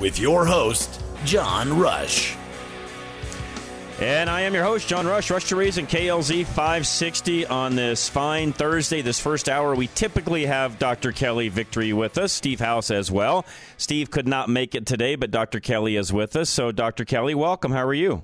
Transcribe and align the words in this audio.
With 0.00 0.18
your 0.20 0.44
host, 0.44 1.02
John 1.24 1.76
Rush. 1.76 2.36
And 4.00 4.30
I 4.30 4.42
am 4.42 4.54
your 4.54 4.62
host, 4.62 4.86
John 4.86 5.08
Rush, 5.08 5.28
Rush 5.28 5.46
to 5.46 5.56
Reason, 5.56 5.84
KLZ 5.88 6.46
560 6.46 7.46
on 7.46 7.74
this 7.74 8.08
fine 8.08 8.52
Thursday, 8.52 9.02
this 9.02 9.18
first 9.18 9.48
hour. 9.48 9.74
We 9.74 9.88
typically 9.88 10.46
have 10.46 10.78
Dr. 10.78 11.10
Kelly 11.10 11.48
Victory 11.48 11.92
with 11.92 12.16
us, 12.16 12.32
Steve 12.32 12.60
House 12.60 12.92
as 12.92 13.10
well. 13.10 13.44
Steve 13.76 14.12
could 14.12 14.28
not 14.28 14.48
make 14.48 14.76
it 14.76 14.86
today, 14.86 15.16
but 15.16 15.32
Dr. 15.32 15.58
Kelly 15.58 15.96
is 15.96 16.12
with 16.12 16.36
us. 16.36 16.48
So, 16.48 16.70
Dr. 16.70 17.04
Kelly, 17.04 17.34
welcome. 17.34 17.72
How 17.72 17.84
are 17.84 17.94
you? 17.94 18.22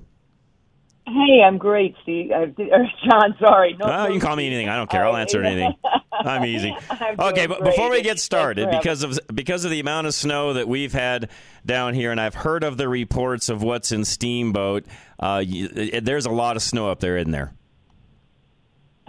Hey, 1.07 1.43
I'm 1.47 1.59
great, 1.59 1.95
Steve. 2.03 2.31
Uh, 2.31 2.47
John, 3.09 3.35
sorry. 3.39 3.77
No, 3.79 3.87
oh, 3.87 4.05
you 4.07 4.13
can 4.13 4.21
call 4.21 4.37
me 4.37 4.47
anything. 4.47 4.69
I 4.69 4.77
don't 4.77 4.89
care. 4.89 5.07
I'll 5.07 5.17
answer 5.17 5.43
anything. 5.43 5.75
I'm 6.13 6.45
easy. 6.45 6.75
I'm 6.91 7.21
okay, 7.21 7.47
but 7.47 7.61
great. 7.61 7.73
before 7.73 7.91
we 7.91 8.01
get 8.01 8.19
started, 8.19 8.71
because 8.71 9.03
of 9.03 9.19
because 9.35 9.65
of 9.65 9.71
the 9.71 9.81
amount 9.81 10.07
of 10.07 10.15
snow 10.15 10.55
that 10.55 10.67
we've 10.67 10.93
had 10.93 11.29
down 11.67 11.93
here, 11.93 12.11
and 12.11 12.21
I've 12.21 12.35
heard 12.35 12.65
of 12.65 12.79
the 12.79 12.89
reports 12.89 13.51
of 13.51 13.63
what's 13.63 13.93
in 13.93 14.05
Steamboat, 14.05 14.87
uh, 15.21 15.43
you, 15.45 15.69
there's 15.69 16.25
a 16.25 16.31
lot 16.31 16.57
of 16.57 16.63
snow 16.63 16.91
up 16.91 17.01
there, 17.01 17.19
isn't 17.19 17.33
there? 17.33 17.53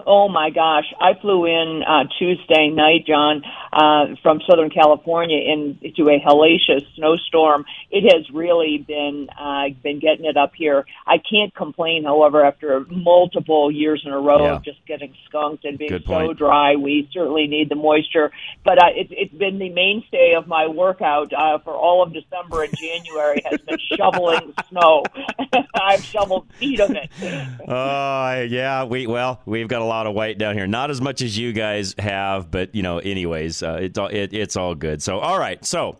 Oh 0.08 0.30
my 0.30 0.52
gosh! 0.52 0.86
I 1.02 1.14
flew 1.20 1.46
in 1.46 1.82
uh, 1.82 2.04
Tuesday 2.20 2.70
night, 2.70 3.06
John, 3.08 3.42
uh, 3.74 4.16
from 4.22 4.40
Southern 4.48 4.70
California 4.70 5.38
into 5.40 6.10
a 6.10 6.20
hellacious 6.20 6.86
snowstorm. 6.96 7.66
It 7.90 8.14
has 8.14 8.30
really 8.32 8.78
been 8.78 9.30
uh, 9.36 9.70
been 9.82 10.00
getting 10.00 10.26
it 10.26 10.38
up 10.38 10.52
here. 10.56 10.86
I 11.08 11.16
can't 11.18 11.54
complain, 11.56 12.04
however, 12.04 12.46
after 12.46 12.86
multiple 12.90 13.72
years 13.72 14.04
in 14.06 14.12
a 14.12 14.20
row 14.20 14.46
Yeah. 14.46 14.56
of 14.58 14.64
just 14.64 14.86
getting 14.86 15.16
skunked 15.28 15.66
and 15.66 15.78
being 15.78 16.04
so 16.06 16.34
dry. 16.34 16.76
We 16.76 17.10
certainly 17.12 17.48
need 17.48 17.70
the 17.70 17.76
moisture, 17.76 18.32
but 18.64 18.78
uh, 18.78 18.90
it's 18.96 19.12
it's 19.16 19.34
been 19.34 19.58
the 19.58 19.70
mainstay 19.70 20.34
of 20.38 20.48
my 20.48 20.68
workout 20.68 21.34
uh, 21.34 21.58
for 21.60 21.74
all 21.74 22.04
of 22.04 22.14
December 22.14 22.62
and 22.64 22.78
January 22.78 23.42
has 23.50 23.60
been 23.62 23.80
shoveling 23.98 24.54
snow. 24.70 25.04
I've 25.82 26.04
shoveled 26.04 26.48
feet 26.60 26.80
of 26.80 26.92
it. 26.92 27.10
Oh, 27.68 28.42
yeah. 28.48 28.84
We 28.84 29.08
well, 29.08 29.42
we've 29.46 29.68
got 29.68 29.82
a 29.82 29.86
lot 29.86 29.95
of 30.08 30.14
white 30.14 30.38
down 30.38 30.56
here. 30.56 30.68
Not 30.68 30.92
as 30.92 31.02
much 31.02 31.22
as 31.22 31.38
you 31.38 31.54
guys 31.54 31.96
have, 31.98 32.52
but 32.52 32.76
you 32.76 32.84
know, 32.84 33.00
anyways, 33.00 33.64
uh, 33.64 33.80
it's 33.82 33.98
all 33.98 34.08
it, 34.08 34.34
it's 34.34 34.56
all 34.56 34.76
good. 34.76 35.02
So, 35.02 35.20
all 35.20 35.40
right. 35.40 35.64
So, 35.66 35.98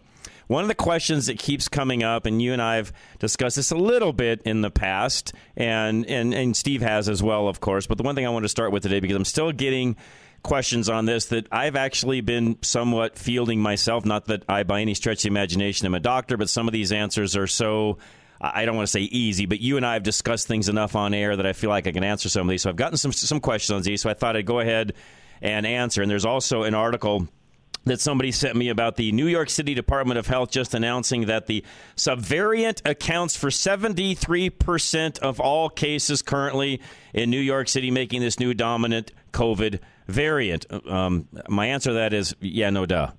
one 0.48 0.64
of 0.64 0.68
the 0.68 0.76
questions 0.76 1.26
that 1.28 1.40
keeps 1.40 1.68
coming 1.68 2.04
up, 2.04 2.26
and 2.26 2.42
you 2.42 2.54
and 2.54 2.62
I 2.62 2.76
have 2.76 2.94
discussed 3.20 3.56
this 3.56 3.72
a 3.72 3.76
little 3.76 4.14
bit 4.14 4.42
in 4.44 4.62
the 4.62 4.70
past, 4.70 5.34
and 5.56 6.06
and 6.06 6.34
and 6.34 6.56
Steve 6.56 6.82
has 6.82 7.10
as 7.10 7.24
well, 7.24 7.48
of 7.48 7.60
course. 7.60 7.88
But 7.88 7.98
the 7.98 8.04
one 8.04 8.16
thing 8.16 8.26
I 8.26 8.30
want 8.30 8.44
to 8.44 8.50
start 8.50 8.72
with 8.72 8.84
today, 8.84 9.00
because 9.00 9.16
I'm 9.16 9.26
still 9.26 9.52
getting 9.52 9.96
questions 10.44 10.90
on 10.90 11.06
this 11.06 11.26
that 11.28 11.48
I've 11.52 11.76
actually 11.76 12.22
been 12.22 12.58
somewhat 12.62 13.18
fielding 13.18 13.60
myself. 13.60 14.06
Not 14.06 14.26
that 14.26 14.44
I, 14.48 14.64
by 14.64 14.82
any 14.82 14.94
stretch 14.94 15.20
of 15.20 15.24
the 15.24 15.28
imagination, 15.30 15.88
am 15.88 15.96
a 15.96 16.00
doctor, 16.00 16.38
but 16.38 16.50
some 16.50 16.68
of 16.68 16.74
these 16.74 16.92
answers 16.92 17.36
are 17.36 17.48
so. 17.48 17.98
I 18.40 18.66
don't 18.66 18.76
want 18.76 18.88
to 18.88 18.92
say 18.92 19.02
easy, 19.02 19.46
but 19.46 19.60
you 19.60 19.78
and 19.78 19.86
I 19.86 19.94
have 19.94 20.04
discussed 20.04 20.48
things 20.48 20.70
enough 20.70 20.96
on 20.96 21.14
air 21.14 21.36
that 21.36 21.46
I 21.46 21.54
feel 21.54 21.70
like 21.70 21.88
I 21.88 21.92
can 21.92 22.04
answer 22.04 22.30
some 22.30 22.48
of 22.48 22.50
these. 22.50 22.64
So 22.64 22.70
I've 22.70 22.76
gotten 22.76 22.98
some 22.98 23.12
some 23.12 23.40
questions 23.40 23.76
on 23.76 23.82
these, 23.82 24.02
so 24.02 24.10
I 24.10 24.14
thought 24.14 24.36
I'd 24.36 24.46
go 24.46 24.60
ahead 24.60 24.94
and 25.42 25.66
answer. 25.66 26.02
And 26.02 26.12
there's 26.12 26.26
also 26.26 26.64
an 26.64 26.74
article 26.74 27.28
that 27.86 28.02
somebody 28.02 28.32
sent 28.32 28.56
me 28.56 28.70
about 28.70 28.96
the 28.96 29.12
New 29.12 29.28
York 29.28 29.50
City 29.50 29.74
Department 29.74 30.18
of 30.18 30.28
Health 30.28 30.52
just 30.52 30.74
announcing 30.74 31.28
that 31.28 31.46
the 31.46 31.64
subvariant 31.96 32.82
accounts 32.84 33.38
for 33.38 33.50
73% 33.50 35.20
of 35.20 35.40
all 35.40 35.70
cases 35.70 36.22
currently 36.22 36.82
in 37.14 37.30
New 37.30 37.40
York 37.40 37.68
City, 37.68 37.92
making 37.92 38.22
this 38.22 38.40
new 38.40 38.54
dominant 38.54 39.12
COVID 39.34 39.80
variant. 40.08 40.66
Um, 40.90 41.28
my 41.48 41.68
answer 41.68 41.92
to 41.92 41.94
that 41.96 42.14
is 42.14 42.36
yeah, 42.42 42.72
no 42.72 42.86
duh. 42.86 43.12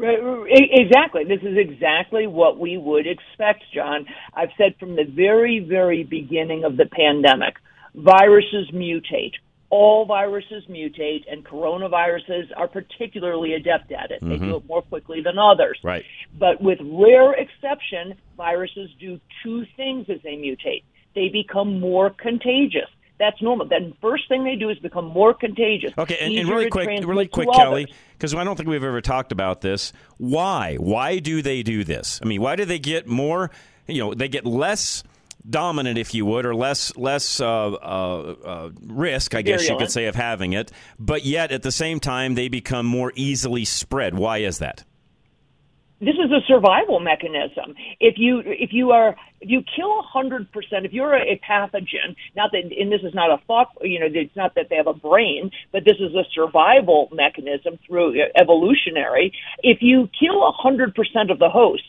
Right, 0.00 0.18
Exactly. 0.48 1.24
This 1.24 1.42
is 1.42 1.58
exactly 1.58 2.26
what 2.26 2.58
we 2.58 2.78
would 2.78 3.06
expect, 3.06 3.64
John. 3.74 4.06
I've 4.34 4.48
said 4.56 4.74
from 4.80 4.96
the 4.96 5.04
very, 5.04 5.58
very 5.60 6.04
beginning 6.04 6.64
of 6.64 6.76
the 6.76 6.86
pandemic, 6.86 7.56
viruses 7.94 8.70
mutate. 8.72 9.34
All 9.68 10.06
viruses 10.06 10.64
mutate, 10.68 11.30
and 11.30 11.44
coronaviruses 11.44 12.48
are 12.56 12.66
particularly 12.66 13.54
adept 13.54 13.92
at 13.92 14.10
it. 14.10 14.20
They 14.20 14.26
do 14.26 14.34
mm-hmm. 14.36 14.50
it 14.54 14.66
more 14.66 14.82
quickly 14.82 15.20
than 15.22 15.38
others. 15.38 15.78
Right. 15.84 16.04
But 16.36 16.60
with 16.60 16.78
rare 16.82 17.34
exception, 17.34 18.14
viruses 18.36 18.90
do 18.98 19.20
two 19.44 19.64
things 19.76 20.06
as 20.08 20.20
they 20.24 20.34
mutate. 20.34 20.82
They 21.14 21.28
become 21.28 21.78
more 21.78 22.10
contagious. 22.10 22.88
That's 23.20 23.40
normal. 23.42 23.68
Then 23.68 23.92
first 24.00 24.28
thing 24.28 24.44
they 24.44 24.56
do 24.56 24.70
is 24.70 24.78
become 24.78 25.04
more 25.04 25.34
contagious. 25.34 25.92
Okay, 25.98 26.16
and, 26.18 26.34
and 26.34 26.48
really 26.48 26.70
quick, 26.70 26.88
really 27.04 27.28
quick. 27.28 27.52
Kelly, 27.52 27.92
because 28.14 28.34
I 28.34 28.42
don't 28.44 28.56
think 28.56 28.66
we've 28.66 28.82
ever 28.82 29.02
talked 29.02 29.30
about 29.30 29.60
this. 29.60 29.92
Why? 30.16 30.76
Why 30.76 31.18
do 31.18 31.42
they 31.42 31.62
do 31.62 31.84
this? 31.84 32.18
I 32.22 32.24
mean, 32.24 32.40
why 32.40 32.56
do 32.56 32.64
they 32.64 32.78
get 32.78 33.06
more? 33.06 33.50
You 33.86 33.98
know, 33.98 34.14
they 34.14 34.28
get 34.28 34.46
less 34.46 35.04
dominant, 35.48 35.98
if 35.98 36.14
you 36.14 36.24
would, 36.24 36.46
or 36.46 36.54
less 36.54 36.96
less 36.96 37.40
uh, 37.40 37.72
uh, 37.72 38.34
uh, 38.42 38.70
risk, 38.86 39.34
I 39.34 39.42
guess 39.42 39.68
you 39.68 39.76
could 39.76 39.90
say, 39.90 40.06
of 40.06 40.14
having 40.14 40.54
it. 40.54 40.72
But 40.98 41.26
yet, 41.26 41.52
at 41.52 41.62
the 41.62 41.72
same 41.72 42.00
time, 42.00 42.36
they 42.36 42.48
become 42.48 42.86
more 42.86 43.12
easily 43.14 43.66
spread. 43.66 44.14
Why 44.14 44.38
is 44.38 44.60
that? 44.60 44.84
This 46.00 46.14
is 46.14 46.30
a 46.32 46.40
survival 46.46 46.98
mechanism. 46.98 47.74
If 48.00 48.14
you 48.16 48.42
if 48.44 48.72
you 48.72 48.90
are 48.90 49.16
if 49.40 49.50
you 49.50 49.62
kill 49.76 49.98
a 49.98 50.02
hundred 50.02 50.50
percent, 50.50 50.86
if 50.86 50.92
you're 50.92 51.14
a, 51.14 51.20
a 51.20 51.40
pathogen, 51.46 52.16
not 52.34 52.52
that 52.52 52.64
and 52.64 52.90
this 52.90 53.02
is 53.02 53.14
not 53.14 53.30
a 53.30 53.42
thought, 53.46 53.68
you 53.82 54.00
know, 54.00 54.06
it's 54.10 54.34
not 54.34 54.54
that 54.54 54.68
they 54.70 54.76
have 54.76 54.86
a 54.86 54.94
brain, 54.94 55.50
but 55.72 55.84
this 55.84 55.96
is 56.00 56.14
a 56.14 56.24
survival 56.34 57.08
mechanism 57.12 57.78
through 57.86 58.20
uh, 58.20 58.26
evolutionary. 58.40 59.32
If 59.62 59.78
you 59.82 60.08
kill 60.18 60.42
a 60.46 60.52
hundred 60.52 60.94
percent 60.94 61.30
of 61.30 61.38
the 61.38 61.50
hosts, 61.50 61.86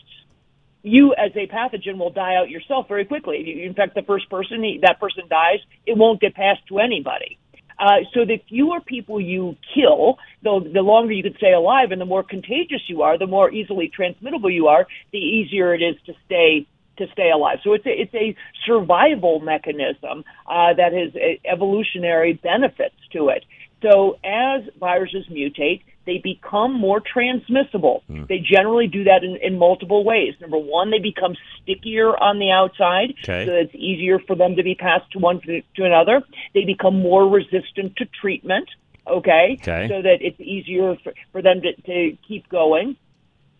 you 0.82 1.14
as 1.14 1.32
a 1.34 1.46
pathogen 1.46 1.96
will 1.98 2.10
die 2.10 2.36
out 2.36 2.50
yourself 2.50 2.88
very 2.88 3.06
quickly. 3.06 3.38
If 3.38 3.46
you 3.46 3.64
infect 3.64 3.94
the 3.94 4.02
first 4.02 4.28
person, 4.28 4.62
that 4.82 5.00
person 5.00 5.24
dies. 5.30 5.60
It 5.86 5.96
won't 5.96 6.20
get 6.20 6.34
passed 6.34 6.66
to 6.68 6.80
anybody. 6.80 7.38
Uh, 7.78 7.98
so 8.12 8.24
the 8.24 8.42
fewer 8.48 8.80
people 8.80 9.20
you 9.20 9.56
kill, 9.74 10.18
the, 10.42 10.70
the 10.72 10.82
longer 10.82 11.12
you 11.12 11.22
can 11.22 11.36
stay 11.36 11.52
alive, 11.52 11.90
and 11.90 12.00
the 12.00 12.06
more 12.06 12.22
contagious 12.22 12.82
you 12.86 13.02
are, 13.02 13.18
the 13.18 13.26
more 13.26 13.50
easily 13.50 13.88
transmittable 13.88 14.50
you 14.50 14.68
are, 14.68 14.86
the 15.12 15.18
easier 15.18 15.74
it 15.74 15.82
is 15.82 15.96
to 16.06 16.14
stay 16.26 16.66
to 16.98 17.06
stay 17.12 17.30
alive. 17.30 17.58
So 17.64 17.72
it's 17.72 17.86
a, 17.86 17.90
it's 17.90 18.14
a 18.14 18.36
survival 18.66 19.40
mechanism 19.40 20.24
uh, 20.46 20.74
that 20.74 20.92
has 20.92 21.10
evolutionary 21.44 22.34
benefits 22.34 22.96
to 23.12 23.28
it. 23.28 23.44
So 23.82 24.18
as 24.22 24.62
viruses 24.78 25.26
mutate, 25.30 25.82
they 26.04 26.18
become 26.18 26.72
more 26.72 27.00
transmissible. 27.00 28.02
Hmm. 28.06 28.24
They 28.28 28.38
generally 28.38 28.86
do 28.86 29.04
that 29.04 29.22
in, 29.22 29.36
in 29.36 29.58
multiple 29.58 30.04
ways. 30.04 30.34
Number 30.40 30.58
one, 30.58 30.90
they 30.90 30.98
become 30.98 31.34
stickier 31.62 32.16
on 32.16 32.38
the 32.38 32.50
outside, 32.50 33.14
Okay. 33.22 33.46
so 33.46 33.52
it's 33.52 33.74
easier 33.74 34.18
for 34.18 34.34
them 34.34 34.56
to 34.56 34.62
be 34.62 34.74
passed 34.74 35.10
to 35.12 35.18
one 35.18 35.40
to, 35.42 35.62
to 35.76 35.84
another. 35.84 36.22
They 36.54 36.64
become 36.64 37.00
more 37.00 37.28
resistant 37.28 37.96
to 37.96 38.06
treatment. 38.20 38.68
Okay, 39.04 39.58
Okay. 39.60 39.88
so 39.88 40.00
that 40.00 40.18
it's 40.20 40.38
easier 40.40 40.96
for, 41.02 41.12
for 41.32 41.42
them 41.42 41.60
to, 41.62 41.74
to 41.82 42.16
keep 42.26 42.48
going 42.48 42.96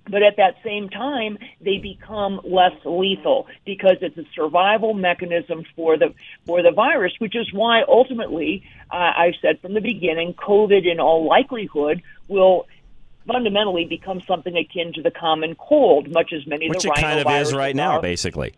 but 0.08 0.22
at 0.22 0.36
that 0.36 0.56
same 0.64 0.88
time 0.88 1.38
they 1.60 1.78
become 1.78 2.40
less 2.44 2.72
lethal 2.84 3.46
because 3.64 3.96
it's 4.00 4.16
a 4.18 4.24
survival 4.34 4.94
mechanism 4.94 5.64
for 5.76 5.96
the 5.96 6.12
for 6.46 6.62
the 6.62 6.72
virus 6.72 7.12
which 7.18 7.36
is 7.36 7.52
why 7.52 7.82
ultimately 7.88 8.64
uh, 8.90 8.96
i 8.96 9.32
said 9.40 9.60
from 9.60 9.74
the 9.74 9.80
beginning 9.80 10.34
covid 10.34 10.90
in 10.90 10.98
all 10.98 11.26
likelihood 11.26 12.02
will 12.28 12.66
fundamentally 13.26 13.84
become 13.84 14.20
something 14.26 14.56
akin 14.56 14.92
to 14.94 15.02
the 15.02 15.10
common 15.10 15.54
cold, 15.54 16.10
much 16.10 16.32
as 16.32 16.46
many 16.46 16.68
Which 16.68 16.78
of 16.78 16.82
the 16.82 16.88
it 16.98 17.02
kind 17.02 17.20
of 17.20 17.30
is 17.30 17.54
right 17.54 17.74
now, 17.74 17.98
are. 17.98 18.02
basically. 18.02 18.54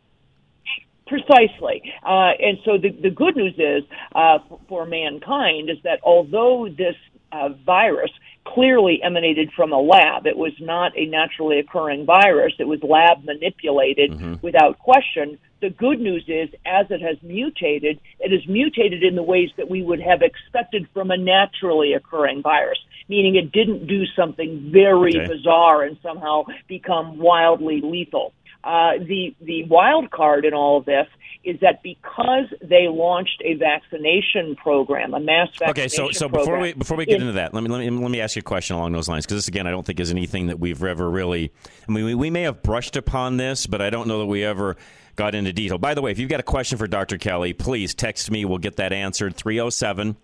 Precisely. 1.06 1.92
Uh, 2.02 2.32
and 2.40 2.58
so 2.64 2.78
the, 2.78 2.90
the 2.90 3.10
good 3.10 3.36
news 3.36 3.54
is 3.58 3.84
uh, 4.14 4.38
for, 4.48 4.60
for 4.68 4.86
mankind 4.86 5.68
is 5.68 5.76
that 5.84 6.00
although 6.02 6.68
this 6.68 6.96
uh, 7.30 7.50
virus 7.66 8.10
clearly 8.54 9.00
emanated 9.02 9.50
from 9.56 9.72
a 9.72 9.80
lab, 9.80 10.26
it 10.26 10.36
was 10.36 10.52
not 10.60 10.96
a 10.96 11.06
naturally 11.06 11.58
occurring 11.58 12.06
virus, 12.06 12.52
it 12.58 12.68
was 12.68 12.80
lab 12.82 13.24
manipulated 13.24 14.12
Mm-hmm. 14.12 14.34
without 14.42 14.78
question. 14.78 15.38
The 15.60 15.70
good 15.70 15.98
news 15.98 16.24
is, 16.28 16.48
as 16.66 16.86
it 16.90 17.00
has 17.00 17.16
mutated, 17.22 17.98
it 18.20 18.30
has 18.30 18.46
mutated 18.46 19.02
in 19.02 19.14
the 19.16 19.22
ways 19.22 19.50
that 19.56 19.68
we 19.70 19.82
would 19.82 20.00
have 20.00 20.20
expected 20.22 20.86
from 20.92 21.10
a 21.10 21.16
naturally 21.16 21.94
occurring 21.94 22.42
virus, 22.42 22.78
meaning 23.08 23.34
it 23.36 23.50
didn't 23.50 23.86
do 23.86 24.04
something 24.14 24.70
very 24.70 25.16
Okay. 25.16 25.26
bizarre 25.26 25.82
and 25.82 25.96
somehow 26.02 26.44
become 26.68 27.18
wildly 27.18 27.80
lethal. 27.80 28.32
Uh, 28.64 28.92
the 28.98 29.34
the 29.42 29.64
wild 29.64 30.10
card 30.10 30.46
in 30.46 30.54
all 30.54 30.78
of 30.78 30.86
this 30.86 31.06
is 31.44 31.60
that 31.60 31.82
because 31.82 32.46
they 32.62 32.88
launched 32.88 33.42
a 33.44 33.54
vaccination 33.54 34.56
program, 34.56 35.12
a 35.12 35.20
mass 35.20 35.48
vaccination 35.58 35.66
program. 35.66 35.84
Okay, 35.84 35.88
so 35.88 36.10
so 36.10 36.28
before 36.28 36.58
we 36.58 36.72
before 36.72 36.96
we 36.96 37.04
get 37.04 37.16
in- 37.16 37.22
into 37.22 37.34
that, 37.34 37.52
let 37.52 37.62
me 37.62 37.68
let 37.68 37.80
me 37.80 37.90
let 37.90 38.10
me 38.10 38.20
ask 38.22 38.36
you 38.36 38.40
a 38.40 38.42
question 38.42 38.76
along 38.76 38.92
those 38.92 39.06
lines 39.06 39.26
because 39.26 39.36
this 39.36 39.48
again 39.48 39.66
I 39.66 39.70
don't 39.70 39.84
think 39.84 40.00
is 40.00 40.10
anything 40.10 40.46
that 40.46 40.58
we've 40.58 40.82
ever 40.82 41.10
really. 41.10 41.52
I 41.86 41.92
mean, 41.92 42.06
we, 42.06 42.14
we 42.14 42.30
may 42.30 42.42
have 42.42 42.62
brushed 42.62 42.96
upon 42.96 43.36
this, 43.36 43.66
but 43.66 43.82
I 43.82 43.90
don't 43.90 44.08
know 44.08 44.20
that 44.20 44.26
we 44.26 44.42
ever 44.44 44.76
got 45.16 45.34
into 45.34 45.52
detail. 45.52 45.76
By 45.76 45.92
the 45.92 46.00
way, 46.00 46.10
if 46.10 46.18
you've 46.18 46.30
got 46.30 46.40
a 46.40 46.44
question 46.44 46.78
for 46.78 46.86
Dr. 46.86 47.18
Kelly, 47.18 47.52
please 47.52 47.94
text 47.94 48.30
me. 48.30 48.46
We'll 48.46 48.58
get 48.58 48.76
that 48.76 48.92
answered 48.92 49.36
307 49.36 50.16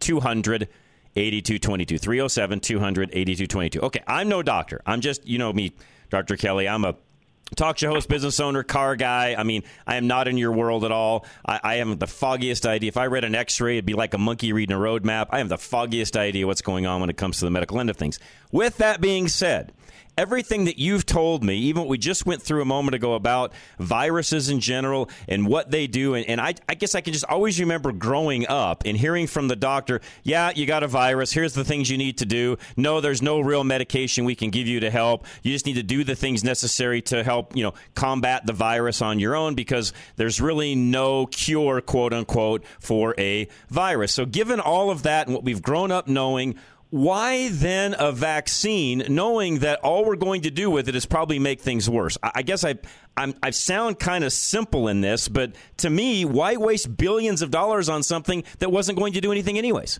200 0.00 0.68
8222 1.16 1.98
307 1.98 2.60
200 2.60 3.10
8222. 3.12 3.80
Okay, 3.82 4.00
I'm 4.08 4.28
no 4.28 4.42
doctor. 4.42 4.80
I'm 4.84 5.00
just 5.00 5.24
you 5.26 5.38
know 5.38 5.52
me, 5.52 5.72
Dr. 6.10 6.36
Kelly. 6.36 6.68
I'm 6.68 6.84
a 6.84 6.96
talk 7.54 7.78
show 7.78 7.90
host, 7.90 8.08
business 8.08 8.40
owner, 8.40 8.62
car 8.62 8.96
guy. 8.96 9.34
I 9.36 9.42
mean, 9.42 9.62
I 9.86 9.96
am 9.96 10.06
not 10.06 10.28
in 10.28 10.38
your 10.38 10.52
world 10.52 10.84
at 10.84 10.92
all. 10.92 11.26
I, 11.46 11.60
I 11.62 11.74
haven't 11.76 12.00
the 12.00 12.06
foggiest 12.06 12.66
idea. 12.66 12.88
If 12.88 12.96
I 12.96 13.06
read 13.06 13.24
an 13.24 13.34
X-ray, 13.34 13.76
it'd 13.76 13.86
be 13.86 13.94
like 13.94 14.14
a 14.14 14.18
monkey 14.18 14.52
reading 14.52 14.74
a 14.74 14.78
road 14.78 15.04
map. 15.04 15.28
I 15.30 15.38
have 15.38 15.48
the 15.48 15.58
foggiest 15.58 16.16
idea 16.16 16.46
what's 16.46 16.62
going 16.62 16.86
on 16.86 17.00
when 17.00 17.10
it 17.10 17.16
comes 17.16 17.38
to 17.38 17.44
the 17.44 17.50
medical 17.50 17.80
end 17.80 17.90
of 17.90 17.96
things. 17.96 18.18
With 18.52 18.78
that 18.78 19.00
being 19.00 19.28
said. 19.28 19.72
Everything 20.16 20.66
that 20.66 20.78
you've 20.78 21.04
told 21.04 21.42
me, 21.42 21.56
even 21.56 21.82
what 21.82 21.88
we 21.88 21.98
just 21.98 22.24
went 22.24 22.40
through 22.40 22.62
a 22.62 22.64
moment 22.64 22.94
ago 22.94 23.14
about 23.14 23.52
viruses 23.78 24.48
in 24.48 24.60
general 24.60 25.10
and 25.28 25.46
what 25.46 25.70
they 25.70 25.86
do, 25.86 26.14
and, 26.14 26.24
and 26.26 26.40
I, 26.40 26.54
I 26.68 26.74
guess 26.74 26.94
I 26.94 27.00
can 27.00 27.12
just 27.12 27.24
always 27.24 27.58
remember 27.58 27.90
growing 27.90 28.46
up 28.46 28.84
and 28.86 28.96
hearing 28.96 29.26
from 29.26 29.48
the 29.48 29.56
doctor, 29.56 30.00
yeah, 30.22 30.52
you 30.54 30.66
got 30.66 30.82
a 30.84 30.88
virus. 30.88 31.32
Here's 31.32 31.54
the 31.54 31.64
things 31.64 31.90
you 31.90 31.98
need 31.98 32.18
to 32.18 32.26
do. 32.26 32.58
No, 32.76 33.00
there's 33.00 33.22
no 33.22 33.40
real 33.40 33.64
medication 33.64 34.24
we 34.24 34.36
can 34.36 34.50
give 34.50 34.68
you 34.68 34.80
to 34.80 34.90
help. 34.90 35.26
You 35.42 35.52
just 35.52 35.66
need 35.66 35.74
to 35.74 35.82
do 35.82 36.04
the 36.04 36.14
things 36.14 36.44
necessary 36.44 37.02
to 37.02 37.24
help, 37.24 37.56
you 37.56 37.64
know, 37.64 37.74
combat 37.94 38.46
the 38.46 38.52
virus 38.52 39.02
on 39.02 39.18
your 39.18 39.34
own 39.34 39.54
because 39.54 39.92
there's 40.16 40.40
really 40.40 40.74
no 40.74 41.26
cure, 41.26 41.80
quote 41.80 42.12
unquote, 42.12 42.64
for 42.78 43.14
a 43.18 43.48
virus. 43.68 44.12
So, 44.12 44.26
given 44.26 44.60
all 44.60 44.90
of 44.90 45.02
that 45.02 45.26
and 45.26 45.34
what 45.34 45.44
we've 45.44 45.62
grown 45.62 45.90
up 45.90 46.06
knowing, 46.06 46.54
why 46.94 47.48
then 47.48 47.96
a 47.98 48.12
vaccine, 48.12 49.02
knowing 49.08 49.58
that 49.58 49.80
all 49.80 50.04
we're 50.04 50.14
going 50.14 50.42
to 50.42 50.50
do 50.52 50.70
with 50.70 50.88
it 50.88 50.94
is 50.94 51.06
probably 51.06 51.40
make 51.40 51.60
things 51.60 51.90
worse? 51.90 52.16
I 52.22 52.42
guess 52.42 52.62
I 52.62 52.76
I'm, 53.16 53.34
I 53.42 53.50
sound 53.50 53.98
kind 53.98 54.22
of 54.22 54.32
simple 54.32 54.86
in 54.86 55.00
this, 55.00 55.26
but 55.26 55.56
to 55.78 55.90
me, 55.90 56.24
why 56.24 56.54
waste 56.54 56.96
billions 56.96 57.42
of 57.42 57.50
dollars 57.50 57.88
on 57.88 58.04
something 58.04 58.44
that 58.60 58.70
wasn't 58.70 58.96
going 58.96 59.12
to 59.14 59.20
do 59.20 59.32
anything 59.32 59.58
anyways? 59.58 59.98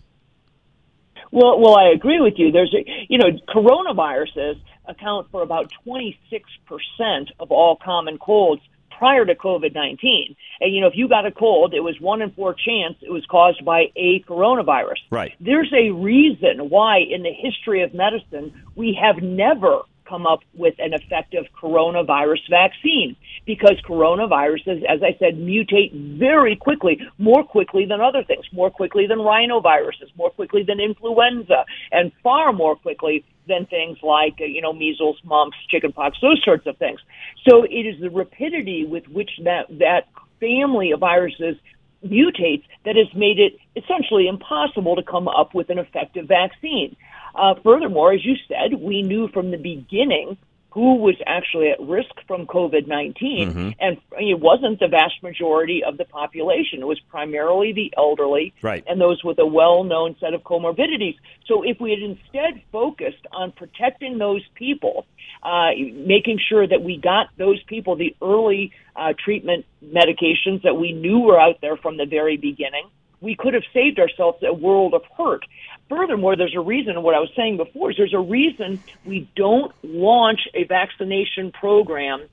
Well, 1.31 1.59
well, 1.59 1.77
I 1.77 1.89
agree 1.89 2.21
with 2.21 2.35
you. 2.37 2.53
There's, 2.53 2.73
a, 2.73 2.85
you 3.09 3.17
know, 3.17 3.27
coronaviruses 3.49 4.61
account 4.85 5.27
for 5.31 5.41
about 5.41 5.69
26 5.83 6.49
percent 6.65 7.29
of 7.41 7.51
all 7.51 7.75
common 7.75 8.17
colds 8.19 8.61
prior 8.97 9.25
to 9.25 9.35
COVID 9.35 9.73
19. 9.73 10.35
And, 10.61 10.73
you 10.73 10.81
know, 10.81 10.87
if 10.87 10.93
you 10.95 11.07
got 11.07 11.25
a 11.25 11.31
cold, 11.31 11.73
it 11.73 11.81
was 11.81 11.99
one 11.99 12.21
in 12.21 12.31
four 12.31 12.53
chance 12.53 12.95
it 13.01 13.11
was 13.11 13.25
caused 13.29 13.63
by 13.65 13.85
a 13.95 14.21
coronavirus. 14.27 14.99
Right. 15.09 15.33
There's 15.39 15.71
a 15.73 15.91
reason 15.91 16.69
why, 16.69 16.99
in 16.99 17.23
the 17.23 17.33
history 17.33 17.83
of 17.83 17.93
medicine, 17.93 18.53
we 18.75 18.97
have 19.01 19.21
never 19.21 19.81
come 20.07 20.25
up 20.25 20.39
with 20.53 20.75
an 20.79 20.93
effective 20.93 21.45
coronavirus 21.61 22.49
vaccine 22.49 23.15
because 23.45 23.77
coronaviruses, 23.87 24.83
as 24.85 25.01
I 25.03 25.15
said, 25.19 25.35
mutate 25.35 26.17
very 26.17 26.55
quickly, 26.55 26.99
more 27.17 27.43
quickly 27.43 27.85
than 27.85 28.01
other 28.01 28.23
things, 28.23 28.45
more 28.51 28.71
quickly 28.71 29.07
than 29.07 29.19
rhinoviruses, 29.19 30.15
more 30.17 30.31
quickly 30.31 30.63
than 30.63 30.79
influenza, 30.79 31.65
and 31.91 32.11
far 32.23 32.53
more 32.53 32.75
quickly 32.75 33.23
than 33.47 33.65
things 33.67 33.97
like, 34.01 34.35
you 34.39 34.61
know, 34.61 34.73
measles, 34.73 35.17
mumps, 35.23 35.57
chickenpox, 35.69 36.17
those 36.21 36.41
sorts 36.43 36.65
of 36.65 36.77
things. 36.77 36.99
So 37.47 37.63
it 37.63 37.85
is 37.85 38.01
the 38.01 38.09
rapidity 38.09 38.85
with 38.85 39.07
which 39.07 39.29
that, 39.43 39.67
that 39.79 40.07
family 40.39 40.91
of 40.91 40.99
viruses 40.99 41.55
mutates 42.03 42.63
that 42.85 42.95
has 42.95 43.07
made 43.15 43.39
it 43.39 43.53
essentially 43.75 44.27
impossible 44.27 44.95
to 44.95 45.03
come 45.03 45.27
up 45.27 45.53
with 45.53 45.69
an 45.69 45.79
effective 45.79 46.27
vaccine. 46.27 46.95
Uh, 47.35 47.55
furthermore, 47.63 48.13
as 48.13 48.23
you 48.25 48.35
said, 48.47 48.79
we 48.79 49.01
knew 49.01 49.27
from 49.29 49.51
the 49.51 49.57
beginning 49.57 50.37
who 50.71 50.95
was 50.95 51.15
actually 51.25 51.69
at 51.69 51.79
risk 51.79 52.11
from 52.27 52.45
COVID 52.45 52.85
19, 52.85 53.49
Mm-hmm. 53.49 53.69
and 53.79 53.97
it 54.19 54.39
wasn't 54.39 54.77
the 54.81 54.89
vast 54.89 55.23
majority 55.23 55.81
of 55.85 55.97
the 55.97 56.03
population. 56.03 56.81
It 56.81 56.85
was 56.87 56.99
primarily 57.09 57.71
the 57.71 57.93
elderly 57.97 58.53
Right. 58.61 58.83
and 58.85 58.99
those 58.99 59.23
with 59.23 59.39
a 59.39 59.45
well 59.45 59.85
known 59.85 60.17
set 60.19 60.33
of 60.33 60.43
comorbidities. 60.43 61.15
So 61.45 61.63
if 61.63 61.79
we 61.79 61.91
had 61.91 61.99
instead 61.99 62.61
focused 62.73 63.25
on 63.31 63.53
protecting 63.53 64.17
those 64.17 64.41
people, 64.55 65.05
uh, 65.43 65.69
making 65.93 66.39
sure 66.49 66.67
that 66.67 66.81
we 66.83 66.97
got 66.97 67.27
those 67.37 67.63
people 67.63 67.95
the 67.95 68.13
early 68.21 68.73
uh, 68.97 69.13
treatment 69.23 69.65
medications 69.83 70.63
that 70.63 70.75
we 70.75 70.91
knew 70.91 71.19
were 71.19 71.39
out 71.39 71.61
there 71.61 71.77
from 71.77 71.95
the 71.95 72.05
very 72.05 72.35
beginning, 72.35 72.85
we 73.21 73.35
could 73.35 73.53
have 73.53 73.63
saved 73.73 73.99
ourselves 73.99 74.43
a 74.43 74.53
world 74.53 74.93
of 74.93 75.03
hurt. 75.17 75.45
Furthermore, 75.89 76.35
there's 76.35 76.55
a 76.55 76.61
reason, 76.61 77.01
what 77.03 77.15
I 77.15 77.19
was 77.19 77.29
saying 77.35 77.57
before, 77.57 77.91
is 77.91 77.97
there's 77.97 78.13
a 78.13 78.19
reason 78.19 78.81
we 79.05 79.29
don't 79.35 79.71
launch 79.83 80.41
a 80.53 80.63
vaccination 80.63 81.51
program 81.51 82.23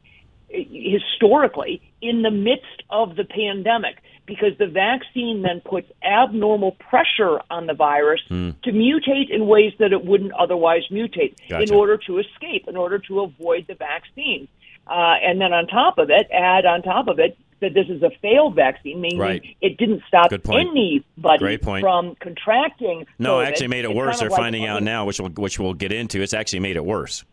eh, 0.52 0.64
historically 0.70 1.82
in 2.00 2.22
the 2.22 2.30
midst 2.30 2.82
of 2.90 3.16
the 3.16 3.24
pandemic 3.24 3.98
because 4.24 4.56
the 4.58 4.66
vaccine 4.66 5.42
then 5.42 5.60
puts 5.60 5.90
abnormal 6.02 6.72
pressure 6.72 7.40
on 7.50 7.66
the 7.66 7.74
virus 7.74 8.20
to 8.62 8.72
mutate 8.72 9.30
in 9.30 9.46
ways 9.46 9.72
that 9.78 9.92
it 9.92 10.04
wouldn't 10.04 10.32
otherwise 10.32 10.82
mutate 10.90 11.34
in 11.68 11.74
order 11.74 11.98
to 11.98 12.18
escape, 12.18 12.66
in 12.68 12.76
order 12.76 12.98
to 12.98 13.20
avoid 13.20 13.66
the 13.66 13.74
vaccine. 13.74 14.48
Uh, 14.86 15.14
and 15.22 15.40
then 15.40 15.52
on 15.52 15.66
top 15.66 15.98
of 15.98 16.10
it, 16.10 16.28
add 16.32 16.64
on 16.64 16.82
top 16.82 17.08
of 17.08 17.18
it 17.18 17.36
that 17.62 17.72
this 17.74 17.88
is 17.88 18.02
a 18.02 18.10
failed 18.20 18.54
vaccine, 18.54 19.00
meaning 19.00 19.18
Right. 19.18 19.42
it 19.62 19.78
didn't 19.78 20.02
stop 20.06 20.30
anybody 20.32 21.56
from 21.80 22.14
contracting. 22.16 23.06
No, 23.18 23.36
COVID. 23.36 23.42
it 23.44 23.48
actually 23.48 23.68
made 23.68 23.84
it 23.86 23.90
It's 23.90 23.96
worse. 23.96 24.20
They're 24.20 24.28
like- 24.28 24.38
finding 24.40 24.66
out 24.66 24.82
now, 24.82 25.06
which 25.06 25.18
we'll, 25.18 25.30
which 25.30 25.58
we'll 25.58 25.74
get 25.74 25.90
into. 25.92 26.20
It's 26.20 26.34
actually 26.34 26.60
made 26.60 26.76
it 26.76 26.84
worse. 26.84 27.24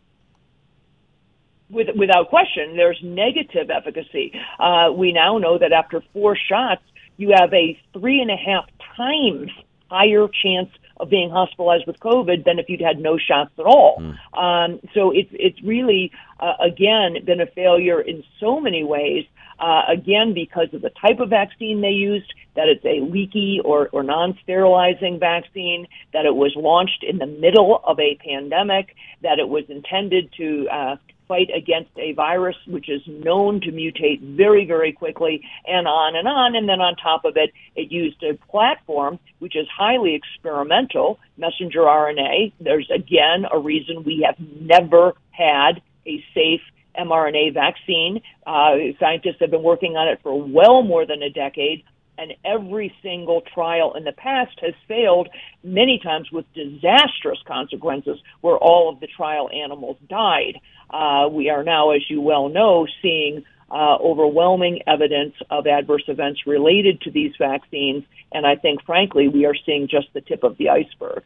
with, 1.70 1.88
without 1.96 2.30
question, 2.30 2.76
there's 2.78 3.00
negative 3.04 3.70
efficacy. 3.70 4.34
Uh, 4.58 4.92
we 4.92 5.12
now 5.12 5.38
know 5.38 5.58
that 5.58 5.72
after 5.72 6.02
four 6.14 6.36
shots, 6.36 6.82
you 7.18 7.32
have 7.36 7.54
a 7.54 7.80
three 7.94 8.22
and 8.22 8.32
a 8.32 8.36
half 8.38 8.66
times 8.98 9.52
higher 9.92 10.28
chance 10.44 10.70
of 10.98 11.10
being 11.10 11.30
hospitalized 11.30 11.86
with 11.88 12.00
COVID 12.00 12.44
than 12.44 12.60
if 12.60 12.70
you'd 12.70 12.82
had 12.82 13.00
no 13.00 13.18
shots 13.18 13.52
at 13.60 13.66
all. 13.66 14.02
Um, 14.34 14.80
so 14.94 15.12
it's 15.12 15.30
it's 15.34 15.62
really 15.64 16.12
uh, 16.40 16.54
again 16.60 17.18
been 17.26 17.40
a 17.42 17.46
failure 17.48 18.02
in 18.02 18.24
so 18.40 18.60
many 18.60 18.84
ways. 18.84 19.26
Uh, 19.60 19.82
again, 19.88 20.34
because 20.34 20.74
of 20.74 20.82
the 20.82 20.92
type 21.02 21.20
of 21.20 21.30
vaccine 21.30 21.82
they 21.82 21.90
used, 21.90 22.34
that 22.56 22.68
it's 22.68 22.86
a 22.86 23.02
leaky 23.12 23.60
or, 23.64 23.90
or 23.92 24.04
non-sterilizing 24.04 25.20
vaccine, 25.20 25.88
that 26.14 26.26
it 26.26 26.36
was 26.36 26.54
launched 26.56 27.04
in 27.04 27.18
the 27.18 27.26
middle 27.26 27.82
of 27.84 28.00
a 28.00 28.16
pandemic, 28.16 28.96
that 29.22 29.40
it 29.40 29.48
was 29.48 29.66
intended 29.70 30.32
to 30.38 30.68
uh, 30.70 30.96
fight 31.30 31.50
against 31.56 31.92
a 31.98 32.12
virus 32.14 32.56
which 32.68 32.90
is 32.90 33.02
known 33.08 33.62
to 33.62 33.72
mutate 33.72 34.20
very, 34.36 34.66
very 34.66 34.92
quickly, 34.92 35.42
and 35.66 35.88
on 35.88 36.16
and 36.16 36.28
on. 36.28 36.56
And 36.56 36.68
then 36.68 36.82
on 36.82 36.96
top 36.96 37.24
of 37.24 37.38
it, 37.38 37.52
it 37.76 37.92
used 37.92 38.22
a 38.24 38.34
platform 38.52 39.20
which 39.38 39.56
is 39.56 39.68
highly 39.74 40.16
experimental, 40.16 41.20
messenger 41.38 41.82
RNA. 41.82 42.52
There's 42.60 42.90
again 42.94 43.46
a 43.50 43.60
reason 43.60 44.04
we 44.04 44.26
have 44.26 44.36
never 44.60 45.14
had 45.32 45.82
a 46.06 46.24
safe 46.34 46.62
mRNA 46.98 47.54
vaccine. 47.54 48.22
Uh, 48.46 48.96
scientists 49.00 49.38
have 49.40 49.52
been 49.52 49.64
working 49.64 49.96
on 49.96 50.08
it 50.08 50.20
for 50.24 50.42
well 50.42 50.84
more 50.84 51.06
than 51.06 51.22
a 51.22 51.30
decade. 51.30 51.84
And 52.18 52.34
every 52.44 52.94
single 53.02 53.42
trial 53.54 53.94
in 53.96 54.04
the 54.04 54.12
past 54.12 54.60
has 54.62 54.74
failed, 54.90 55.30
many 55.64 56.02
times 56.04 56.30
with 56.32 56.46
disastrous 56.54 57.40
consequences, 57.48 58.20
where 58.42 58.58
all 58.58 58.90
of 58.92 59.00
the 59.00 59.08
trial 59.08 59.50
animals 59.50 59.96
died. 60.10 60.60
Uh, 60.90 61.30
we 61.32 61.50
are 61.50 61.64
now, 61.64 61.92
as 61.92 62.02
you 62.10 62.20
well 62.20 62.50
know, 62.50 62.88
seeing 63.02 63.46
uh, 63.72 63.96
overwhelming 63.96 64.82
evidence 64.86 65.36
of 65.50 65.66
adverse 65.68 66.04
events 66.08 66.42
related 66.46 67.00
to 67.02 67.12
these 67.12 67.32
vaccines. 67.40 68.04
And 68.34 68.46
I 68.46 68.56
think, 68.56 68.84
frankly, 68.84 69.30
we 69.30 69.46
are 69.46 69.56
seeing 69.66 69.88
just 69.88 70.08
the 70.14 70.22
tip 70.22 70.44
of 70.44 70.58
the 70.58 70.70
iceberg. 70.70 71.24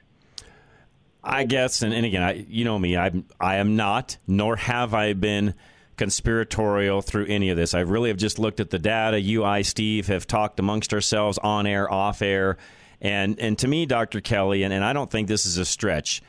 I 1.23 1.45
guess, 1.45 1.81
and, 1.81 1.93
and 1.93 2.05
again, 2.05 2.21
I, 2.21 2.45
you 2.49 2.65
know 2.65 2.77
me, 2.77 2.97
I'm 2.97 3.25
I 3.39 3.55
am 3.55 3.75
not, 3.75 4.17
nor 4.27 4.57
have 4.57 4.93
I 4.93 5.13
been 5.13 5.53
conspiratorial 5.95 7.01
through 7.01 7.27
any 7.27 7.49
of 7.49 7.57
this. 7.57 7.73
I 7.73 7.81
really 7.81 8.09
have 8.09 8.17
just 8.17 8.39
looked 8.39 8.59
at 8.59 8.71
the 8.71 8.79
data. 8.79 9.19
You, 9.19 9.45
I, 9.45 9.61
Steve 9.61 10.07
have 10.07 10.27
talked 10.27 10.59
amongst 10.59 10.93
ourselves 10.93 11.37
on 11.37 11.65
air, 11.65 11.91
off 11.91 12.21
air, 12.21 12.57
and 12.99 13.39
and 13.39 13.57
to 13.59 13.67
me, 13.67 13.85
Dr. 13.85 14.19
Kelly, 14.19 14.63
and, 14.63 14.73
and 14.73 14.83
I 14.83 14.91
don't 14.91 15.09
think 15.09 15.27
this 15.27 15.45
is 15.45 15.57
a 15.57 15.65
stretch. 15.65 16.21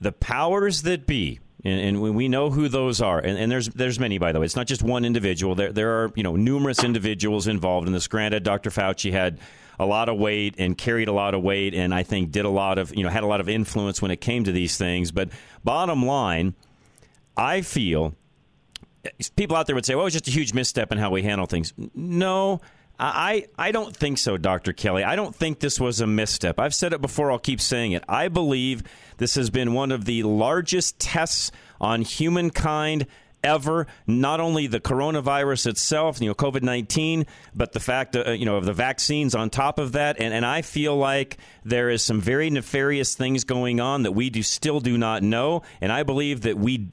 The 0.00 0.12
powers 0.12 0.82
that 0.82 1.06
be, 1.06 1.40
and, 1.64 1.80
and 1.80 2.00
we 2.14 2.28
know 2.28 2.50
who 2.50 2.68
those 2.68 3.00
are, 3.00 3.18
and, 3.18 3.36
and, 3.36 3.50
there's 3.50 3.68
there's 3.70 3.98
many 3.98 4.18
by 4.18 4.30
the 4.30 4.38
way. 4.38 4.46
It's 4.46 4.56
not 4.56 4.68
just 4.68 4.84
one 4.84 5.04
individual. 5.04 5.56
There 5.56 5.72
there 5.72 6.02
are 6.02 6.12
you 6.14 6.22
know 6.22 6.36
numerous 6.36 6.84
individuals 6.84 7.48
involved 7.48 7.88
in 7.88 7.92
this. 7.92 8.06
Granted, 8.06 8.44
Dr. 8.44 8.70
Fauci 8.70 9.10
had 9.10 9.40
a 9.78 9.86
lot 9.86 10.08
of 10.08 10.18
weight 10.18 10.54
and 10.58 10.76
carried 10.76 11.08
a 11.08 11.12
lot 11.12 11.34
of 11.34 11.42
weight, 11.42 11.74
and 11.74 11.94
I 11.94 12.02
think 12.02 12.32
did 12.32 12.44
a 12.44 12.50
lot 12.50 12.78
of 12.78 12.94
you 12.94 13.02
know 13.04 13.10
had 13.10 13.22
a 13.22 13.26
lot 13.26 13.40
of 13.40 13.48
influence 13.48 14.02
when 14.02 14.10
it 14.10 14.20
came 14.20 14.44
to 14.44 14.52
these 14.52 14.76
things. 14.76 15.12
But 15.12 15.30
bottom 15.64 16.04
line, 16.04 16.54
I 17.36 17.62
feel 17.62 18.14
people 19.36 19.56
out 19.56 19.66
there 19.66 19.74
would 19.74 19.86
say, 19.86 19.94
"Well, 19.94 20.02
it 20.02 20.06
was 20.06 20.14
just 20.14 20.28
a 20.28 20.32
huge 20.32 20.52
misstep 20.54 20.92
in 20.92 20.98
how 20.98 21.10
we 21.10 21.22
handle 21.22 21.46
things." 21.46 21.72
No. 21.94 22.60
I, 23.00 23.46
I 23.56 23.70
don't 23.70 23.96
think 23.96 24.18
so, 24.18 24.36
Dr. 24.36 24.72
Kelly. 24.72 25.04
I 25.04 25.14
don't 25.14 25.32
think 25.32 25.60
this 25.60 25.78
was 25.78 26.00
a 26.00 26.06
misstep. 26.08 26.58
I've 26.58 26.74
said 26.74 26.92
it 26.92 27.00
before, 27.00 27.30
I'll 27.30 27.38
keep 27.38 27.60
saying 27.60 27.92
it. 27.92 28.02
I 28.08 28.26
believe 28.26 28.82
this 29.18 29.36
has 29.36 29.50
been 29.50 29.72
one 29.72 29.92
of 29.92 30.04
the 30.04 30.24
largest 30.24 30.98
tests 30.98 31.52
on 31.80 32.02
humankind 32.02 33.06
ever. 33.42 33.86
Not 34.06 34.40
only 34.40 34.66
the 34.66 34.80
coronavirus 34.80 35.66
itself, 35.66 36.20
you 36.20 36.28
know, 36.28 36.34
COVID 36.34 36.62
nineteen, 36.62 37.26
but 37.54 37.72
the 37.72 37.80
fact, 37.80 38.16
uh, 38.16 38.32
you 38.32 38.44
know, 38.44 38.56
of 38.56 38.64
the 38.64 38.72
vaccines 38.72 39.34
on 39.34 39.50
top 39.50 39.78
of 39.78 39.92
that. 39.92 40.20
And, 40.20 40.34
and 40.34 40.44
I 40.44 40.62
feel 40.62 40.96
like 40.96 41.38
there 41.64 41.90
is 41.90 42.02
some 42.02 42.20
very 42.20 42.50
nefarious 42.50 43.14
things 43.14 43.44
going 43.44 43.80
on 43.80 44.02
that 44.04 44.12
we 44.12 44.30
do 44.30 44.42
still 44.42 44.80
do 44.80 44.96
not 44.96 45.22
know. 45.22 45.62
And 45.80 45.92
I 45.92 46.02
believe 46.02 46.42
that 46.42 46.58
we, 46.58 46.88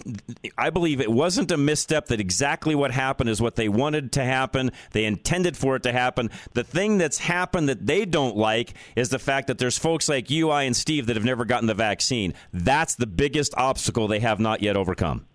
I 0.58 0.70
believe 0.70 1.02
it 1.02 1.12
wasn't 1.12 1.52
a 1.52 1.58
misstep. 1.58 2.08
That 2.08 2.20
exactly 2.20 2.76
what 2.76 2.92
happened 2.92 3.30
is 3.30 3.42
what 3.42 3.56
they 3.56 3.70
wanted 3.70 4.12
to 4.14 4.24
happen. 4.24 4.72
They 4.92 5.06
intended 5.06 5.56
for 5.56 5.76
it 5.76 5.84
to 5.84 5.92
happen. 5.92 6.30
The 6.54 6.64
thing 6.64 6.98
that's 6.98 7.20
happened 7.20 7.70
that 7.70 7.86
they 7.86 8.06
don't 8.06 8.36
like 8.36 8.74
is 8.96 9.10
the 9.10 9.20
fact 9.20 9.48
that 9.48 9.58
there's 9.58 9.78
folks 9.78 10.10
like 10.10 10.30
you, 10.30 10.50
I, 10.50 10.64
and 10.64 10.76
Steve 10.76 11.08
that 11.08 11.16
have 11.16 11.26
never 11.26 11.46
gotten 11.46 11.68
the 11.68 11.74
vaccine. 11.74 12.34
That's 12.54 12.96
the 12.96 13.08
biggest 13.08 13.54
obstacle 13.56 14.08
they 14.08 14.20
have 14.20 14.40
not 14.40 14.62
yet 14.62 14.78
overcome. 14.78 15.26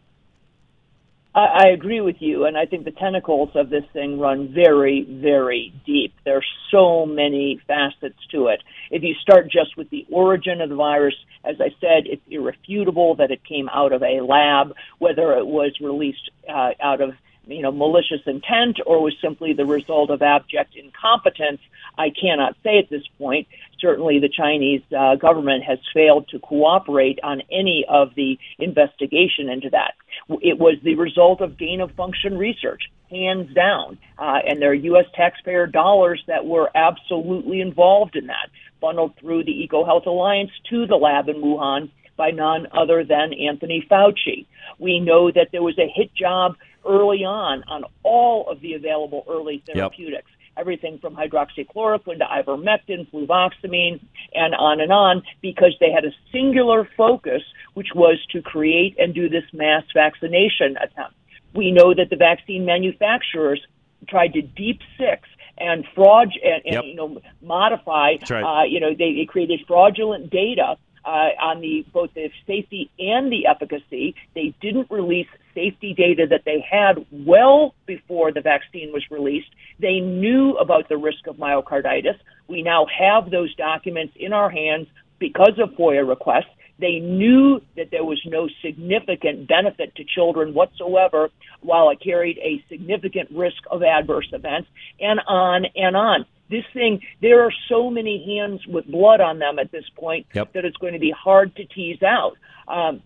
I, 1.35 1.65
I 1.65 1.67
agree 1.69 2.01
with 2.01 2.17
you, 2.21 2.45
and 2.45 2.57
I 2.57 2.67
think 2.67 2.85
the 2.85 2.91
tentacles 2.91 3.51
of 3.55 3.71
this 3.71 3.85
thing 3.93 4.19
run 4.19 4.53
very, 4.53 5.03
very 5.03 5.73
deep. 5.87 6.15
There 6.25 6.37
are 6.37 6.45
so 6.71 7.07
many 7.07 7.61
facets 7.67 8.19
to 8.33 8.49
it. 8.49 8.63
If 8.91 9.03
you 9.03 9.15
start 9.15 9.51
just 9.51 9.77
with 9.77 9.91
the 9.91 10.07
origin 10.11 10.61
of 10.61 10.69
the 10.69 10.77
virus, 10.77 11.15
as 11.45 11.61
I 11.61 11.71
said, 11.81 12.07
it's 12.07 12.23
irrefutable 12.29 13.17
that 13.17 13.31
it 13.31 13.45
came 13.45 13.69
out 13.69 13.93
of 13.93 14.03
a 14.03 14.21
lab, 14.21 14.75
whether 14.99 15.33
it 15.35 15.47
was 15.47 15.73
released 15.81 16.31
uh, 16.49 16.73
out 16.81 17.01
of 17.01 17.15
you 17.47 17.63
know 17.63 17.73
malicious 17.73 18.21
intent 18.27 18.79
or 18.87 19.03
was 19.03 19.15
simply 19.21 19.53
the 19.53 19.65
result 19.65 20.11
of 20.11 20.23
abject 20.23 20.77
incompetence. 20.77 21.61
I 21.97 22.11
cannot 22.11 22.57
say 22.63 22.79
at 22.79 22.91
this 22.91 23.07
point. 23.19 23.49
Certainly, 23.81 24.21
the 24.21 24.29
Chinese 24.29 24.83
uh, 24.97 25.17
government 25.17 25.65
has 25.65 25.79
failed 25.95 26.29
to 26.29 26.39
cooperate 26.39 27.19
on 27.23 27.43
any 27.51 27.85
of 27.89 28.15
the 28.15 28.39
investigation 28.59 29.49
into 29.49 29.71
that. 29.71 29.95
It 30.43 30.59
was 30.59 30.77
the 30.83 30.97
result 30.97 31.41
of 31.41 31.59
gain 31.59 31.81
of 31.81 31.91
function 31.93 32.37
research, 32.37 32.83
hands 33.11 33.55
down, 33.55 33.99
uh, 34.19 34.39
and 34.47 34.61
there 34.61 34.71
are 34.71 34.75
U.S. 34.75 35.07
taxpayer 35.15 35.67
dollars 35.67 36.23
that 36.27 36.45
were 36.45 36.71
absolutely 36.75 37.61
involved 37.61 38.17
in 38.17 38.27
that, 38.27 38.51
funneled 38.81 39.15
through 39.19 39.45
the 39.45 39.69
EcoHealth 39.69 40.07
Alliance 40.07 40.51
to 40.71 40.87
the 40.87 40.97
lab 40.97 41.29
in 41.29 41.37
Wuhan 41.37 41.91
by 42.17 42.31
none 42.31 42.67
other 42.73 43.03
than 43.03 43.33
Anthony 43.33 43.87
Fauci. 43.91 44.47
We 44.79 45.01
know 45.01 45.31
that 45.31 45.49
there 45.53 45.63
was 45.63 45.79
a 45.79 45.91
hit 45.95 46.15
job 46.15 46.57
early 46.87 47.25
on 47.25 47.65
on 47.69 47.85
all 48.03 48.49
of 48.51 48.61
the 48.61 48.75
available 48.75 49.25
early 49.29 49.63
therapeutics. 49.67 50.31
Yep 50.31 50.40
everything 50.61 50.99
from 50.99 51.17
hydroxychloroquine 51.17 52.19
to 52.19 52.25
ivermectin, 52.25 53.11
fluvoxamine, 53.11 54.01
and 54.35 54.55
on 54.55 54.81
and 54.81 54.93
on, 54.93 55.23
because 55.41 55.75
they 55.81 55.91
had 55.91 56.05
a 56.05 56.13
singular 56.31 56.89
focus, 56.97 57.43
which 57.75 57.89
was 57.95 58.19
to 58.33 58.43
create 58.43 58.97
and 58.99 59.15
do 59.15 59.29
this 59.29 59.45
mass 59.53 59.85
vaccination 59.95 60.77
attempt. 60.77 61.17
We 61.55 61.73
know 61.73 61.95
that 61.95 62.11
the 62.11 62.17
vaccine 62.17 62.65
manufacturers 62.65 63.61
tried 64.09 64.35
to 64.35 64.43
deep 64.43 64.81
six 64.99 65.29
and 65.59 65.85
fraud 65.95 66.29
and, 66.43 66.63
and 66.65 66.75
yep. 66.75 66.85
you 66.85 66.95
know 66.95 67.21
modify. 67.43 68.17
Right. 68.29 68.43
Uh, 68.43 68.65
you 68.65 68.81
know 68.81 68.91
they, 68.91 69.15
they 69.15 69.27
created 69.27 69.61
fraudulent 69.67 70.31
data 70.31 70.77
uh, 71.05 71.31
on 71.41 71.61
the 71.61 71.85
both 71.93 72.13
the 72.15 72.31
safety 72.47 72.91
and 72.99 73.33
the 73.33 73.47
efficacy. 73.47 74.15
They 74.35 74.55
didn't 74.61 74.91
release 74.91 75.29
safety 75.55 75.95
data 75.95 76.27
that 76.31 76.43
they 76.45 76.65
had 76.69 77.05
well 77.11 77.75
before 77.87 78.33
the 78.33 78.41
vaccine 78.41 78.93
was 78.93 79.05
released. 79.11 79.49
They 79.79 80.01
knew 80.01 80.57
about 80.57 80.89
the 80.89 80.97
risk 80.97 81.27
of 81.27 81.37
myocarditis. 81.37 82.19
We 82.49 82.63
now 82.63 82.87
have 82.87 83.31
those 83.31 83.55
documents 83.57 84.15
in 84.17 84.33
our 84.33 84.51
hands 84.51 84.89
because 85.19 85.59
of 85.59 85.71
FOIA 85.71 86.09
requests. 86.09 86.51
They 86.79 86.99
knew 86.99 87.61
that 87.77 87.91
there 87.91 88.05
was 88.05 88.21
no 88.25 88.49
significant 88.63 89.47
benefit 89.47 89.95
to 89.97 90.05
children 90.05 90.55
whatsoever, 90.55 91.29
while 91.61 91.91
it 91.91 92.01
carried 92.01 92.39
a 92.39 92.65
significant 92.71 93.31
risk 93.31 93.63
of 93.71 93.83
adverse 93.83 94.29
events, 94.33 94.69
and 94.99 95.21
on 95.27 95.67
and 95.77 95.95
on 95.95 96.25
this 96.51 96.65
thing, 96.75 97.01
there 97.23 97.45
are 97.45 97.53
so 97.69 97.91
many 97.91 98.25
hands 98.25 98.67
with 98.67 98.87
blood 98.87 99.21
on 99.21 99.39
them 99.39 99.59
at 99.59 99.71
this 99.71 99.85
point 99.97 100.27
yep. 100.35 100.53
that 100.53 100.65
it's 100.65 100.77
going 100.77 100.93
to 100.95 100.99
be 100.99 101.13
hard 101.13 101.55
to 101.57 101.65
tease 101.65 102.03
out. 102.03 102.37
Um, 102.69 103.03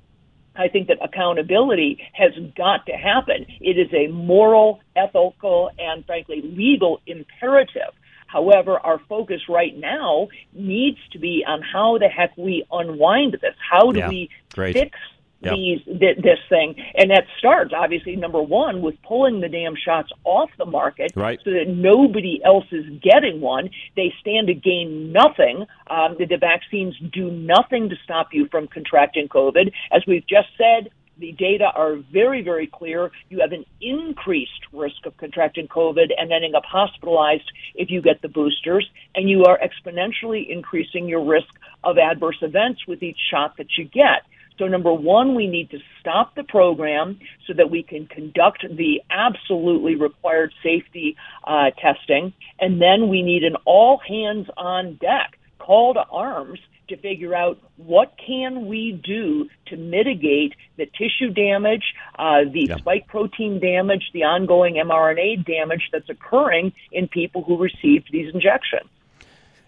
I 0.57 0.69
think 0.69 0.89
that 0.89 0.99
accountability 1.03 2.03
has 2.13 2.33
got 2.57 2.87
to 2.87 2.93
happen. 2.93 3.47
It 3.61 3.77
is 3.77 3.93
a 3.93 4.07
moral, 4.09 4.81
ethical, 4.95 5.71
and 5.79 6.07
frankly 6.07 6.43
legal 6.43 7.01
imperative. 7.07 7.93
However, 8.27 8.79
our 8.79 8.99
focus 9.09 9.43
right 9.49 9.77
now 9.77 10.29
needs 10.53 10.99
to 11.13 11.19
be 11.19 11.45
on 11.47 11.63
how 11.63 11.99
the 11.99 12.09
heck 12.09 12.37
we 12.37 12.65
unwind 12.71 13.35
this. 13.41 13.55
How 13.71 13.93
do 13.93 14.01
yeah, 14.01 14.09
we 14.09 14.31
great. 14.55 14.75
fix 14.75 14.99
yep. 15.45 15.55
these 15.55 15.81
th- 15.85 16.19
this 16.19 16.39
thing, 16.49 16.75
and 16.95 17.11
that 17.11 17.25
starts 17.39 17.73
obviously 17.75 18.17
number 18.17 18.43
one 18.43 18.83
with 18.83 19.01
pulling 19.03 19.41
the 19.41 19.49
damn 19.49 19.75
shots 19.77 20.11
off 20.25 20.51
the 20.59 20.67
market, 20.67 21.13
right. 21.15 21.41
so 21.45 21.51
that 21.51 21.69
nobody 21.69 22.41
else 22.45 22.67
is 22.73 22.85
getting 23.03 23.41
one. 23.41 23.71
They 23.97 24.13
stand 24.21 24.49
to 24.49 24.55
gain 24.55 25.13
nothing. 25.13 25.67
Um, 25.89 26.17
the, 26.19 26.27
the 26.27 26.39
vaccines 26.39 26.97
do 27.13 27.31
nothing 27.31 27.89
to 27.91 27.97
stop 28.05 28.29
you 28.33 28.49
from 28.51 28.69
contracting 28.69 29.29
COVID, 29.29 29.73
as 29.93 30.03
we've 30.07 30.27
just 30.27 30.49
said 30.57 30.91
the 31.19 31.33
data 31.33 31.71
are 31.75 31.97
very, 32.13 32.43
very 32.43 32.67
clear. 32.67 33.11
You 33.31 33.41
have 33.41 33.53
an 33.53 33.65
increased 33.81 34.51
risk 34.73 35.07
of 35.07 35.17
contracting 35.17 35.69
COVID 35.69 36.11
and 36.17 36.33
ending 36.33 36.55
up 36.55 36.65
hospitalized 36.65 37.51
if 37.75 37.91
you 37.91 38.03
get 38.03 38.23
the 38.23 38.29
boosters, 38.29 38.89
and 39.15 39.29
you 39.29 39.45
are 39.45 39.59
exponentially 39.59 40.49
increasing 40.49 41.09
your 41.09 41.25
risk 41.25 41.49
of 41.85 41.99
adverse 41.99 42.39
events 42.43 42.87
with 42.87 43.03
each 43.03 43.19
shot 43.31 43.57
that 43.59 43.79
you 43.79 43.85
get. 43.85 44.23
So 44.59 44.67
number 44.67 44.93
one, 44.93 45.35
we 45.35 45.47
need 45.47 45.71
to 45.71 45.79
stop 46.01 46.35
the 46.37 46.45
program 46.45 47.19
so 47.47 47.55
that 47.55 47.71
we 47.71 47.83
can 47.83 48.07
conduct 48.07 48.65
the 48.71 49.03
absolutely 49.11 49.97
required 49.97 50.53
safety 50.63 51.17
uh, 51.45 51.71
testing. 51.81 52.33
And 52.61 52.81
then 52.81 53.09
we 53.09 53.23
need 53.23 53.43
an 53.43 53.57
all 53.65 53.99
hands 53.99 54.47
on 54.57 54.95
deck 54.95 55.39
call 55.59 55.95
to 55.95 56.05
arms 56.11 56.61
to 56.89 56.97
figure 56.99 57.35
out 57.35 57.59
what 57.77 58.15
can 58.25 58.67
we 58.67 59.01
do 59.05 59.49
to 59.67 59.77
mitigate 59.77 60.55
the 60.77 60.87
tissue 60.87 61.31
damage, 61.31 61.95
uh, 62.19 62.45
the 62.53 62.67
yeah. 62.69 62.77
spike 62.77 63.07
protein 63.07 63.59
damage, 63.59 64.11
the 64.13 64.23
ongoing 64.23 64.75
mRNA 64.75 65.47
damage 65.47 65.89
that's 65.93 66.11
occurring 66.11 66.73
in 66.93 67.09
people 67.09 67.43
who 67.43 67.57
received 67.57 68.09
these 68.13 68.33
injections. 68.35 68.91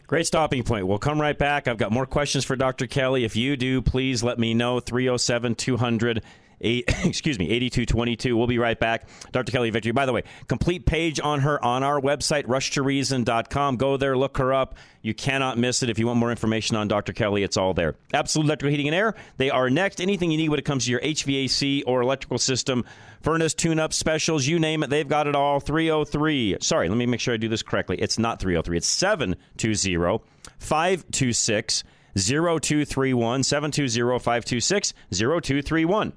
Great 0.07 0.27
stopping 0.27 0.63
point. 0.63 0.87
We'll 0.87 0.99
come 0.99 1.21
right 1.21 1.37
back. 1.37 1.67
I've 1.67 1.79
got 1.79 1.91
more 1.91 2.07
questions 2.07 2.45
for 2.45 2.55
Dr. 2.55 2.87
Kelly. 2.87 3.25
If 3.25 3.35
you 3.35 3.57
do, 3.57 3.83
please 3.83 4.23
let 4.23 4.39
me 4.39 4.55
know. 4.55 4.79
307 4.79 5.57
200 5.57 6.23
Eight, 6.61 6.85
excuse 7.05 7.39
me, 7.39 7.47
8222. 7.47 8.37
We'll 8.37 8.47
be 8.47 8.59
right 8.59 8.79
back. 8.79 9.09
Dr. 9.33 9.53
Kelly 9.53 9.71
Victory. 9.71 9.93
By 9.93 10.07
the 10.07 10.13
way, 10.13 10.25
complete 10.49 10.87
page 10.87 11.21
on 11.21 11.41
her 11.41 11.63
on 11.65 11.83
our 11.83 12.01
website, 12.01 12.45
rushtoreason.com. 12.45 13.77
Go 13.77 13.97
there, 13.97 14.17
look 14.17 14.39
her 14.39 14.53
up. 14.53 14.77
You 15.03 15.15
cannot 15.15 15.59
miss 15.59 15.83
it. 15.83 15.91
If 15.91 15.99
you 15.99 16.07
want 16.07 16.19
more 16.19 16.31
information 16.31 16.77
on 16.77 16.89
Dr. 16.89 17.13
Kelly, 17.13 17.43
it's 17.43 17.57
all 17.57 17.75
there. 17.75 17.95
Absolute 18.13 18.47
Electrical 18.47 18.71
Heating 18.71 18.89
and 18.89 18.95
Air. 18.95 19.15
They 19.37 19.51
are 19.51 19.71
next. 19.71 20.01
Anything 20.01 20.31
you 20.31 20.39
need 20.39 20.49
when 20.49 20.59
it 20.59 20.65
comes 20.65 20.87
to 20.87 20.91
your 20.91 21.01
HVAC 21.01 21.85
or 21.87 22.01
electrical 22.03 22.39
system, 22.39 22.85
furnace 23.23 23.55
tune 23.55 23.79
up 23.79 23.93
specials, 23.93 24.47
you 24.47 24.59
name 24.59 24.83
it, 24.83 24.91
they've 24.91 25.07
got 25.09 25.27
it 25.27 25.37
all. 25.37 25.61
303. 25.61 26.57
Sorry, 26.61 26.89
let 26.89 26.97
me 26.97 27.07
make 27.07 27.21
sure 27.21 27.35
I 27.35 27.37
do 27.37 27.49
this 27.49 27.63
correctly. 27.63 27.99
It's 27.99 28.19
not 28.19 28.41
303, 28.41 28.79
it's 28.79 28.87
720 28.87 30.25
526 30.59 31.85
0231. 32.17 33.43
720 33.43 34.19
526 34.19 34.95
0231. 35.13 36.13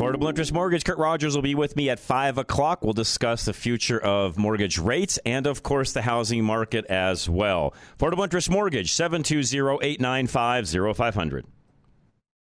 Affordable 0.00 0.30
Interest 0.30 0.54
Mortgage. 0.54 0.82
Kurt 0.82 0.96
Rogers 0.96 1.34
will 1.34 1.42
be 1.42 1.54
with 1.54 1.76
me 1.76 1.90
at 1.90 2.00
5 2.00 2.38
o'clock. 2.38 2.82
We'll 2.82 2.94
discuss 2.94 3.44
the 3.44 3.52
future 3.52 4.00
of 4.00 4.38
mortgage 4.38 4.78
rates 4.78 5.18
and, 5.26 5.46
of 5.46 5.62
course, 5.62 5.92
the 5.92 6.00
housing 6.00 6.42
market 6.42 6.86
as 6.86 7.28
well. 7.28 7.74
Affordable 7.98 8.24
Interest 8.24 8.48
Mortgage, 8.48 8.90
720-895-0500. 8.92 11.42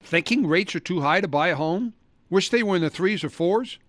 Thinking 0.04 0.46
rates 0.46 0.76
are 0.76 0.80
too 0.80 1.02
high 1.02 1.20
to 1.20 1.28
buy 1.28 1.48
a 1.48 1.56
home? 1.56 1.96
Wish 2.30 2.52
they 2.52 2.62
were 2.62 2.76
in 2.76 2.84
the 2.84 2.92
threes 2.92 3.24
or 3.24 3.32
fours? 3.32 3.80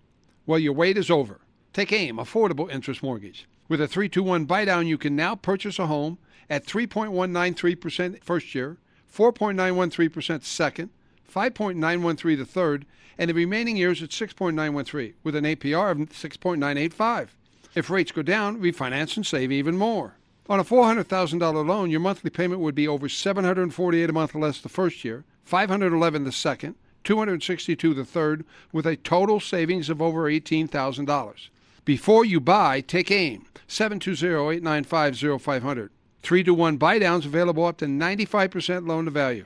Well, 0.47 0.57
your 0.57 0.73
wait 0.73 0.97
is 0.97 1.11
over. 1.11 1.41
Take 1.71 1.93
AIM, 1.93 2.17
Affordable 2.17 2.71
Interest 2.71 3.03
Mortgage. 3.03 3.47
With 3.67 3.81
a 3.81 3.87
321 3.87 4.45
buy 4.45 4.65
down, 4.65 4.87
you 4.87 4.97
can 4.97 5.15
now 5.15 5.35
purchase 5.35 5.77
a 5.77 5.85
home 5.85 6.17
at 6.49 6.65
3.193% 6.65 8.23
first 8.23 8.55
year, 8.55 8.79
4.913% 9.13 10.43
second, 10.43 10.89
5.913 11.31 12.37
the 12.37 12.45
third, 12.45 12.85
and 13.17 13.29
the 13.29 13.33
remaining 13.33 13.77
years 13.77 14.01
at 14.01 14.09
6.913 14.09 15.13
with 15.23 15.35
an 15.35 15.45
APR 15.45 15.91
of 15.91 15.97
6.985. 15.97 17.29
If 17.75 17.89
rates 17.89 18.11
go 18.11 18.21
down, 18.21 18.61
refinance 18.61 19.15
and 19.15 19.25
save 19.25 19.51
even 19.51 19.77
more. 19.77 20.15
On 20.49 20.59
a 20.59 20.63
$400,000 20.63 21.67
loan, 21.67 21.91
your 21.91 21.99
monthly 21.99 22.31
payment 22.31 22.61
would 22.61 22.73
be 22.73 22.87
over 22.87 23.07
748 23.07 24.09
a 24.09 24.13
month 24.13 24.33
less 24.33 24.61
the 24.61 24.69
first 24.69 25.05
year, 25.05 25.23
511 25.43 26.23
the 26.23 26.31
second, 26.31 26.73
262 27.03 27.93
the 27.93 28.05
third, 28.05 28.43
with 28.71 28.87
a 28.87 28.95
total 28.95 29.39
savings 29.39 29.89
of 29.89 30.01
over 30.01 30.23
$18,000. 30.23 31.49
Before 31.85 32.25
you 32.25 32.39
buy, 32.39 32.81
take 32.81 33.11
AIM 33.11 33.45
720-895-0500. 33.67 35.89
3 36.21 36.43
to 36.43 36.53
1 36.53 36.77
buy 36.77 36.99
downs 36.99 37.25
available 37.25 37.65
up 37.65 37.77
to 37.77 37.85
95% 37.85 38.87
loan 38.87 39.05
to 39.05 39.11
value. 39.11 39.45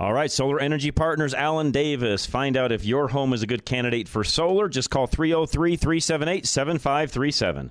All 0.00 0.14
right, 0.14 0.32
Solar 0.32 0.58
Energy 0.58 0.90
Partners, 0.92 1.34
Alan 1.34 1.72
Davis. 1.72 2.24
Find 2.24 2.56
out 2.56 2.72
if 2.72 2.86
your 2.86 3.08
home 3.08 3.34
is 3.34 3.42
a 3.42 3.46
good 3.46 3.66
candidate 3.66 4.08
for 4.08 4.24
solar. 4.24 4.66
Just 4.66 4.88
call 4.88 5.06
303 5.06 5.76
378 5.76 6.46
7537 6.46 7.70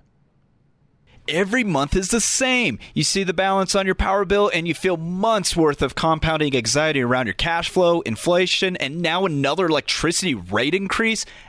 every 1.29 1.63
month 1.63 1.95
is 1.95 2.09
the 2.09 2.21
same. 2.21 2.79
You 2.93 3.03
see 3.03 3.23
the 3.23 3.33
balance 3.33 3.75
on 3.75 3.85
your 3.85 3.95
power 3.95 4.25
bill 4.25 4.49
and 4.53 4.67
you 4.67 4.73
feel 4.73 4.97
months 4.97 5.55
worth 5.55 5.81
of 5.81 5.95
compounding 5.95 6.55
anxiety 6.55 7.01
around 7.01 7.27
your 7.27 7.33
cash 7.33 7.69
flow, 7.69 8.01
inflation, 8.01 8.75
and 8.77 9.01
now 9.01 9.25
another 9.25 9.67
electricity 9.67 10.33
rate 10.33 10.73
increase. 10.73 11.25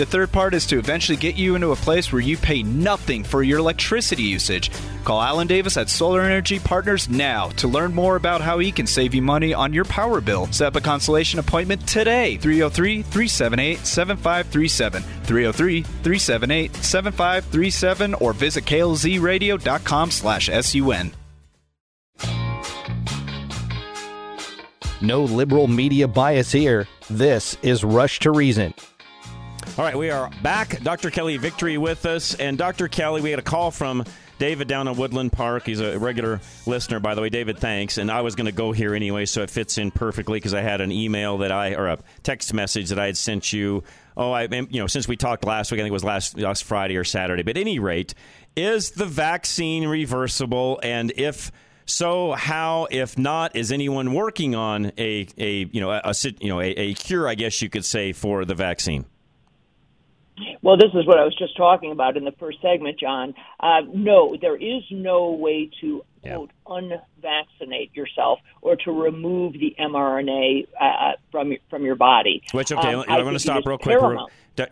The 0.00 0.06
third 0.06 0.32
part 0.32 0.54
is 0.54 0.64
to 0.68 0.78
eventually 0.78 1.18
get 1.18 1.36
you 1.36 1.56
into 1.56 1.72
a 1.72 1.76
place 1.76 2.10
where 2.10 2.22
you 2.22 2.38
pay 2.38 2.62
nothing 2.62 3.22
for 3.22 3.42
your 3.42 3.58
electricity 3.58 4.22
usage. 4.22 4.70
Call 5.04 5.20
Alan 5.20 5.46
Davis 5.46 5.76
at 5.76 5.90
Solar 5.90 6.22
Energy 6.22 6.58
Partners 6.58 7.10
now 7.10 7.50
to 7.58 7.68
learn 7.68 7.94
more 7.94 8.16
about 8.16 8.40
how 8.40 8.60
he 8.60 8.72
can 8.72 8.86
save 8.86 9.12
you 9.12 9.20
money 9.20 9.52
on 9.52 9.74
your 9.74 9.84
power 9.84 10.22
bill. 10.22 10.50
Set 10.52 10.68
up 10.68 10.76
a 10.76 10.80
consultation 10.80 11.38
appointment 11.38 11.86
today. 11.86 12.38
303 12.38 13.02
378 13.02 13.84
7537. 13.84 15.02
303 15.02 15.82
378 15.82 16.76
7537 16.76 18.14
or 18.14 18.32
visit 18.32 18.64
klzradio.com 18.64 20.10
slash 20.10 20.46
sun. 20.46 21.12
No 25.02 25.24
liberal 25.24 25.68
media 25.68 26.08
bias 26.08 26.50
here. 26.50 26.88
This 27.10 27.58
is 27.60 27.84
Rush 27.84 28.20
to 28.20 28.30
Reason. 28.30 28.72
All 29.80 29.86
right, 29.86 29.96
we 29.96 30.10
are 30.10 30.28
back. 30.42 30.82
Dr. 30.82 31.10
Kelly 31.10 31.38
Victory 31.38 31.78
with 31.78 32.04
us. 32.04 32.34
And 32.34 32.58
Dr. 32.58 32.86
Kelly, 32.86 33.22
we 33.22 33.30
had 33.30 33.38
a 33.38 33.42
call 33.42 33.70
from 33.70 34.04
David 34.38 34.68
down 34.68 34.88
in 34.88 34.94
Woodland 34.94 35.32
Park. 35.32 35.64
He's 35.64 35.80
a 35.80 35.98
regular 35.98 36.42
listener, 36.66 37.00
by 37.00 37.14
the 37.14 37.22
way. 37.22 37.30
David, 37.30 37.58
thanks. 37.58 37.96
And 37.96 38.10
I 38.10 38.20
was 38.20 38.34
going 38.34 38.44
to 38.44 38.52
go 38.52 38.72
here 38.72 38.94
anyway, 38.94 39.24
so 39.24 39.40
it 39.40 39.48
fits 39.48 39.78
in 39.78 39.90
perfectly 39.90 40.36
because 40.36 40.52
I 40.52 40.60
had 40.60 40.82
an 40.82 40.92
email 40.92 41.38
that 41.38 41.50
I, 41.50 41.76
or 41.76 41.86
a 41.86 41.98
text 42.22 42.52
message 42.52 42.90
that 42.90 42.98
I 42.98 43.06
had 43.06 43.16
sent 43.16 43.54
you. 43.54 43.82
Oh, 44.18 44.32
I, 44.32 44.42
you 44.42 44.82
know, 44.82 44.86
since 44.86 45.08
we 45.08 45.16
talked 45.16 45.46
last 45.46 45.72
week, 45.72 45.80
I 45.80 45.84
think 45.84 45.92
it 45.92 45.94
was 45.94 46.04
last, 46.04 46.36
last 46.36 46.64
Friday 46.64 46.98
or 46.98 47.04
Saturday. 47.04 47.42
But 47.42 47.56
at 47.56 47.60
any 47.62 47.78
rate, 47.78 48.12
is 48.56 48.90
the 48.90 49.06
vaccine 49.06 49.88
reversible? 49.88 50.78
And 50.82 51.10
if 51.16 51.50
so, 51.86 52.32
how, 52.32 52.86
if 52.90 53.16
not, 53.16 53.56
is 53.56 53.72
anyone 53.72 54.12
working 54.12 54.54
on 54.54 54.92
a, 54.98 55.26
a 55.38 55.70
you 55.72 55.80
know, 55.80 55.90
a, 55.90 56.02
a 56.04 56.14
you 56.38 56.50
know, 56.50 56.60
a, 56.60 56.68
a 56.68 56.92
cure? 56.92 57.26
I 57.26 57.34
guess 57.34 57.62
you 57.62 57.70
could 57.70 57.86
say 57.86 58.12
for 58.12 58.44
the 58.44 58.54
vaccine. 58.54 59.06
Well, 60.62 60.76
this 60.76 60.90
is 60.94 61.06
what 61.06 61.18
I 61.18 61.24
was 61.24 61.36
just 61.38 61.56
talking 61.56 61.92
about 61.92 62.16
in 62.16 62.24
the 62.24 62.32
first 62.32 62.60
segment, 62.62 62.98
John. 62.98 63.34
Uh, 63.58 63.80
no, 63.92 64.36
there 64.40 64.56
is 64.56 64.82
no 64.90 65.32
way 65.32 65.70
to 65.80 66.04
yeah. 66.22 66.36
quote 66.36 66.50
unvaccinate 66.66 67.94
yourself 67.94 68.38
or 68.62 68.76
to 68.76 68.92
remove 68.92 69.54
the 69.54 69.74
mRNA 69.78 70.66
uh, 70.80 71.12
from 71.30 71.52
from 71.68 71.84
your 71.84 71.96
body. 71.96 72.42
Which 72.52 72.72
okay, 72.72 72.94
um, 72.94 73.04
I'm 73.08 73.22
going 73.22 73.34
to 73.34 73.38
stop 73.40 73.66
real 73.66 73.78
quick. 73.78 73.98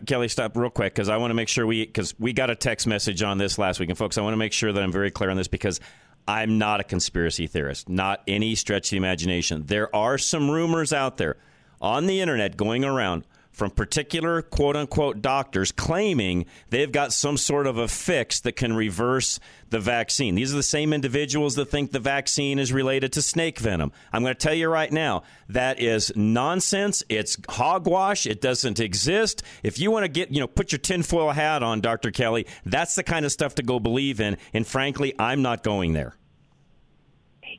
Kelly, 0.05 0.27
stop 0.27 0.55
real 0.55 0.69
quick 0.69 0.93
because 0.93 1.09
I 1.09 1.17
want 1.17 1.31
to 1.31 1.35
make 1.35 1.47
sure 1.47 1.65
we 1.65 1.85
because 1.85 2.13
we 2.19 2.33
got 2.33 2.49
a 2.49 2.55
text 2.55 2.85
message 2.85 3.23
on 3.23 3.37
this 3.37 3.57
last 3.57 3.79
week, 3.79 3.89
and 3.89 3.97
folks, 3.97 4.17
I 4.17 4.21
want 4.21 4.33
to 4.33 4.37
make 4.37 4.53
sure 4.53 4.71
that 4.71 4.83
I'm 4.83 4.91
very 4.91 5.11
clear 5.11 5.29
on 5.29 5.37
this 5.37 5.47
because 5.47 5.79
I'm 6.27 6.57
not 6.57 6.79
a 6.79 6.83
conspiracy 6.83 7.47
theorist, 7.47 7.89
not 7.89 8.21
any 8.27 8.55
stretch 8.55 8.87
of 8.87 8.91
the 8.91 8.97
imagination. 8.97 9.63
There 9.65 9.93
are 9.95 10.17
some 10.17 10.51
rumors 10.51 10.93
out 10.93 11.17
there 11.17 11.37
on 11.81 12.05
the 12.05 12.21
internet 12.21 12.55
going 12.55 12.85
around 12.85 13.25
from 13.51 13.71
particular 13.71 14.41
quote 14.41 14.75
unquote 14.75 15.21
doctors 15.21 15.71
claiming 15.71 16.45
they've 16.69 16.91
got 16.91 17.11
some 17.13 17.37
sort 17.37 17.67
of 17.67 17.77
a 17.77 17.87
fix 17.87 18.39
that 18.41 18.55
can 18.55 18.73
reverse 18.73 19.39
the 19.69 19.79
vaccine. 19.79 20.35
These 20.35 20.53
are 20.53 20.57
the 20.57 20.63
same 20.63 20.93
individuals 20.93 21.55
that 21.55 21.65
think 21.65 21.91
the 21.91 21.99
vaccine 21.99 22.59
is 22.59 22.71
related 22.71 23.13
to 23.13 23.21
snake 23.21 23.59
venom. 23.59 23.91
I'm 24.13 24.23
going 24.23 24.33
to 24.33 24.39
tell 24.39 24.53
you 24.53 24.69
right 24.69 24.91
now 24.91 25.23
that 25.49 25.79
is 25.79 26.11
nonsense. 26.15 27.03
It's 27.09 27.37
hogwash. 27.49 28.25
It 28.25 28.41
doesn't 28.41 28.79
exist. 28.79 29.43
If 29.63 29.79
you 29.79 29.91
want 29.91 30.05
to 30.05 30.09
get, 30.09 30.31
you 30.31 30.39
know, 30.39 30.47
put 30.47 30.71
your 30.71 30.79
tinfoil 30.79 31.31
hat 31.31 31.63
on, 31.63 31.81
Dr. 31.81 32.11
Kelly, 32.11 32.47
that's 32.65 32.95
the 32.95 33.03
kind 33.03 33.25
of 33.25 33.31
stuff 33.31 33.55
to 33.55 33.63
go 33.63 33.79
believe 33.79 34.19
in. 34.19 34.37
And 34.53 34.65
frankly, 34.65 35.13
I'm 35.19 35.41
not 35.41 35.63
going 35.63 35.93
there. 35.93 36.15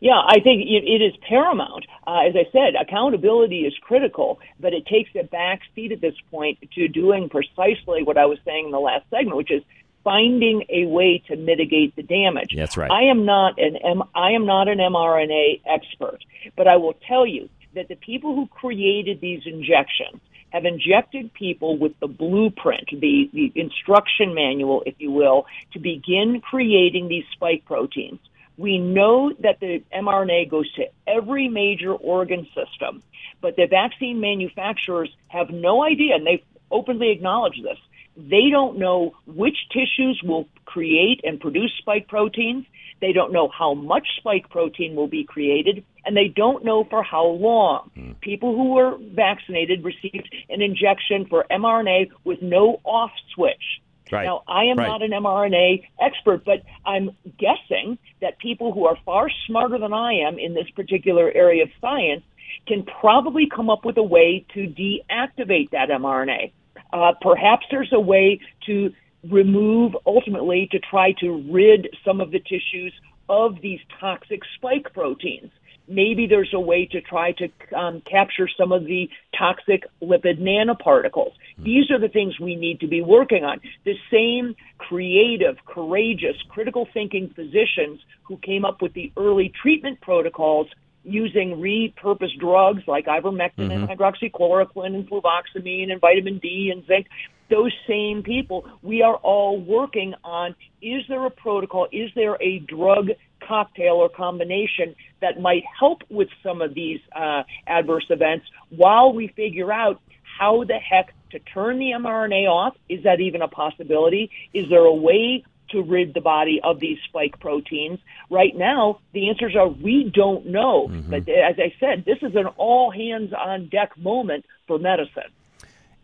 Yeah, 0.01 0.19
I 0.19 0.41
think 0.41 0.63
it 0.67 1.03
is 1.03 1.13
paramount. 1.29 1.85
Uh, 2.07 2.21
as 2.27 2.35
I 2.35 2.51
said, 2.53 2.75
accountability 2.81 3.67
is 3.67 3.75
critical, 3.83 4.41
but 4.59 4.73
it 4.73 4.87
takes 4.87 5.11
a 5.15 5.25
back 5.25 5.61
seat 5.75 5.93
at 5.93 6.01
this 6.01 6.15
point 6.31 6.59
to 6.75 6.89
doing 6.89 7.29
precisely 7.29 8.03
what 8.03 8.17
I 8.17 8.25
was 8.25 8.39
saying 8.47 8.67
in 8.67 8.71
the 8.71 8.81
last 8.81 9.05
segment, 9.11 9.37
which 9.37 9.51
is 9.51 9.63
finding 10.03 10.65
a 10.71 10.87
way 10.87 11.23
to 11.29 11.37
mitigate 11.37 11.95
the 11.97 12.03
damage. 12.03 12.55
That's 12.57 12.79
right. 12.79 12.91
I 12.91 13.11
am 13.11 13.27
not 13.27 13.59
an 13.59 13.77
M- 13.77 14.09
I 14.15 14.31
am 14.31 14.47
not 14.47 14.69
an 14.69 14.79
mRNA 14.79 15.61
expert, 15.67 16.25
but 16.57 16.67
I 16.67 16.77
will 16.77 16.95
tell 17.07 17.27
you 17.27 17.51
that 17.75 17.89
the 17.89 17.97
people 17.97 18.35
who 18.35 18.47
created 18.47 19.21
these 19.21 19.43
injections 19.45 20.21
have 20.51 20.65
injected 20.65 21.33
people 21.35 21.79
with 21.79 21.93
the 22.01 22.09
blueprint, 22.09 22.89
the, 22.91 23.31
the 23.33 23.53
instruction 23.55 24.35
manual, 24.35 24.83
if 24.85 24.95
you 24.99 25.11
will, 25.13 25.47
to 25.73 25.79
begin 25.79 26.41
creating 26.41 27.09
these 27.09 27.25
spike 27.33 27.65
proteins. 27.67 28.19
We 28.61 28.77
know 28.77 29.33
that 29.38 29.59
the 29.61 29.83
mRNA 29.90 30.51
goes 30.51 30.70
to 30.75 30.85
every 31.07 31.49
major 31.49 31.94
organ 31.94 32.46
system, 32.55 33.03
but 33.40 33.57
the 33.57 33.66
vaccine 33.66 34.20
manufacturers 34.20 35.09
have 35.29 35.49
no 35.49 35.83
idea, 35.83 36.16
and 36.16 36.27
they've 36.27 36.44
openly 36.70 37.11
acknowledged 37.11 37.64
this. 37.64 37.79
They 38.18 38.51
don't 38.51 38.79
know 38.79 39.14
which 39.27 39.57
tissues 39.73 40.20
will 40.23 40.46
create 40.66 41.23
and 41.25 41.40
produce 41.40 41.73
spike 41.79 42.07
proteins. 42.07 42.66
They 43.01 43.14
don't 43.14 43.33
know 43.33 43.49
how 43.49 43.73
much 43.73 44.07
spike 44.18 44.51
protein 44.51 44.94
will 44.94 45.09
be 45.09 45.25
created, 45.25 45.83
and 46.05 46.14
they 46.14 46.29
don't 46.29 46.62
know 46.62 46.85
for 46.85 47.03
how 47.03 47.29
long. 47.29 47.90
Mm. 47.96 48.20
People 48.20 48.55
who 48.55 48.75
were 48.75 48.99
vaccinated 48.99 49.83
received 49.83 50.29
an 50.51 50.61
injection 50.61 51.25
for 51.31 51.46
mRNA 51.51 52.11
with 52.25 52.42
no 52.42 52.83
off 52.85 53.12
switch. 53.35 53.81
Right. 54.12 54.25
Now, 54.25 54.42
I 54.49 54.64
am 54.64 54.79
right. 54.79 54.88
not 54.88 55.03
an 55.03 55.11
mRNA 55.11 55.85
expert, 56.01 56.44
but 56.44 56.62
I'm 56.85 57.11
guessing 57.38 57.99
that 58.20 58.38
people 58.38 58.73
who 58.73 58.87
are 58.87 58.96
far 59.05 59.31
smarter 59.46 59.79
than 59.79 59.92
I 59.92 60.14
am 60.27 60.38
in 60.38 60.55
this 60.55 60.68
particular 60.75 61.31
area 61.33 61.64
of 61.64 61.70
science 61.81 62.23
can 62.66 62.85
probably 63.01 63.49
come 63.49 63.70
up 63.70 63.85
with 63.85 63.96
a 63.96 64.03
way 64.03 64.44
to 64.55 64.66
deactivate 64.66 65.70
that 65.70 65.88
mRNA. 65.88 66.53
Uh, 66.92 67.12
perhaps 67.20 67.64
there's 67.70 67.92
a 67.92 68.01
way 68.01 68.40
to 68.66 68.92
remove, 69.31 69.96
ultimately, 70.07 70.68
to 70.73 70.79
try 70.79 71.12
to 71.20 71.44
rid 71.51 71.88
some 72.05 72.20
of 72.20 72.31
the 72.31 72.40
tissues 72.40 72.92
of 73.29 73.61
these 73.62 73.81
toxic 74.01 74.40
spike 74.57 74.92
proteins 74.92 75.53
maybe 75.88 76.27
there's 76.27 76.53
a 76.53 76.61
way 76.61 76.87
to 76.87 77.01
try 77.01 77.33
to 77.33 77.49
um, 77.77 78.01
capture 78.03 78.49
some 78.49 78.73
of 78.73 78.85
the 78.85 79.09
toxic 79.37 79.85
lipid 80.03 80.40
nanoparticles. 80.40 81.33
These 81.59 81.90
are 81.90 81.99
the 81.99 82.09
things 82.09 82.38
we 82.40 82.57
need 82.57 82.81
to 82.81 82.87
be 82.87 83.03
working 83.03 83.45
on. 83.45 83.61
The 83.85 83.97
same 84.11 84.55
creative, 84.79 85.57
courageous, 85.66 86.37
critical 86.49 86.88
thinking 86.93 87.31
physicians 87.35 88.01
who 88.23 88.37
came 88.38 88.64
up 88.64 88.81
with 88.81 88.95
the 88.95 89.12
early 89.16 89.53
treatment 89.62 90.01
protocols 90.01 90.69
using 91.03 91.57
repurposed 91.57 92.38
drugs 92.38 92.83
like 92.87 93.07
ivermectin 93.07 93.69
mm-hmm. 93.69 93.71
and 93.71 93.88
hydroxychloroquine 93.88 94.95
and 94.95 95.09
fluvoxamine 95.09 95.90
and 95.90 96.01
vitamin 96.01 96.38
D 96.38 96.71
and 96.73 96.87
zinc, 96.87 97.07
those 97.49 97.73
same 97.88 98.23
people, 98.23 98.66
we 98.83 99.03
are 99.03 99.16
all 99.16 99.61
working 99.61 100.14
on 100.23 100.55
is 100.81 101.03
there 101.09 101.25
a 101.27 101.31
protocol, 101.31 101.88
is 101.90 102.11
there 102.14 102.37
a 102.40 102.61
drug 102.61 103.09
cocktail 103.46 103.94
or 103.94 104.09
combination 104.09 104.94
that 105.20 105.40
might 105.40 105.64
help 105.79 106.03
with 106.09 106.29
some 106.42 106.62
of 106.62 106.74
these 106.74 107.00
uh, 107.14 107.42
adverse 107.66 108.07
events 108.11 108.46
while 108.70 109.12
we 109.12 109.29
figure 109.29 109.72
out 109.72 110.00
how 110.38 110.64
the 110.64 110.79
heck 110.79 111.12
to 111.31 111.38
turn 111.38 111.79
the 111.79 111.92
mRNA 111.92 112.48
off. 112.48 112.76
Is 112.88 113.05
that 113.05 113.20
even 113.20 113.42
a 113.42 113.48
possibility? 113.48 114.31
Is 114.53 114.68
there 114.68 114.85
a 114.85 114.94
way 114.94 115.44
to 115.70 115.83
rid 115.83 116.14
the 116.14 116.20
body 116.20 116.61
of 116.62 116.81
these 116.81 116.98
spike 117.05 117.38
proteins? 117.40 117.98
Right 118.31 118.57
now, 118.57 119.00
the 119.12 119.29
answers 119.29 119.55
are 119.55 119.68
we 119.68 120.11
don't 120.12 120.46
know. 120.46 120.88
Mm-hmm. 120.88 121.11
But 121.11 121.29
as 121.29 121.57
I 121.59 121.74
said, 121.79 122.05
this 122.05 122.18
is 122.22 122.35
an 122.35 122.46
all 122.57 122.90
hands 122.90 123.33
on 123.33 123.68
deck 123.68 123.96
moment 123.96 124.44
for 124.66 124.79
medicine. 124.79 125.31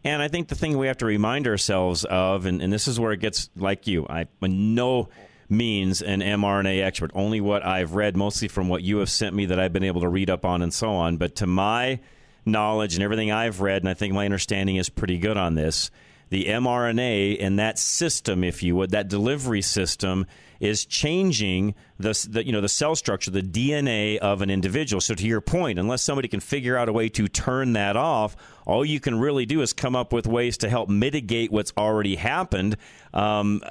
And 0.04 0.22
I 0.22 0.28
think 0.28 0.48
the 0.48 0.54
thing 0.54 0.78
we 0.78 0.86
have 0.86 0.98
to 0.98 1.06
remind 1.06 1.48
ourselves 1.48 2.04
of, 2.04 2.46
and, 2.46 2.62
and 2.62 2.72
this 2.72 2.86
is 2.86 3.00
where 3.00 3.10
it 3.10 3.18
gets 3.18 3.50
like 3.56 3.88
you, 3.88 4.06
I 4.08 4.28
know 4.40 5.08
means 5.48 6.02
an 6.02 6.20
mRNA 6.20 6.82
expert. 6.82 7.10
Only 7.14 7.40
what 7.40 7.64
I've 7.64 7.94
read, 7.94 8.16
mostly 8.16 8.48
from 8.48 8.68
what 8.68 8.82
you 8.82 8.98
have 8.98 9.10
sent 9.10 9.34
me 9.34 9.46
that 9.46 9.60
I've 9.60 9.72
been 9.72 9.84
able 9.84 10.00
to 10.00 10.08
read 10.08 10.30
up 10.30 10.44
on 10.44 10.62
and 10.62 10.72
so 10.72 10.90
on. 10.90 11.16
But 11.16 11.36
to 11.36 11.46
my 11.46 12.00
knowledge 12.44 12.94
and 12.94 13.02
everything 13.02 13.30
I've 13.32 13.60
read, 13.60 13.82
and 13.82 13.88
I 13.88 13.94
think 13.94 14.14
my 14.14 14.24
understanding 14.24 14.76
is 14.76 14.88
pretty 14.88 15.18
good 15.18 15.36
on 15.36 15.54
this, 15.54 15.90
the 16.28 16.46
mRNA 16.46 17.38
and 17.40 17.58
that 17.58 17.78
system, 17.78 18.42
if 18.42 18.62
you 18.62 18.74
would, 18.76 18.90
that 18.90 19.08
delivery 19.08 19.62
system 19.62 20.26
is 20.58 20.86
changing 20.86 21.74
the, 21.98 22.28
the, 22.30 22.44
you 22.44 22.52
know 22.52 22.60
the 22.60 22.68
cell 22.68 22.96
structure, 22.96 23.30
the 23.30 23.42
DNA 23.42 24.16
of 24.18 24.42
an 24.42 24.50
individual. 24.50 25.00
So 25.00 25.14
to 25.14 25.26
your 25.26 25.40
point, 25.40 25.78
unless 25.78 26.02
somebody 26.02 26.28
can 26.28 26.40
figure 26.40 26.76
out 26.76 26.88
a 26.88 26.92
way 26.92 27.08
to 27.10 27.28
turn 27.28 27.74
that 27.74 27.96
off, 27.96 28.36
all 28.64 28.84
you 28.84 28.98
can 28.98 29.20
really 29.20 29.46
do 29.46 29.60
is 29.60 29.72
come 29.72 29.94
up 29.94 30.12
with 30.12 30.26
ways 30.26 30.58
to 30.58 30.68
help 30.68 30.88
mitigate 30.88 31.52
what's 31.52 31.72
already 31.76 32.16
happened. 32.16 32.76
Um, 33.14 33.62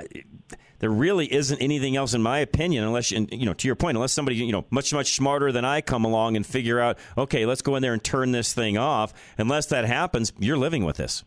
there 0.86 0.92
really 0.92 1.26
isn't 1.34 1.60
anything 1.64 1.96
else, 1.96 2.14
in 2.14 2.22
my 2.22 2.38
opinion, 2.38 2.84
unless 2.84 3.10
you 3.10 3.26
know, 3.44 3.56
to 3.56 3.68
your 3.68 3.76
point, 3.76 3.98
unless 3.98 4.14
somebody 4.14 4.36
you 4.36 4.52
know 4.52 4.66
much 4.70 4.94
much 4.94 5.16
smarter 5.16 5.52
than 5.52 5.66
I 5.66 5.82
come 5.82 6.06
along 6.06 6.36
and 6.36 6.46
figure 6.46 6.80
out, 6.80 7.00
okay, 7.18 7.48
let's 7.48 7.64
go 7.64 7.76
in 7.76 7.82
there 7.82 7.94
and 7.94 8.04
turn 8.04 8.34
this 8.34 8.54
thing 8.54 8.78
off. 8.78 9.12
Unless 9.40 9.66
that 9.68 9.86
happens, 9.86 10.32
you're 10.38 10.60
living 10.60 10.86
with 10.86 10.98
this. 10.98 11.24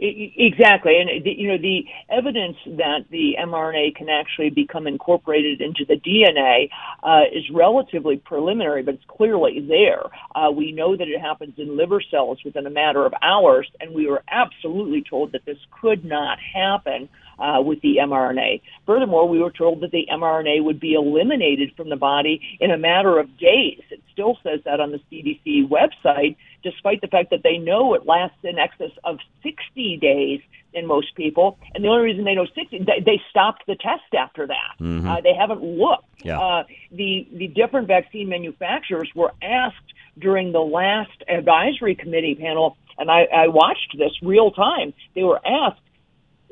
Exactly, 0.00 0.98
and 0.98 1.24
you 1.24 1.46
know 1.46 1.58
the 1.58 1.84
evidence 2.10 2.56
that 2.66 3.04
the 3.10 3.36
mRNA 3.38 3.94
can 3.94 4.08
actually 4.08 4.50
become 4.50 4.88
incorporated 4.88 5.60
into 5.60 5.84
the 5.84 5.94
DNA 5.94 6.70
uh, 7.04 7.22
is 7.32 7.44
relatively 7.54 8.16
preliminary, 8.16 8.82
but 8.82 8.94
it's 8.94 9.04
clearly 9.06 9.60
there. 9.60 10.02
Uh, 10.34 10.50
we 10.50 10.72
know 10.72 10.96
that 10.96 11.06
it 11.06 11.20
happens 11.20 11.54
in 11.56 11.76
liver 11.76 12.02
cells 12.10 12.40
within 12.44 12.66
a 12.66 12.70
matter 12.70 13.06
of 13.06 13.14
hours, 13.22 13.70
and 13.80 13.94
we 13.94 14.08
were 14.08 14.24
absolutely 14.28 15.04
told 15.08 15.30
that 15.32 15.44
this 15.44 15.58
could 15.80 16.04
not 16.04 16.38
happen 16.40 17.08
uh, 17.38 17.60
with 17.60 17.80
the 17.82 17.96
mRNA. 18.00 18.60
Furthermore, 18.86 19.28
we 19.28 19.38
were 19.40 19.50
told 19.50 19.80
that 19.82 19.90
the 19.90 20.06
mRNA 20.12 20.64
would 20.64 20.80
be 20.80 20.94
eliminated 20.94 21.72
from 21.76 21.88
the 21.88 21.96
body 21.96 22.40
in 22.60 22.70
a 22.70 22.78
matter 22.78 23.18
of 23.18 23.26
days. 23.38 23.82
It 23.90 24.02
still 24.12 24.38
says 24.42 24.60
that 24.64 24.80
on 24.80 24.92
the 24.92 25.00
CDC 25.10 25.68
website, 25.68 26.36
despite 26.62 27.00
the 27.00 27.06
fact 27.06 27.30
that 27.30 27.42
they 27.42 27.58
know 27.58 27.94
it 27.94 28.06
lasts 28.06 28.38
in 28.42 28.58
excess 28.58 28.90
of 29.04 29.18
60 29.42 29.98
days 29.98 30.40
in 30.74 30.86
most 30.86 31.14
people. 31.14 31.58
And 31.74 31.84
the 31.84 31.88
only 31.88 32.04
reason 32.04 32.24
they 32.24 32.34
know 32.34 32.46
60, 32.46 32.78
they, 32.78 33.00
they 33.04 33.20
stopped 33.30 33.64
the 33.66 33.76
test 33.76 34.14
after 34.16 34.46
that. 34.46 34.74
Mm-hmm. 34.80 35.08
Uh, 35.08 35.20
they 35.20 35.34
haven't 35.34 35.62
looked. 35.62 36.04
Yeah. 36.24 36.40
Uh, 36.40 36.64
the, 36.92 37.26
the 37.32 37.48
different 37.48 37.86
vaccine 37.86 38.28
manufacturers 38.28 39.10
were 39.14 39.32
asked 39.42 39.76
during 40.18 40.52
the 40.52 40.60
last 40.60 41.22
advisory 41.28 41.94
committee 41.94 42.34
panel, 42.34 42.76
and 42.98 43.10
I, 43.10 43.22
I 43.24 43.48
watched 43.48 43.96
this 43.96 44.12
real 44.22 44.50
time. 44.50 44.92
They 45.14 45.22
were 45.22 45.40
asked, 45.46 45.80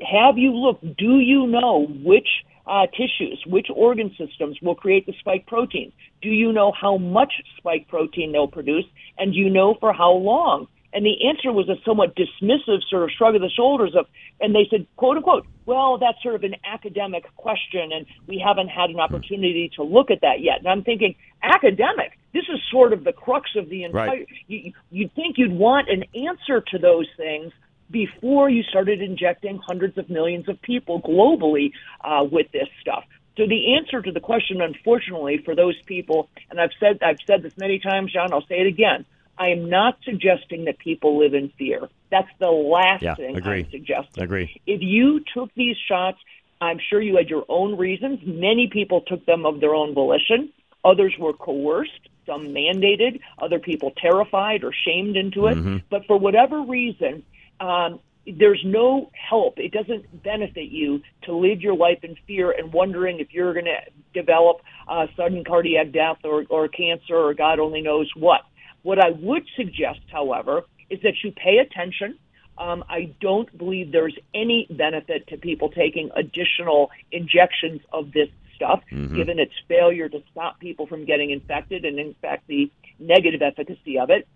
have 0.01 0.37
you 0.37 0.51
looked? 0.53 0.83
Do 0.97 1.19
you 1.19 1.47
know 1.47 1.87
which 2.03 2.27
uh, 2.65 2.87
tissues, 2.87 3.41
which 3.47 3.67
organ 3.73 4.13
systems 4.17 4.57
will 4.61 4.75
create 4.75 5.05
the 5.05 5.13
spike 5.19 5.47
protein? 5.47 5.91
Do 6.21 6.29
you 6.29 6.51
know 6.51 6.71
how 6.79 6.97
much 6.97 7.33
spike 7.57 7.87
protein 7.87 8.31
they'll 8.31 8.47
produce? 8.47 8.85
And 9.17 9.33
do 9.33 9.39
you 9.39 9.49
know 9.49 9.75
for 9.79 9.93
how 9.93 10.11
long? 10.11 10.67
And 10.93 11.05
the 11.05 11.27
answer 11.27 11.51
was 11.51 11.69
a 11.69 11.75
somewhat 11.85 12.15
dismissive 12.15 12.79
sort 12.89 13.03
of 13.03 13.11
shrug 13.15 13.35
of 13.35 13.41
the 13.41 13.49
shoulders 13.49 13.93
of, 13.95 14.07
and 14.39 14.55
they 14.55 14.67
said, 14.69 14.87
quote 14.95 15.17
unquote, 15.17 15.45
well, 15.65 15.97
that's 15.97 16.21
sort 16.23 16.35
of 16.35 16.43
an 16.43 16.55
academic 16.65 17.23
question, 17.35 17.91
and 17.91 18.05
we 18.25 18.41
haven't 18.43 18.69
had 18.69 18.89
an 18.89 18.99
opportunity 18.99 19.69
to 19.75 19.83
look 19.83 20.09
at 20.09 20.21
that 20.21 20.39
yet. 20.39 20.59
And 20.59 20.67
I'm 20.67 20.83
thinking, 20.83 21.15
academic, 21.43 22.17
this 22.33 22.45
is 22.49 22.59
sort 22.71 22.93
of 22.93 23.03
the 23.03 23.11
crux 23.11 23.51
of 23.55 23.69
the 23.69 23.83
entire. 23.83 24.07
Right. 24.07 24.27
You, 24.47 24.73
you'd 24.89 25.13
think 25.13 25.37
you'd 25.37 25.51
want 25.51 25.89
an 25.89 26.05
answer 26.15 26.61
to 26.71 26.77
those 26.79 27.07
things 27.17 27.51
before 27.89 28.49
you 28.49 28.63
started 28.63 29.01
injecting 29.01 29.57
hundreds 29.57 29.97
of 29.97 30.09
millions 30.09 30.47
of 30.49 30.61
people 30.61 31.01
globally 31.01 31.71
uh, 32.03 32.23
with 32.29 32.51
this 32.51 32.67
stuff. 32.81 33.03
So 33.37 33.45
the 33.45 33.75
answer 33.75 34.01
to 34.01 34.11
the 34.11 34.19
question, 34.19 34.61
unfortunately, 34.61 35.37
for 35.45 35.55
those 35.55 35.79
people, 35.85 36.27
and 36.49 36.59
I've 36.59 36.71
said 36.79 36.99
I've 37.03 37.19
said 37.27 37.43
this 37.43 37.53
many 37.57 37.79
times, 37.79 38.11
John. 38.11 38.33
I'll 38.33 38.45
say 38.47 38.61
it 38.61 38.67
again. 38.67 39.05
I 39.37 39.49
am 39.49 39.69
not 39.69 39.99
suggesting 40.03 40.65
that 40.65 40.79
people 40.79 41.19
live 41.19 41.35
in 41.35 41.49
fear. 41.49 41.87
That's 42.09 42.29
the 42.39 42.49
last 42.49 43.03
yeah, 43.03 43.13
thing 43.13 43.37
agree. 43.37 43.59
I'm 43.59 43.69
suggesting. 43.69 44.23
Agree. 44.23 44.59
If 44.65 44.81
you 44.81 45.21
took 45.33 45.53
these 45.53 45.75
shots, 45.87 46.17
I'm 46.59 46.79
sure 46.89 46.99
you 46.99 47.17
had 47.17 47.29
your 47.29 47.45
own 47.47 47.77
reasons. 47.77 48.19
Many 48.25 48.67
people 48.71 49.01
took 49.01 49.23
them 49.27 49.45
of 49.45 49.59
their 49.59 49.75
own 49.75 49.93
volition. 49.93 50.51
Others 50.83 51.15
were 51.19 51.33
coerced. 51.33 52.09
some 52.25 52.47
mandated, 52.47 53.21
other 53.39 53.57
people 53.57 53.93
terrified 53.95 54.61
or 54.63 54.73
shamed 54.73 55.15
into 55.15 55.47
it. 55.47 55.57
Mhm. 55.57 55.81
But 55.89 56.05
for 56.07 56.17
whatever 56.19 56.61
reason, 56.61 57.23
um, 57.59 57.99
there's 58.25 58.61
no 58.65 59.09
help. 59.13 59.57
It 59.57 59.71
doesn't 59.71 60.23
benefit 60.23 60.69
you 60.69 61.01
to 61.23 61.33
live 61.35 61.61
your 61.61 61.75
life 61.75 62.03
in 62.03 62.15
fear 62.27 62.51
and 62.51 62.73
wondering 62.73 63.19
if 63.19 63.33
you're 63.33 63.53
going 63.53 63.65
to 63.65 63.79
develop 64.13 64.57
uh, 64.87 65.07
sudden 65.15 65.43
cardiac 65.43 65.91
death 65.91 66.17
or, 66.23 66.45
or 66.49 66.67
cancer 66.67 67.15
or 67.15 67.33
God 67.33 67.59
only 67.59 67.81
knows 67.81 68.11
what. 68.15 68.41
What 68.83 68.99
I 68.99 69.11
would 69.11 69.43
suggest, 69.55 70.01
however, 70.11 70.63
is 70.89 70.99
that 71.03 71.13
you 71.23 71.31
pay 71.31 71.57
attention. 71.59 72.17
Um, 72.57 72.83
I 72.89 73.13
don't 73.21 73.55
believe 73.57 73.91
there's 73.91 74.17
any 74.33 74.67
benefit 74.69 75.27
to 75.27 75.37
people 75.37 75.69
taking 75.69 76.09
additional 76.15 76.91
injections 77.11 77.81
of 77.93 78.11
this 78.13 78.29
stuff, 78.55 78.81
Mhm. 78.91 79.15
given 79.15 79.39
its 79.39 79.53
failure 79.67 80.09
to 80.09 80.21
stop 80.31 80.59
people 80.59 80.87
from 80.87 81.05
getting 81.05 81.29
infected 81.29 81.85
and, 81.85 81.99
in 81.99 82.13
fact, 82.15 82.47
the 82.47 82.69
negative 82.99 83.41
efficacy 83.41 83.99
of 83.99 84.09
it. 84.09 84.27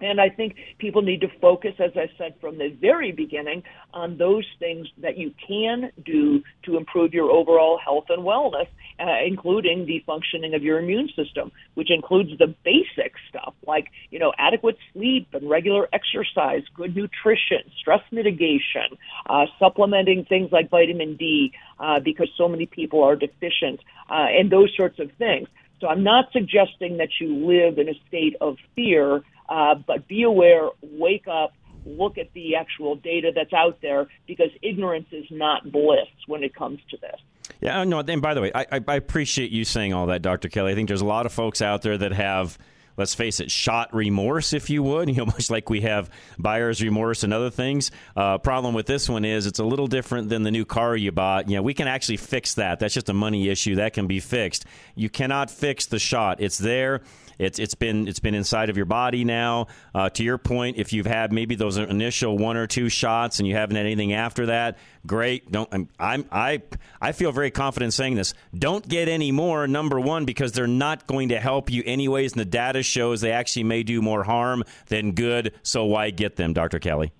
And 0.00 0.20
I 0.20 0.28
think 0.28 0.56
people 0.78 1.02
need 1.02 1.20
to 1.20 1.28
focus, 1.40 1.74
as 1.78 1.92
I 1.96 2.10
said 2.18 2.34
from 2.40 2.58
the 2.58 2.68
very 2.68 3.12
beginning, 3.12 3.62
on 3.92 4.18
those 4.18 4.46
things 4.58 4.88
that 4.98 5.16
you 5.16 5.32
can 5.46 5.92
do 6.04 6.42
to 6.64 6.76
improve 6.76 7.14
your 7.14 7.30
overall 7.30 7.78
health 7.78 8.06
and 8.08 8.22
wellness, 8.22 8.66
uh, 8.98 9.24
including 9.24 9.86
the 9.86 10.02
functioning 10.04 10.54
of 10.54 10.62
your 10.62 10.80
immune 10.80 11.08
system, 11.14 11.52
which 11.74 11.90
includes 11.90 12.30
the 12.38 12.54
basic 12.64 13.14
stuff 13.28 13.54
like, 13.66 13.86
you 14.10 14.18
know, 14.18 14.32
adequate 14.36 14.76
sleep 14.92 15.28
and 15.32 15.48
regular 15.48 15.88
exercise, 15.92 16.62
good 16.74 16.94
nutrition, 16.96 17.62
stress 17.78 18.02
mitigation, 18.10 18.98
uh, 19.26 19.46
supplementing 19.58 20.24
things 20.24 20.50
like 20.50 20.70
vitamin 20.70 21.16
D, 21.16 21.52
uh, 21.78 22.00
because 22.00 22.28
so 22.36 22.48
many 22.48 22.66
people 22.66 23.02
are 23.02 23.16
deficient, 23.16 23.80
uh, 24.10 24.26
and 24.28 24.50
those 24.50 24.74
sorts 24.76 24.98
of 24.98 25.10
things. 25.18 25.48
So 25.80 25.88
I'm 25.88 26.02
not 26.02 26.32
suggesting 26.32 26.98
that 26.98 27.10
you 27.20 27.46
live 27.46 27.78
in 27.78 27.88
a 27.88 27.94
state 28.08 28.36
of 28.40 28.56
fear, 28.74 29.22
uh, 29.54 29.76
but 29.86 30.08
be 30.08 30.24
aware, 30.24 30.68
wake 30.82 31.28
up, 31.28 31.54
look 31.86 32.18
at 32.18 32.32
the 32.32 32.56
actual 32.56 32.96
data 32.96 33.30
that's 33.32 33.52
out 33.52 33.78
there 33.82 34.08
because 34.26 34.48
ignorance 34.62 35.06
is 35.12 35.26
not 35.30 35.70
bliss 35.70 36.08
when 36.26 36.42
it 36.42 36.52
comes 36.56 36.80
to 36.90 36.96
this. 36.96 37.20
Yeah, 37.60 37.84
no. 37.84 38.00
And 38.00 38.20
by 38.20 38.34
the 38.34 38.40
way, 38.40 38.50
I, 38.52 38.66
I, 38.88 38.96
appreciate 38.96 39.52
you 39.52 39.64
saying 39.64 39.92
all 39.92 40.06
that, 40.06 40.22
Dr. 40.22 40.48
Kelly. 40.48 40.72
I 40.72 40.74
think 40.74 40.88
there's 40.88 41.02
a 41.02 41.06
lot 41.06 41.24
of 41.24 41.32
folks 41.32 41.62
out 41.62 41.82
there 41.82 41.96
that 41.96 42.12
have, 42.12 42.58
let's 42.96 43.14
face 43.14 43.38
it, 43.38 43.48
shot 43.48 43.94
remorse, 43.94 44.52
if 44.52 44.70
you 44.70 44.82
would. 44.82 45.08
You 45.14 45.18
know, 45.18 45.26
much 45.26 45.50
like 45.50 45.70
we 45.70 45.82
have 45.82 46.10
buyer's 46.36 46.82
remorse 46.82 47.22
and 47.22 47.32
other 47.32 47.50
things. 47.50 47.92
Uh, 48.16 48.38
problem 48.38 48.74
with 48.74 48.86
this 48.86 49.08
one 49.08 49.24
is 49.24 49.46
it's 49.46 49.60
a 49.60 49.64
little 49.64 49.86
different 49.86 50.30
than 50.30 50.42
the 50.42 50.50
new 50.50 50.64
car 50.64 50.96
you 50.96 51.12
bought. 51.12 51.48
You 51.48 51.56
know, 51.56 51.62
we 51.62 51.74
can 51.74 51.86
actually 51.86 52.16
fix 52.16 52.54
that. 52.54 52.80
That's 52.80 52.94
just 52.94 53.08
a 53.08 53.14
money 53.14 53.48
issue 53.50 53.76
that 53.76 53.92
can 53.92 54.08
be 54.08 54.18
fixed. 54.18 54.64
You 54.96 55.08
cannot 55.08 55.48
fix 55.48 55.86
the 55.86 56.00
shot. 56.00 56.40
It's 56.40 56.58
there. 56.58 57.02
It's 57.38 57.58
it's 57.58 57.74
been 57.74 58.08
it's 58.08 58.20
been 58.20 58.34
inside 58.34 58.70
of 58.70 58.76
your 58.76 58.86
body 58.86 59.24
now. 59.24 59.68
Uh, 59.94 60.10
to 60.10 60.24
your 60.24 60.38
point, 60.38 60.76
if 60.76 60.92
you've 60.92 61.06
had 61.06 61.32
maybe 61.32 61.54
those 61.54 61.76
initial 61.76 62.36
one 62.38 62.56
or 62.56 62.66
two 62.66 62.88
shots 62.88 63.38
and 63.38 63.48
you 63.48 63.54
haven't 63.54 63.76
had 63.76 63.86
anything 63.86 64.12
after 64.12 64.46
that, 64.46 64.78
great. 65.06 65.50
Don't 65.50 65.68
I'm, 65.72 65.88
I'm 65.98 66.24
I 66.30 66.62
I 67.00 67.12
feel 67.12 67.32
very 67.32 67.50
confident 67.50 67.92
saying 67.92 68.14
this. 68.14 68.34
Don't 68.56 68.86
get 68.86 69.08
any 69.08 69.32
more. 69.32 69.66
Number 69.66 70.00
one, 70.00 70.24
because 70.24 70.52
they're 70.52 70.66
not 70.66 71.06
going 71.06 71.30
to 71.30 71.40
help 71.40 71.70
you 71.70 71.82
anyways, 71.84 72.32
and 72.32 72.40
the 72.40 72.44
data 72.44 72.82
shows 72.82 73.20
they 73.20 73.32
actually 73.32 73.64
may 73.64 73.82
do 73.82 74.00
more 74.02 74.24
harm 74.24 74.64
than 74.86 75.12
good. 75.12 75.54
So 75.62 75.84
why 75.84 76.10
get 76.10 76.36
them, 76.36 76.52
Dr. 76.52 76.78
Kelly? 76.78 77.12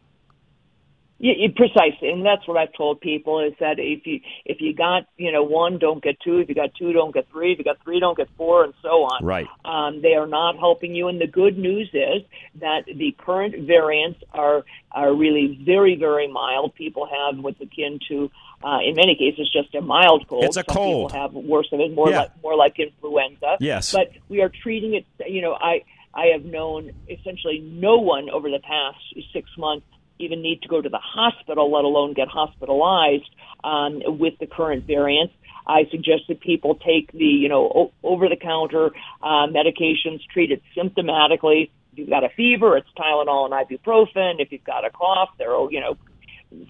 Yeah, 1.25 1.33
yeah, 1.39 1.49
precisely, 1.57 2.11
and 2.11 2.23
that's 2.23 2.47
what 2.47 2.59
I've 2.59 2.75
told 2.75 3.01
people 3.01 3.41
is 3.41 3.55
that 3.59 3.79
if 3.79 4.07
you 4.07 4.21
if 4.45 4.61
you 4.61 4.75
got 4.75 5.05
you 5.17 5.33
know 5.33 5.43
one, 5.43 5.79
don't 5.79 6.03
get 6.05 6.21
two. 6.21 6.37
If 6.37 6.51
you 6.51 6.55
got 6.55 6.75
two, 6.75 6.93
don't 6.93 7.15
get 7.15 7.27
three. 7.33 7.53
If 7.53 7.59
you 7.59 7.65
got 7.65 7.83
three, 7.83 7.99
don't 7.99 8.15
get 8.15 8.29
four, 8.37 8.63
and 8.65 8.75
so 8.83 9.05
on. 9.05 9.25
Right. 9.25 9.47
Um, 9.65 10.03
they 10.03 10.17
are 10.17 10.27
not 10.27 10.59
helping 10.59 10.95
you, 10.95 11.09
and 11.09 11.19
the 11.19 11.27
good 11.27 11.57
news 11.57 11.89
is 11.95 12.21
that 12.61 12.85
the 12.85 13.17
current 13.17 13.67
variants 13.67 14.21
are 14.35 14.67
are 14.93 15.15
really 15.15 15.59
very 15.65 15.97
very 15.97 16.29
mild. 16.29 16.75
People 16.75 17.09
have 17.09 17.43
what's 17.43 17.59
akin 17.59 18.01
to, 18.09 18.31
uh, 18.63 18.81
in 18.87 18.95
many 18.95 19.17
cases, 19.17 19.51
just 19.51 19.75
a 19.75 19.81
mild 19.81 20.29
cold. 20.29 20.45
It's 20.45 20.59
a 20.59 20.65
Some 20.69 20.77
cold. 20.77 21.11
People 21.13 21.23
have 21.23 21.33
worse 21.33 21.69
of 21.73 21.81
it, 21.81 21.95
more 21.95 22.11
Yeah. 22.11 22.19
like 22.19 22.43
more 22.43 22.55
like 22.55 22.79
influenza. 22.79 23.57
Yes. 23.61 23.93
but 23.93 24.11
we 24.29 24.43
are 24.43 24.51
treating 24.63 24.93
it. 24.93 25.07
You 25.27 25.41
know, 25.41 25.55
I 25.59 25.85
I 26.13 26.27
have 26.35 26.45
known 26.45 26.93
essentially 27.09 27.61
no 27.61 27.97
one 27.97 28.29
over 28.29 28.51
the 28.51 28.61
past 28.61 28.99
six 29.33 29.49
months 29.57 29.87
even 30.19 30.43
need 30.43 30.63
to 30.63 30.69
go 30.69 30.81
to 30.81 30.89
the 30.89 30.99
hospital, 30.99 31.73
let 31.73 31.85
alone 31.85 32.15
get 32.15 32.29
hospitalized 32.29 33.29
um, 33.63 34.01
with 34.19 34.35
the 34.39 34.47
current 34.47 34.87
variants. 34.87 35.35
I 35.67 35.87
suggest 35.91 36.25
that 36.29 36.41
people 36.41 36.75
take 36.75 37.11
the, 37.13 37.25
you 37.25 37.49
know, 37.49 37.65
o- 37.75 37.93
over-the-counter 38.03 38.91
uh, 39.23 39.47
medications, 39.47 40.21
treat 40.33 40.51
it 40.51 40.63
symptomatically. 40.77 41.71
If 41.93 41.99
you've 41.99 42.11
got 42.11 42.23
a 42.25 42.29
fever, 42.37 42.77
it's 42.77 42.89
Tylenol 42.99 43.51
and 43.51 43.55
ibuprofen. 43.55 44.41
If 44.41 44.53
you've 44.53 44.65
got 44.65 44.85
a 44.85 44.91
cough, 44.91 45.31
there 45.39 45.55
are, 45.55 45.71
you 45.71 45.81
know, 45.81 45.97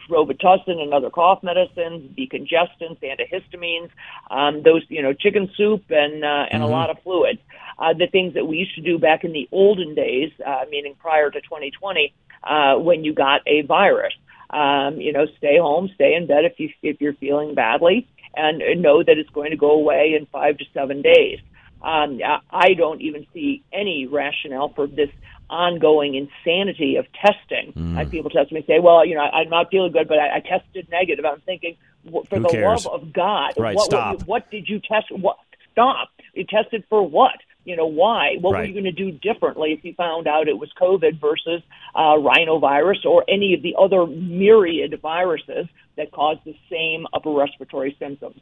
Robitussin 0.09 0.81
and 0.81 0.95
other 0.95 1.11
cough 1.11 1.43
medicines, 1.43 2.11
decongestants, 2.17 3.01
antihistamines, 3.03 3.91
um, 4.31 4.63
those, 4.63 4.83
you 4.89 5.03
know, 5.03 5.13
chicken 5.13 5.51
soup 5.57 5.85
and, 5.91 6.25
uh, 6.25 6.47
and 6.51 6.63
a 6.63 6.67
Mhm. 6.67 6.71
lot 6.71 6.91
of 6.91 6.99
fluids. 7.03 7.41
Uh, 7.79 7.93
the 7.93 8.07
things 8.07 8.35
that 8.35 8.47
we 8.47 8.57
used 8.59 8.75
to 8.77 8.81
do 8.81 8.99
back 8.99 9.25
in 9.25 9.33
the 9.33 9.49
olden 9.51 9.95
days, 9.95 10.31
uh, 10.47 10.65
meaning 10.71 10.95
prior 10.95 11.31
to 11.31 11.41
2020, 11.41 12.13
uh, 12.45 12.77
when 12.77 13.05
you 13.05 13.15
got 13.15 13.41
a 13.47 13.63
virus. 13.63 14.15
Um, 14.51 15.01
you 15.01 15.13
know, 15.13 15.27
stay 15.39 15.59
home, 15.59 15.91
stay 15.95 16.15
in 16.15 16.27
bed 16.27 16.45
if 16.45 16.61
you 16.61 16.69
if 16.83 17.01
you're 17.01 17.15
feeling 17.15 17.55
badly, 17.55 18.07
and 18.37 18.63
know 18.83 19.03
that 19.03 19.19
it's 19.19 19.31
going 19.31 19.51
to 19.51 19.57
go 19.57 19.73
away 19.73 20.15
in 20.19 20.27
five 20.27 20.59
to 20.59 20.65
seven 20.73 21.03
days. 21.03 21.41
Um, 21.83 22.21
I- 22.51 22.75
don't 22.75 23.01
even 23.03 23.27
see 23.35 23.63
any 23.73 24.07
rationale 24.07 24.69
for 24.69 24.87
this 24.87 25.11
ongoing 25.51 26.15
insanity 26.15 26.97
of 26.97 27.07
testing. 27.13 27.73
Mm. 27.73 27.97
I 27.97 28.05
people 28.05 28.31
test 28.31 28.53
me 28.53 28.59
and 28.59 28.67
say, 28.67 28.79
"Well, 28.81 29.05
you 29.05 29.15
know, 29.17 29.23
I, 29.23 29.41
I'm 29.41 29.51
not 29.51 29.71
feeling 29.71 29.93
good, 29.93 30.09
but 30.09 30.19
I, 30.19 30.37
I 30.37 30.41
tested 30.41 30.89
negative." 30.91 31.25
I'm 31.25 31.41
thinking, 31.41 31.77
for 32.05 32.25
Who 32.31 32.41
the 32.41 32.49
cares? 32.49 32.87
love 32.87 33.03
of 33.03 33.13
God, 33.13 33.55
Right, 33.57 33.77
what, 33.77 33.85
stop. 33.85 34.19
What, 34.21 34.27
what 34.29 34.51
did 34.51 34.69
you 34.69 34.81
test? 34.81 35.11
What 35.11 35.39
stop? 35.73 36.09
You 36.35 36.45
tested 36.45 36.85
for 36.89 37.07
what? 37.07 37.37
You 37.65 37.77
know, 37.77 37.87
why? 37.87 38.37
What 38.41 38.53
were 38.53 38.65
you 38.65 38.73
going 38.73 38.85
to 38.85 38.93
do 38.93 39.11
differently 39.11 39.73
if 39.73 39.85
you 39.85 39.95
found 39.95 40.27
out 40.27 40.49
it 40.49 40.59
was 40.59 40.71
COVID 40.81 41.21
versus 41.21 41.63
uh, 41.95 42.17
rhinovirus 42.19 43.05
or 43.07 43.25
any 43.29 43.55
of 43.55 43.63
the 43.63 43.75
other 43.79 44.07
myriad 44.07 44.99
viruses 45.01 45.67
that 45.97 46.13
cause 46.13 46.37
the 46.45 46.55
same 46.71 47.07
upper 47.15 47.31
respiratory 47.31 47.97
symptoms? 47.99 48.41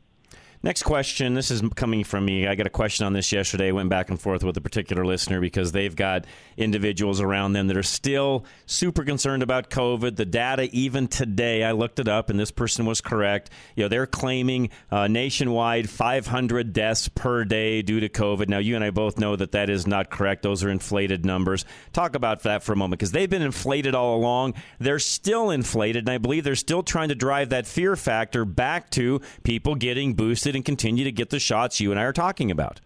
Next 0.64 0.84
question. 0.84 1.34
This 1.34 1.50
is 1.50 1.60
coming 1.74 2.04
from 2.04 2.24
me. 2.24 2.46
I 2.46 2.54
got 2.54 2.68
a 2.68 2.70
question 2.70 3.04
on 3.04 3.14
this 3.14 3.32
yesterday. 3.32 3.72
Went 3.72 3.88
back 3.88 4.10
and 4.10 4.20
forth 4.20 4.44
with 4.44 4.56
a 4.56 4.60
particular 4.60 5.04
listener 5.04 5.40
because 5.40 5.72
they've 5.72 5.96
got 5.96 6.24
individuals 6.56 7.20
around 7.20 7.54
them 7.54 7.66
that 7.66 7.76
are 7.76 7.82
still 7.82 8.44
super 8.66 9.02
concerned 9.02 9.42
about 9.42 9.70
COVID. 9.70 10.14
The 10.14 10.24
data, 10.24 10.68
even 10.70 11.08
today, 11.08 11.64
I 11.64 11.72
looked 11.72 11.98
it 11.98 12.06
up, 12.06 12.30
and 12.30 12.38
this 12.38 12.52
person 12.52 12.86
was 12.86 13.00
correct. 13.00 13.50
You 13.74 13.84
know, 13.84 13.88
they're 13.88 14.06
claiming 14.06 14.70
uh, 14.92 15.08
nationwide 15.08 15.90
500 15.90 16.72
deaths 16.72 17.08
per 17.08 17.44
day 17.44 17.82
due 17.82 17.98
to 17.98 18.08
COVID. 18.08 18.48
Now, 18.48 18.58
you 18.58 18.76
and 18.76 18.84
I 18.84 18.90
both 18.90 19.18
know 19.18 19.34
that 19.34 19.50
that 19.50 19.68
is 19.68 19.88
not 19.88 20.10
correct. 20.10 20.44
Those 20.44 20.62
are 20.62 20.70
inflated 20.70 21.26
numbers. 21.26 21.64
Talk 21.92 22.14
about 22.14 22.44
that 22.44 22.62
for 22.62 22.72
a 22.72 22.76
moment 22.76 23.00
because 23.00 23.10
they've 23.10 23.28
been 23.28 23.42
inflated 23.42 23.96
all 23.96 24.14
along. 24.16 24.54
They're 24.78 25.00
still 25.00 25.50
inflated, 25.50 26.04
and 26.04 26.10
I 26.10 26.18
believe 26.18 26.44
they're 26.44 26.54
still 26.54 26.84
trying 26.84 27.08
to 27.08 27.16
drive 27.16 27.48
that 27.48 27.66
fear 27.66 27.96
factor 27.96 28.44
back 28.44 28.90
to 28.90 29.20
people 29.42 29.74
getting 29.74 30.14
boosted 30.14 30.51
and 30.54 30.64
continue 30.64 31.04
to 31.04 31.12
get 31.12 31.30
the 31.30 31.40
shots 31.40 31.80
you 31.80 31.90
and 31.90 32.00
I 32.00 32.04
are 32.04 32.12
talking 32.12 32.50
about. 32.50 32.80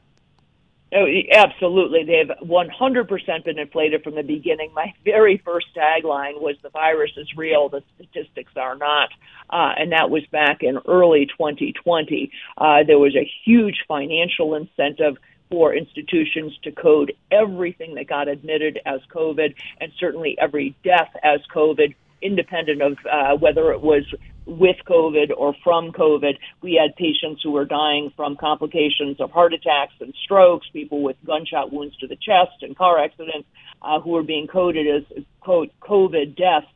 Oh, 0.95 1.05
absolutely. 1.33 2.05
They've 2.05 2.49
100% 2.49 3.45
been 3.45 3.59
inflated 3.59 4.05
from 4.05 4.15
the 4.15 4.23
beginning. 4.23 4.73
My 4.73 4.95
very 5.05 5.43
first 5.45 5.67
tagline 5.77 6.41
was 6.41 6.57
the 6.63 6.71
virus 6.71 7.11
is 7.17 7.29
real, 7.37 7.69
the 7.69 7.83
statistics 7.97 8.53
are 8.57 8.77
not. 8.77 9.09
Uh, 9.51 9.73
and 9.77 9.91
that 9.93 10.11
was 10.11 10.25
back 10.31 10.63
in 10.63 10.79
early 10.87 11.27
2020. 11.27 12.31
Uh, 12.57 12.85
there 12.87 13.01
was 13.01 13.17
a 13.17 13.29
huge 13.45 13.83
financial 13.89 14.55
incentive 14.55 15.17
for 15.51 15.75
institutions 15.75 16.57
to 16.63 16.71
code 16.71 17.13
everything 17.33 17.95
that 17.97 18.07
got 18.07 18.29
admitted 18.29 18.81
as 18.87 19.01
COVID 19.13 19.55
and 19.81 19.93
certainly 19.99 20.37
every 20.41 20.77
death 20.85 21.11
as 21.23 21.41
COVID, 21.55 21.95
independent 22.23 22.81
of 22.81 22.97
uh, 23.11 23.37
whether 23.37 23.73
it 23.73 23.81
was 23.81 24.05
with 24.47 24.77
COVID 24.89 25.33
or 25.37 25.55
from 25.63 25.93
COVID. 25.93 26.39
We 26.63 26.81
had 26.81 26.97
patients 26.97 27.43
who 27.43 27.51
were 27.51 27.65
dying 27.65 28.13
from 28.17 28.37
complications 28.37 29.21
of 29.21 29.33
heart 29.33 29.53
attacks 29.53 29.95
and 30.01 30.15
strokes, 30.25 30.69
people 30.73 31.03
with 31.03 31.17
gunshot 31.27 31.73
wounds 31.73 31.97
to 31.99 32.07
the 32.07 32.17
chest 32.17 32.63
and 32.63 32.77
car 32.77 33.03
accidents 33.03 33.49
uh, 33.83 33.99
who 34.01 34.11
were 34.11 34.23
being 34.23 34.47
coded 34.47 34.87
as 34.87 35.03
quote 35.41 35.73
COVID 35.81 36.37
deaths. 36.37 36.69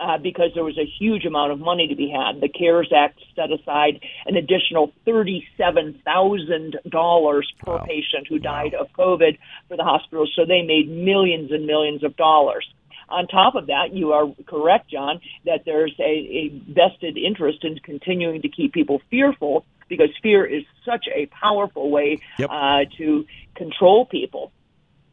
Uh, 0.00 0.16
because 0.16 0.52
there 0.54 0.62
was 0.62 0.78
a 0.78 0.86
huge 1.00 1.24
amount 1.24 1.50
of 1.50 1.58
money 1.58 1.88
to 1.88 1.96
be 1.96 2.08
had. 2.08 2.40
The 2.40 2.48
CARES 2.48 2.92
Act 2.96 3.18
set 3.34 3.50
aside 3.50 3.98
an 4.26 4.36
additional 4.36 4.92
$37,000 5.04 7.42
per 7.58 7.78
patient 7.80 8.28
who 8.28 8.38
died 8.38 8.74
of 8.74 8.86
COVID 8.96 9.38
for 9.66 9.76
the 9.76 9.82
hospitals, 9.82 10.32
so 10.36 10.44
they 10.44 10.62
made 10.62 10.88
millions 10.88 11.50
and 11.50 11.66
millions 11.66 12.04
of 12.04 12.16
dollars. 12.16 12.64
On 13.08 13.26
top 13.26 13.54
of 13.54 13.66
that, 13.68 13.92
you 13.94 14.12
are 14.12 14.26
correct, 14.46 14.90
John, 14.90 15.20
that 15.44 15.64
there's 15.64 15.94
a, 15.98 16.02
a 16.02 16.62
vested 16.68 17.16
interest 17.16 17.64
in 17.64 17.78
continuing 17.78 18.42
to 18.42 18.48
keep 18.48 18.72
people 18.72 19.00
fearful 19.10 19.64
because 19.88 20.10
fear 20.22 20.44
is 20.44 20.64
such 20.84 21.06
a 21.14 21.26
powerful 21.26 21.90
way 21.90 22.18
Yep. 22.38 22.50
uh, 22.52 22.80
to 22.98 23.26
control 23.54 24.04
people. 24.06 24.52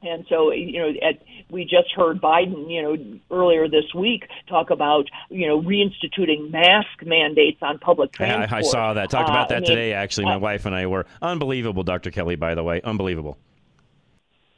And 0.02 0.26
so, 0.30 0.52
you 0.52 0.80
know, 0.80 0.90
at, 1.02 1.24
we 1.50 1.64
just 1.64 1.92
heard 1.96 2.22
Biden, 2.22 2.70
you 2.70 2.82
know, 2.84 3.20
earlier 3.32 3.68
this 3.68 3.92
week 3.96 4.28
talk 4.48 4.70
about, 4.70 5.08
you 5.30 5.48
know, 5.48 5.60
reinstituting 5.62 6.52
mask 6.52 7.04
mandates 7.04 7.58
on 7.62 7.80
public 7.80 8.12
transport. 8.12 8.50
Yeah, 8.52 8.56
I, 8.56 8.60
I 8.60 8.62
saw 8.62 8.94
that. 8.94 9.10
Talked 9.10 9.30
about 9.30 9.46
Uh, 9.46 9.56
that 9.56 9.62
mean, 9.62 9.70
today. 9.72 9.94
Actually, 9.94 10.26
my 10.26 10.36
uh, 10.36 10.40
wife 10.40 10.66
and 10.68 10.76
I 10.76 10.86
were 10.86 11.08
unbelievable. 11.24 11.82
Dr. 11.84 12.12
Kelly, 12.12 12.36
by 12.36 12.54
the 12.54 12.64
way, 12.64 12.82
unbelievable. 12.84 13.38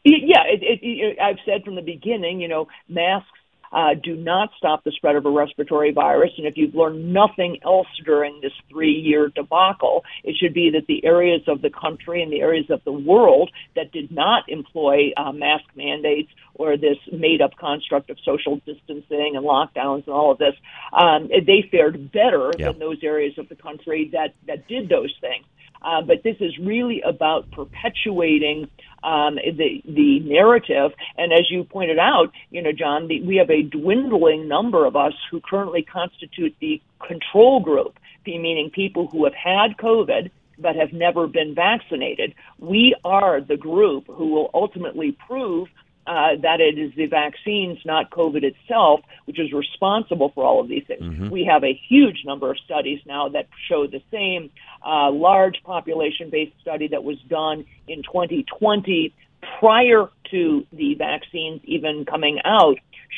Yeah, 0.07 0.43
it, 0.47 0.63
it, 0.63 0.79
it, 0.81 1.19
I've 1.19 1.37
said 1.45 1.63
from 1.63 1.75
the 1.75 1.81
beginning, 1.81 2.39
you 2.39 2.47
know, 2.47 2.67
masks 2.87 3.27
uh, 3.71 3.93
do 4.01 4.15
not 4.15 4.49
stop 4.57 4.83
the 4.83 4.91
spread 4.91 5.15
of 5.15 5.25
a 5.25 5.29
respiratory 5.29 5.91
virus. 5.91 6.31
And 6.37 6.47
if 6.47 6.55
you've 6.55 6.73
learned 6.73 7.13
nothing 7.13 7.57
else 7.65 7.87
during 8.05 8.39
this 8.41 8.53
three 8.69 8.93
year 8.93 9.29
debacle, 9.29 10.05
it 10.23 10.35
should 10.39 10.53
be 10.53 10.69
that 10.71 10.87
the 10.87 11.03
areas 11.05 11.41
of 11.47 11.61
the 11.61 11.69
country 11.69 12.23
and 12.23 12.31
the 12.31 12.39
areas 12.39 12.69
of 12.69 12.81
the 12.85 12.91
world 12.93 13.51
that 13.75 13.91
did 13.91 14.11
not 14.11 14.47
employ 14.47 15.11
uh, 15.17 15.31
mask 15.33 15.65
mandates 15.75 16.29
or 16.55 16.77
this 16.77 16.97
made 17.11 17.41
up 17.41 17.51
construct 17.59 18.09
of 18.09 18.17
social 18.23 18.55
distancing 18.65 19.33
and 19.35 19.45
lockdowns 19.45 20.05
and 20.05 20.15
all 20.15 20.31
of 20.31 20.37
this, 20.37 20.55
um, 20.93 21.27
they 21.27 21.67
fared 21.69 22.11
better 22.11 22.53
Yeah. 22.57 22.71
than 22.71 22.79
those 22.79 23.03
areas 23.03 23.37
of 23.37 23.49
the 23.49 23.55
country 23.55 24.09
that, 24.13 24.33
that 24.47 24.67
did 24.67 24.89
those 24.89 25.13
things. 25.19 25.45
Uh, 25.81 26.01
but 26.01 26.23
this 26.23 26.37
is 26.39 26.57
really 26.57 27.01
about 27.01 27.49
perpetuating 27.51 28.69
um, 29.03 29.35
the 29.35 29.81
the 29.85 30.19
narrative. 30.21 30.91
And 31.17 31.31
as 31.31 31.49
you 31.49 31.63
pointed 31.63 31.99
out, 31.99 32.31
you 32.49 32.61
know, 32.61 32.71
John, 32.71 33.07
the, 33.07 33.21
we 33.21 33.37
have 33.37 33.49
a 33.49 33.61
dwindling 33.61 34.47
number 34.47 34.85
of 34.85 34.95
us 34.95 35.13
who 35.31 35.39
currently 35.39 35.83
constitute 35.83 36.55
the 36.59 36.81
control 37.07 37.59
group, 37.59 37.97
meaning 38.25 38.69
people 38.73 39.07
who 39.07 39.23
have 39.23 39.33
had 39.33 39.77
COVID 39.77 40.31
but 40.59 40.75
have 40.75 40.91
never 40.91 41.27
been 41.27 41.53
vaccinated. 41.53 42.33
We 42.59 42.95
are 43.05 43.41
the 43.41 43.57
group 43.57 44.07
who 44.07 44.31
will 44.31 44.49
ultimately 44.53 45.15
prove 45.27 45.67
uh, 46.07 46.37
that 46.41 46.61
it 46.61 46.77
is 46.79 46.93
the 46.95 47.05
vaccines, 47.05 47.77
not 47.85 48.09
COVID 48.09 48.43
itself, 48.43 49.01
which 49.25 49.39
is 49.39 49.51
responsible 49.51 50.29
for 50.29 50.45
all 50.45 50.61
of 50.61 50.67
these 50.69 50.85
things. 50.85 51.03
Mhm. 51.03 51.29
We 51.29 51.43
have 51.43 51.63
a 51.63 51.73
huge 51.73 52.23
number 52.25 52.49
of 52.49 52.57
studies 52.59 53.01
now 53.05 53.27
that 53.29 53.47
show 53.67 53.85
the 53.87 54.01
same 54.09 54.49
uh, 54.85 55.11
large 55.11 55.61
population 55.63 56.29
based 56.29 56.53
study 56.61 56.87
that 56.87 57.03
was 57.03 57.19
done 57.23 57.65
in 57.87 58.03
2020 58.03 59.11
prior 59.59 60.09
to 60.31 60.65
the 60.71 60.95
vaccines 60.95 61.61
even 61.65 62.05
coming 62.05 62.39
out 62.43 62.77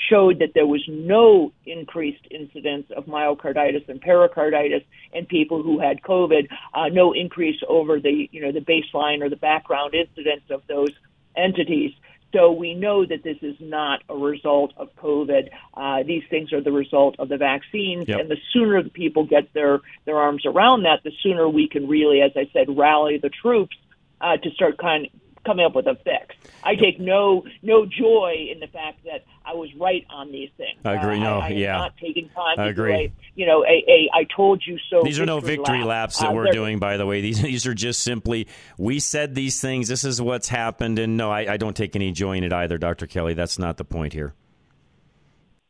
showed 0.09 0.39
that 0.39 0.53
there 0.53 0.67
was 0.67 0.83
no 0.87 1.51
increased 1.65 2.25
incidence 2.31 2.89
of 2.95 3.05
myocarditis 3.05 3.87
and 3.89 4.01
pericarditis 4.01 4.83
in 5.13 5.25
people 5.25 5.63
who 5.63 5.79
had 5.79 6.01
COVID, 6.01 6.47
uh, 6.73 6.87
no 6.89 7.13
increase 7.13 7.59
over 7.67 7.99
the 7.99 8.29
you 8.31 8.41
know 8.41 8.51
the 8.51 8.61
baseline 8.61 9.21
or 9.21 9.29
the 9.29 9.35
background 9.35 9.93
incidence 9.93 10.43
of 10.49 10.61
those 10.67 10.91
entities. 11.35 11.93
So 12.33 12.51
we 12.51 12.75
know 12.75 13.05
that 13.05 13.23
this 13.23 13.37
is 13.41 13.55
not 13.59 14.03
a 14.07 14.15
result 14.15 14.73
of 14.77 14.95
COVID. 14.97 15.49
Uh, 15.73 16.03
these 16.03 16.23
things 16.29 16.53
are 16.53 16.61
the 16.61 16.71
result 16.71 17.15
of 17.17 17.29
the 17.29 17.37
vaccines, 17.37 18.07
Yep. 18.07 18.19
and 18.19 18.29
the 18.29 18.37
sooner 18.53 18.83
the 18.83 18.89
people 18.89 19.23
get 19.25 19.51
their 19.53 19.81
their 20.05 20.17
arms 20.17 20.45
around 20.45 20.83
that, 20.83 21.01
the 21.03 21.11
sooner 21.23 21.49
we 21.49 21.67
can 21.67 21.87
really, 21.87 22.21
as 22.21 22.31
I 22.35 22.47
said, 22.53 22.77
rally 22.77 23.17
the 23.17 23.29
troops 23.29 23.75
uh, 24.21 24.37
to 24.37 24.51
start 24.51 24.77
kind 24.77 25.07
coming 25.45 25.65
up 25.65 25.75
with 25.75 25.87
a 25.87 25.95
fix. 25.95 26.35
I 26.63 26.75
take 26.75 26.99
no 26.99 27.43
no 27.61 27.85
joy 27.85 28.47
in 28.51 28.59
the 28.59 28.67
fact 28.67 29.03
that 29.05 29.25
I 29.45 29.53
was 29.53 29.69
right 29.75 30.05
on 30.09 30.31
these 30.31 30.49
things. 30.57 30.79
I 30.85 30.93
agree. 30.95 31.17
Uh, 31.17 31.23
No, 31.23 31.39
I, 31.39 31.47
I 31.47 31.49
yeah. 31.49 31.77
not 31.77 31.97
taking 31.97 32.29
time 32.29 32.59
I 32.59 32.67
agree. 32.67 32.93
a 32.93 33.11
you 33.35 33.45
know 33.45 33.63
a, 33.63 33.83
a 33.87 34.09
I 34.13 34.25
told 34.35 34.61
you 34.65 34.77
so. 34.89 35.01
These 35.03 35.19
are 35.19 35.25
no 35.25 35.39
victory 35.39 35.79
lap. 35.79 35.87
laps 35.87 36.19
that 36.19 36.29
Uh, 36.29 36.33
we're 36.33 36.51
doing, 36.51 36.79
by 36.79 36.97
the 36.97 37.05
way. 37.05 37.21
These 37.21 37.41
these 37.51 37.65
are 37.65 37.73
just 37.73 38.01
simply 38.01 38.47
we 38.77 38.99
said 38.99 39.35
these 39.35 39.59
things. 39.61 39.87
This 39.87 40.03
is 40.03 40.21
what's 40.21 40.49
happened, 40.49 40.99
and 40.99 41.17
no, 41.17 41.31
I, 41.31 41.53
I 41.53 41.57
don't 41.57 41.75
take 41.75 41.95
any 41.95 42.11
joy 42.11 42.37
in 42.37 42.43
it 42.43 42.53
either, 42.53 42.77
Dr. 42.77 43.07
Kelly. 43.07 43.33
That's 43.33 43.57
not 43.59 43.77
the 43.77 43.85
point 43.85 44.13
here. 44.13 44.33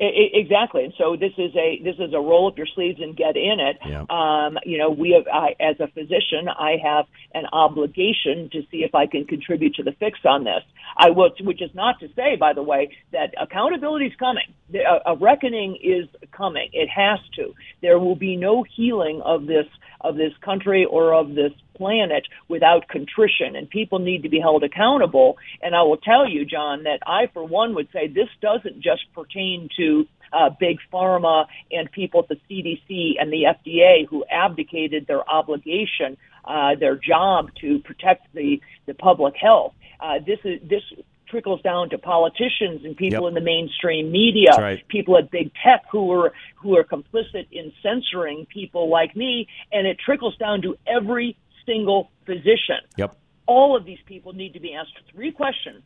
Exactly, 0.02 0.86
and 0.86 0.94
so 0.98 1.18
this 1.18 1.34
is 1.38 1.54
a 1.58 1.82
this 1.84 1.96
is 2.00 2.14
a 2.14 2.20
roll 2.20 2.48
up 2.48 2.58
your 2.58 2.68
sleeves 2.74 3.02
and 3.02 3.18
get 3.18 3.36
in 3.36 3.58
it. 3.60 3.78
Yeah. 3.86 4.06
Um, 4.10 4.58
you 4.64 4.78
know, 4.78 4.90
we 4.90 5.12
have 5.12 5.28
I, 5.28 5.56
as 5.60 5.78
a 5.82 5.88
physician, 5.88 6.48
I 6.48 6.78
have 6.82 7.06
an 7.34 7.44
obligation 7.52 8.50
to 8.54 8.62
see 8.72 8.78
if 8.78 8.96
I 8.96 9.08
can 9.08 9.26
contribute 9.26 9.76
to 9.76 9.84
the 9.84 9.92
fix 10.00 10.20
on 10.24 10.46
this. 10.46 10.64
I 10.96 11.10
will, 11.10 11.32
which 11.42 11.62
is 11.62 11.72
not 11.74 12.00
to 12.00 12.08
say, 12.16 12.38
by 12.40 12.54
the 12.54 12.64
way, 12.64 12.92
that 13.12 13.34
accountability 13.42 14.06
is 14.06 14.16
coming. 14.18 14.54
A, 14.74 15.12
a 15.12 15.16
reckoning 15.18 15.78
is 15.84 16.08
coming. 16.32 16.70
It 16.72 16.88
has 16.88 17.20
to. 17.36 17.54
There 17.82 18.00
will 18.00 18.16
be 18.16 18.38
no 18.38 18.64
healing 18.64 19.22
of 19.26 19.48
this 19.48 19.66
of 20.00 20.16
this 20.16 20.32
country 20.46 20.86
or 20.86 21.14
of 21.14 21.36
this 21.36 21.52
planet 21.80 22.28
without 22.50 22.88
contrition, 22.90 23.56
and 23.56 23.70
people 23.70 24.00
need 24.00 24.24
to 24.24 24.30
be 24.30 24.40
held 24.40 24.64
accountable. 24.64 25.38
And 25.64 25.74
I 25.74 25.82
will 25.84 25.98
tell 25.98 26.30
you, 26.30 26.46
John, 26.46 26.84
that 26.84 27.00
I, 27.08 27.28
for 27.34 27.44
one, 27.44 27.74
would 27.76 27.88
say 27.92 28.08
this 28.08 28.28
doesn't 28.42 28.82
just 28.82 29.04
pertain 29.16 29.70
to 29.78 30.06
uh, 30.32 30.50
big 30.60 30.78
pharma 30.94 31.46
and 31.72 31.92
people 31.92 32.20
at 32.24 32.28
the 32.28 32.40
CDC 32.48 33.14
and 33.20 33.32
the 33.32 33.44
FDA 33.56 34.08
who 34.08 34.24
abdicated 34.30 35.08
their 35.08 35.28
obligation, 35.28 36.18
uh, 36.46 36.76
their 36.76 36.96
job 36.96 37.50
to 37.62 37.80
protect 37.80 38.28
the 38.36 38.62
the 38.86 38.94
public 38.94 39.36
health. 39.36 39.74
Uh, 40.00 40.20
this 40.26 40.40
is 40.44 40.60
this 40.70 40.84
trickles 41.30 41.62
down 41.62 41.90
to 41.92 41.98
politicians 41.98 42.84
and 42.84 42.98
people 42.98 43.24
Yep. 43.24 43.30
in 43.30 43.34
the 43.36 43.42
mainstream 43.42 44.12
media, 44.12 44.52
right. 44.58 44.88
people 44.88 45.18
at 45.18 45.30
big 45.32 45.52
tech 45.64 45.84
who 45.92 46.12
are 46.12 46.34
who 46.56 46.76
are 46.78 46.84
complicit 46.84 47.46
in 47.52 47.72
censoring 47.82 48.46
people 48.48 48.90
like 48.90 49.16
me, 49.16 49.48
and 49.72 49.88
it 49.88 49.98
trickles 50.00 50.36
down 50.38 50.62
to 50.64 50.76
every 50.88 51.38
single 51.70 52.10
physician. 52.26 52.82
Yep. 52.98 53.16
All 53.46 53.76
of 53.76 53.86
these 53.86 54.00
people 54.06 54.34
need 54.34 54.54
to 54.54 54.60
be 54.60 54.74
asked 54.74 54.98
three 55.12 55.32
questions. 55.32 55.84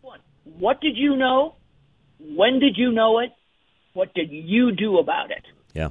One, 0.00 0.20
what 0.44 0.80
did 0.80 0.96
you 0.96 1.16
know? 1.16 1.56
When 2.18 2.58
did 2.58 2.76
you 2.76 2.90
know 2.92 3.18
it? 3.20 3.30
What 3.94 4.14
did 4.14 4.30
you 4.30 4.72
do 4.72 4.98
about 4.98 5.30
it? 5.30 5.44
Yeah. 5.74 5.90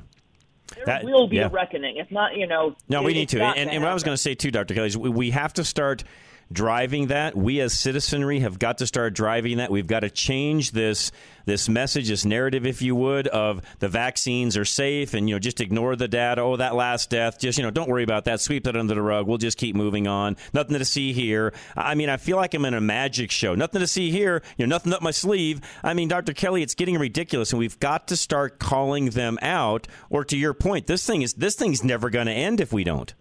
There 0.75 0.85
That- 0.85 1.03
will 1.03 1.27
be 1.27 1.37
yeah. 1.37 1.47
a 1.47 1.49
reckoning. 1.49 1.97
If 1.97 2.11
not, 2.11 2.35
you 2.35 2.47
know, 2.47 2.75
No, 2.89 3.01
we 3.01 3.13
need 3.13 3.29
to. 3.29 3.41
And, 3.41 3.69
and 3.69 3.81
what 3.81 3.89
I 3.89 3.93
was 3.93 4.03
going 4.03 4.13
to 4.15 4.21
say 4.21 4.35
too, 4.35 4.51
Dr. 4.51 4.73
Kelly, 4.73 4.87
is 4.87 4.97
we, 4.97 5.09
we 5.09 5.31
have 5.31 5.53
to 5.53 5.63
start 5.63 6.03
driving 6.51 7.07
that. 7.07 7.35
We 7.35 7.59
as 7.61 7.73
citizenry 7.73 8.39
have 8.39 8.59
got 8.59 8.79
to 8.79 8.87
start 8.87 9.13
driving 9.13 9.57
that. 9.57 9.71
We've 9.71 9.87
got 9.87 10.01
to 10.01 10.09
change 10.09 10.71
this 10.71 11.11
this 11.45 11.69
message, 11.69 12.09
this 12.09 12.25
narrative, 12.25 12.65
if 12.65 12.81
you 12.81 12.93
would, 12.93 13.25
of 13.27 13.61
the 13.79 13.87
vaccines 13.87 14.57
are 14.57 14.65
safe 14.65 15.13
and 15.13 15.29
you 15.29 15.35
know 15.35 15.39
just 15.39 15.61
ignore 15.61 15.95
the 15.95 16.07
data. 16.07 16.41
Oh, 16.41 16.57
that 16.57 16.75
last 16.75 17.09
death, 17.09 17.39
just 17.39 17.57
you 17.57 17.63
know, 17.63 17.71
don't 17.71 17.89
worry 17.89 18.03
about 18.03 18.25
that. 18.25 18.41
Sweep 18.41 18.65
that 18.65 18.75
under 18.75 18.93
the 18.93 19.01
rug. 19.01 19.27
We'll 19.27 19.37
just 19.37 19.57
keep 19.57 19.75
moving 19.75 20.07
on. 20.07 20.35
Nothing 20.53 20.77
to 20.77 20.85
see 20.85 21.13
here. 21.13 21.53
I 21.75 21.95
mean, 21.95 22.09
I 22.09 22.17
feel 22.17 22.37
like 22.37 22.53
I'm 22.53 22.65
in 22.65 22.73
a 22.73 22.81
magic 22.81 23.31
show. 23.31 23.55
Nothing 23.55 23.79
to 23.79 23.87
see 23.87 24.11
here. 24.11 24.43
You 24.57 24.67
know, 24.67 24.75
nothing 24.75 24.93
up 24.93 25.01
my 25.01 25.11
sleeve. 25.11 25.61
I 25.83 25.93
mean, 25.93 26.09
Dr. 26.09 26.33
Kelly, 26.33 26.61
it's 26.63 26.75
getting 26.75 26.97
ridiculous, 26.97 27.51
and 27.51 27.59
we've 27.59 27.79
got 27.79 28.07
to 28.09 28.17
start 28.17 28.59
calling 28.59 29.11
them 29.11 29.39
out. 29.41 29.87
Or 30.09 30.25
to 30.25 30.37
your 30.37 30.53
point, 30.53 30.87
this 30.87 31.05
thing 31.05 31.21
is 31.21 31.33
this 31.33 31.55
thing's 31.55 31.83
never 31.83 32.09
going 32.09 32.27
to 32.27 32.33
end 32.33 32.59
if 32.59 32.73
we 32.73 32.83
don't. 32.83 33.13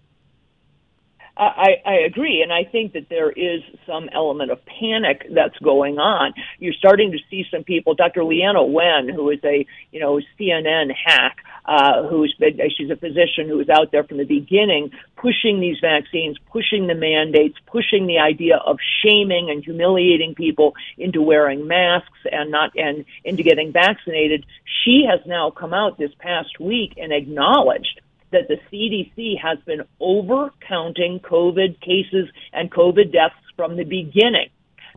I, 1.37 1.83
I 1.85 1.95
agree, 2.07 2.41
and 2.41 2.51
I 2.51 2.65
think 2.65 2.95
that 2.95 3.11
there 3.11 3.31
is 3.31 3.61
some 3.87 4.09
element 4.13 4.51
of 4.51 4.59
panic 4.65 5.27
that's 5.35 5.59
going 5.59 5.99
on. 5.99 6.33
You're 6.59 6.73
starting 6.73 7.13
to 7.13 7.19
see 7.29 7.45
some 7.51 7.63
people. 7.63 7.95
Dr. 7.95 8.23
Leana 8.23 8.67
Wen, 8.67 9.09
who 9.15 9.29
is 9.29 9.41
a 9.45 9.67
you 9.93 10.01
know 10.01 10.21
CNN 10.39 10.93
hack, 10.95 11.39
uh, 11.67 12.09
who's 12.09 12.35
been 12.41 12.59
she's 12.75 12.91
a 12.91 12.97
physician 12.97 13.49
who 13.49 13.59
was 13.59 13.69
out 13.69 13.93
there 13.93 14.05
from 14.05 14.17
the 14.17 14.25
beginning, 14.25 14.93
pushing 15.17 15.61
these 15.61 15.77
vaccines, 15.79 16.39
pushing 16.51 16.87
the 16.87 16.95
mandates, 16.95 17.59
pushing 17.67 18.07
the 18.07 18.19
idea 18.19 18.57
of 18.57 18.79
shaming 19.03 19.51
and 19.51 19.63
humiliating 19.63 20.35
people 20.35 20.75
into 20.97 21.21
wearing 21.21 21.67
masks 21.67 22.19
and 22.33 22.51
not 22.51 22.71
and 22.77 23.05
into 23.25 23.43
getting 23.43 23.73
vaccinated. 23.73 24.47
She 24.85 25.05
has 25.07 25.21
now 25.27 25.51
come 25.51 25.75
out 25.75 25.99
this 25.99 26.13
past 26.19 26.59
week 26.59 26.95
and 26.97 27.13
acknowledged 27.13 28.01
that 28.33 28.49
the 28.49 28.59
CDC 28.73 29.41
has 29.41 29.59
been 29.65 29.83
overcounting 30.01 31.21
COVID 31.21 31.81
cases 31.81 32.29
and 32.53 32.71
COVID 32.71 33.13
deaths 33.13 33.35
from 33.57 33.77
the 33.77 33.85
beginning. 33.85 34.51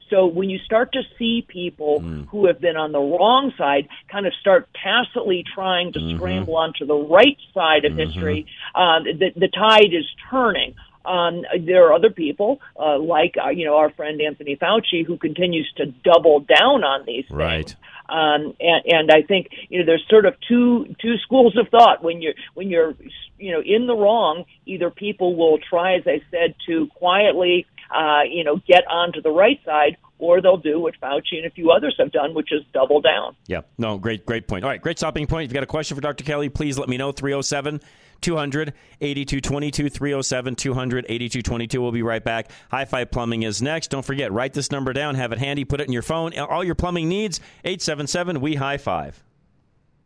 So 0.10 0.26
when 0.26 0.50
you 0.50 0.58
start 0.60 0.92
to 0.94 1.04
see 1.18 1.46
people 1.48 2.00
who 2.00 2.48
have 2.48 2.60
been 2.60 2.76
on 2.76 2.92
the 2.92 3.00
wrong 3.00 3.54
side 3.58 3.88
kind 4.12 4.26
of 4.26 4.34
start 4.42 4.68
tacitly 4.74 5.44
trying 5.54 5.94
to 5.94 6.16
scramble 6.16 6.58
onto 6.58 6.86
the 6.86 6.96
right 6.96 7.38
side 7.54 7.86
of 7.86 7.96
history, 7.96 8.48
um, 8.76 9.04
the, 9.04 9.32
the 9.36 9.48
tide 9.48 9.94
is 9.94 10.06
turning. 10.30 10.76
Um, 11.06 11.44
there 11.66 11.88
are 11.88 11.94
other 11.94 12.10
people 12.10 12.60
uh, 12.78 13.00
like 13.00 13.36
uh, 13.44 13.50
you 13.50 13.66
know 13.66 13.78
our 13.78 13.90
friend 13.92 14.22
Anthony 14.22 14.56
Fauci 14.58 15.06
who 15.06 15.18
continues 15.18 15.72
to 15.78 15.88
double 15.88 16.42
down 16.42 16.84
on 16.84 17.06
these 17.06 17.26
things. 17.26 17.38
Right. 17.38 17.76
Um, 18.10 18.56
and, 18.60 18.86
and 18.86 19.12
I 19.12 19.22
think 19.22 19.50
you 19.70 19.80
know 19.80 19.86
there's 19.86 20.06
sort 20.10 20.26
of 20.26 20.34
two 20.48 20.96
two 21.00 21.18
schools 21.18 21.56
of 21.58 21.70
thought 21.70 22.04
when 22.04 22.22
you're 22.22 22.34
when 22.56 22.70
you're 22.70 22.96
you 23.38 23.52
know 23.52 23.62
in 23.64 23.88
the 23.88 23.96
wrong. 23.96 24.46
Either 24.66 24.90
people 24.90 25.36
will 25.36 25.58
try, 25.58 25.96
as 25.96 26.04
I 26.06 26.22
said, 26.32 26.56
to 26.68 26.88
quietly 26.96 27.66
uh, 27.94 28.24
you 28.30 28.44
know 28.44 28.58
get 28.68 28.88
onto 28.88 29.22
the 29.22 29.32
right 29.32 29.60
side, 29.64 29.98
or 30.18 30.42
they'll 30.42 30.58
do 30.58 30.80
what 30.80 30.96
Fauci 31.02 31.38
and 31.38 31.46
a 31.46 31.52
few 31.52 31.72
others 31.72 31.96
have 32.00 32.12
done, 32.12 32.34
which 32.34 32.52
is 32.52 32.62
double 32.74 33.02
down. 33.02 33.36
Yeah. 33.48 33.62
No, 33.78 33.98
great, 33.98 34.26
great 34.26 34.48
point. 34.48 34.64
All 34.64 34.70
right, 34.70 34.82
great 34.82 34.98
stopping 34.98 35.28
point. 35.28 35.46
If 35.46 35.50
you've 35.50 35.56
got 35.56 35.64
a 35.64 35.68
question 35.68 35.96
for 35.96 36.02
Dr. 36.02 36.24
Kelly, 36.24 36.50
please 36.50 36.78
let 36.78 36.90
me 36.90 36.98
know. 36.98 37.12
307 37.12 37.80
200 38.22 38.74
8222 39.02 39.90
307 39.90 40.56
200 40.56 41.06
8222. 41.10 41.82
We'll 41.82 41.92
be 41.92 42.04
right 42.04 42.24
back. 42.24 42.52
High 42.72 42.86
Five 42.86 43.12
Plumbing 43.12 43.44
is 43.44 43.62
next. 43.62 43.90
Don't 43.90 44.06
forget, 44.06 44.32
write 44.32 44.54
this 44.54 44.72
number 44.72 44.94
down, 44.94 45.16
have 45.16 45.32
it 45.32 45.40
handy, 45.40 45.66
put 45.66 45.82
it 45.82 45.88
in 45.88 45.94
your 45.94 46.02
phone. 46.02 46.38
All 46.38 46.64
your 46.64 46.76
plumbing 46.76 47.10
needs, 47.10 47.40
877 47.64 48.42
We 48.42 48.56
High 48.56 48.78
Five. 48.78 49.24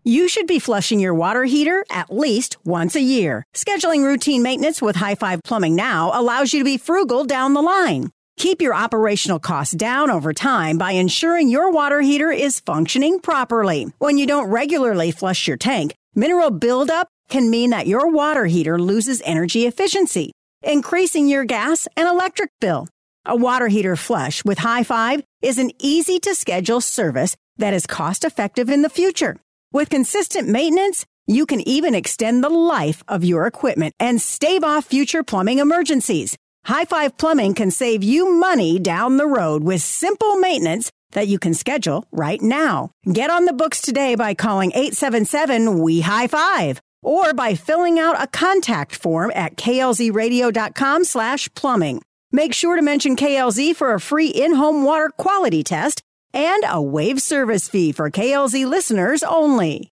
You 0.06 0.28
should 0.28 0.48
be 0.48 0.60
flushing 0.60 1.00
your 1.00 1.14
water 1.14 1.46
heater 1.46 1.86
at 1.90 2.14
least 2.14 2.58
once 2.66 2.94
a 2.96 3.02
year. 3.02 3.46
Scheduling 3.56 4.04
routine 4.04 4.44
maintenance 4.44 4.82
with 4.82 4.98
High 4.98 5.16
Five 5.16 5.42
Plumbing 5.44 5.76
now 5.76 6.12
allows 6.14 6.54
you 6.54 6.60
to 6.60 6.66
be 6.66 6.78
frugal 6.78 7.24
down 7.24 7.54
the 7.54 7.62
line. 7.62 8.10
Keep 8.36 8.62
your 8.62 8.74
operational 8.74 9.40
costs 9.40 9.74
down 9.74 10.10
over 10.10 10.34
time 10.34 10.78
by 10.78 10.92
ensuring 10.92 11.48
your 11.48 11.72
water 11.72 12.02
heater 12.02 12.32
is 12.32 12.60
functioning 12.60 13.20
properly. 13.20 13.88
When 14.00 14.18
you 14.18 14.28
don't 14.28 14.50
regularly 14.50 15.12
flush 15.12 15.48
your 15.48 15.56
tank, 15.56 15.94
mineral 16.16 16.50
buildup 16.50 17.08
can 17.30 17.50
mean 17.50 17.72
that 17.72 17.88
your 17.88 18.10
water 18.10 18.46
heater 18.46 18.80
loses 18.80 19.22
energy 19.26 19.66
efficiency, 19.66 20.32
increasing 20.62 21.28
your 21.28 21.46
gas 21.46 21.88
and 21.96 22.08
electric 22.08 22.52
bill. 22.60 22.88
A 23.26 23.36
water 23.36 23.68
heater 23.68 23.96
flush 23.96 24.44
with 24.44 24.60
High 24.60 24.84
Five 24.84 25.24
is 25.42 25.58
an 25.58 25.72
easy 25.80 26.20
to 26.20 26.36
schedule 26.36 26.82
service 26.82 27.36
that 27.58 27.74
is 27.74 27.88
cost 27.88 28.24
effective 28.24 28.70
in 28.70 28.82
the 28.82 28.90
future. 28.90 29.38
With 29.72 29.90
consistent 29.90 30.50
maintenance, 30.50 31.06
you 31.26 31.46
can 31.46 31.66
even 31.68 31.96
extend 31.96 32.44
the 32.44 32.50
life 32.50 33.02
of 33.08 33.24
your 33.24 33.48
equipment 33.48 33.94
and 34.00 34.22
stave 34.22 34.64
off 34.64 34.86
future 34.86 35.24
plumbing 35.24 35.60
emergencies. 35.60 36.36
High 36.66 36.86
Five 36.86 37.18
Plumbing 37.18 37.54
can 37.54 37.72
save 37.72 38.04
you 38.04 38.34
money 38.34 38.80
down 38.80 39.18
the 39.18 39.28
road 39.28 39.64
with 39.64 39.82
simple 39.82 40.38
maintenance 40.38 40.92
that 41.12 41.28
you 41.28 41.40
can 41.40 41.54
schedule 41.54 42.06
right 42.12 42.42
now. 42.42 42.92
Get 43.12 43.30
on 43.30 43.46
the 43.46 43.54
books 43.54 43.82
today 43.82 44.16
by 44.16 44.34
calling 44.34 44.72
877 44.72 45.80
We 45.80 46.02
High 46.02 46.28
Five 46.28 46.82
or 47.04 47.34
by 47.34 47.54
filling 47.56 48.00
out 48.00 48.22
a 48.22 48.28
contact 48.28 48.96
form 48.96 49.32
at 49.36 49.56
klzradio.com 49.56 51.04
slash 51.04 51.54
plumbing. 51.54 52.02
Make 52.32 52.54
sure 52.54 52.76
to 52.76 52.82
mention 52.82 53.16
KLZ 53.16 53.76
for 53.76 53.94
a 53.94 54.00
free 54.00 54.30
in-home 54.30 54.84
water 54.84 55.10
quality 55.10 55.64
test 55.64 56.02
and 56.34 56.64
a 56.68 56.82
waived 56.82 57.22
service 57.22 57.70
fee 57.70 57.92
for 57.92 58.10
KLZ 58.10 58.68
listeners 58.68 59.22
only. 59.22 59.92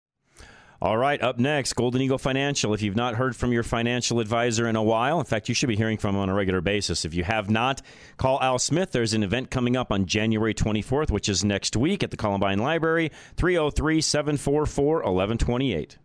All 0.80 0.96
right, 0.96 1.20
up 1.20 1.40
next, 1.40 1.72
Golden 1.72 2.00
Eagle 2.00 2.18
Financial. 2.18 2.72
If 2.72 2.82
you've 2.82 2.94
not 2.94 3.16
heard 3.16 3.34
from 3.34 3.52
your 3.52 3.64
financial 3.64 4.20
advisor 4.20 4.68
in 4.68 4.76
a 4.76 4.82
while, 4.82 5.18
in 5.18 5.26
fact, 5.26 5.48
you 5.48 5.54
should 5.54 5.68
be 5.68 5.74
hearing 5.74 5.98
from 5.98 6.14
him 6.14 6.20
on 6.20 6.28
a 6.28 6.34
regular 6.34 6.61
basis. 6.61 7.04
If 7.04 7.14
you 7.14 7.24
have 7.24 7.50
not, 7.50 7.82
call 8.16 8.40
Al 8.40 8.61
Smith. 8.61 8.92
There's 8.92 9.12
an 9.12 9.24
event 9.24 9.50
coming 9.50 9.76
up 9.76 9.90
on 9.90 10.06
January 10.06 10.54
24th, 10.54 11.11
which 11.11 11.28
is 11.28 11.44
next 11.44 11.76
week 11.76 12.04
at 12.04 12.12
the 12.12 12.16
Columbine 12.16 12.61
Library, 12.61 13.11
303 13.36 14.00
744 14.00 14.94
1128. 14.98 15.98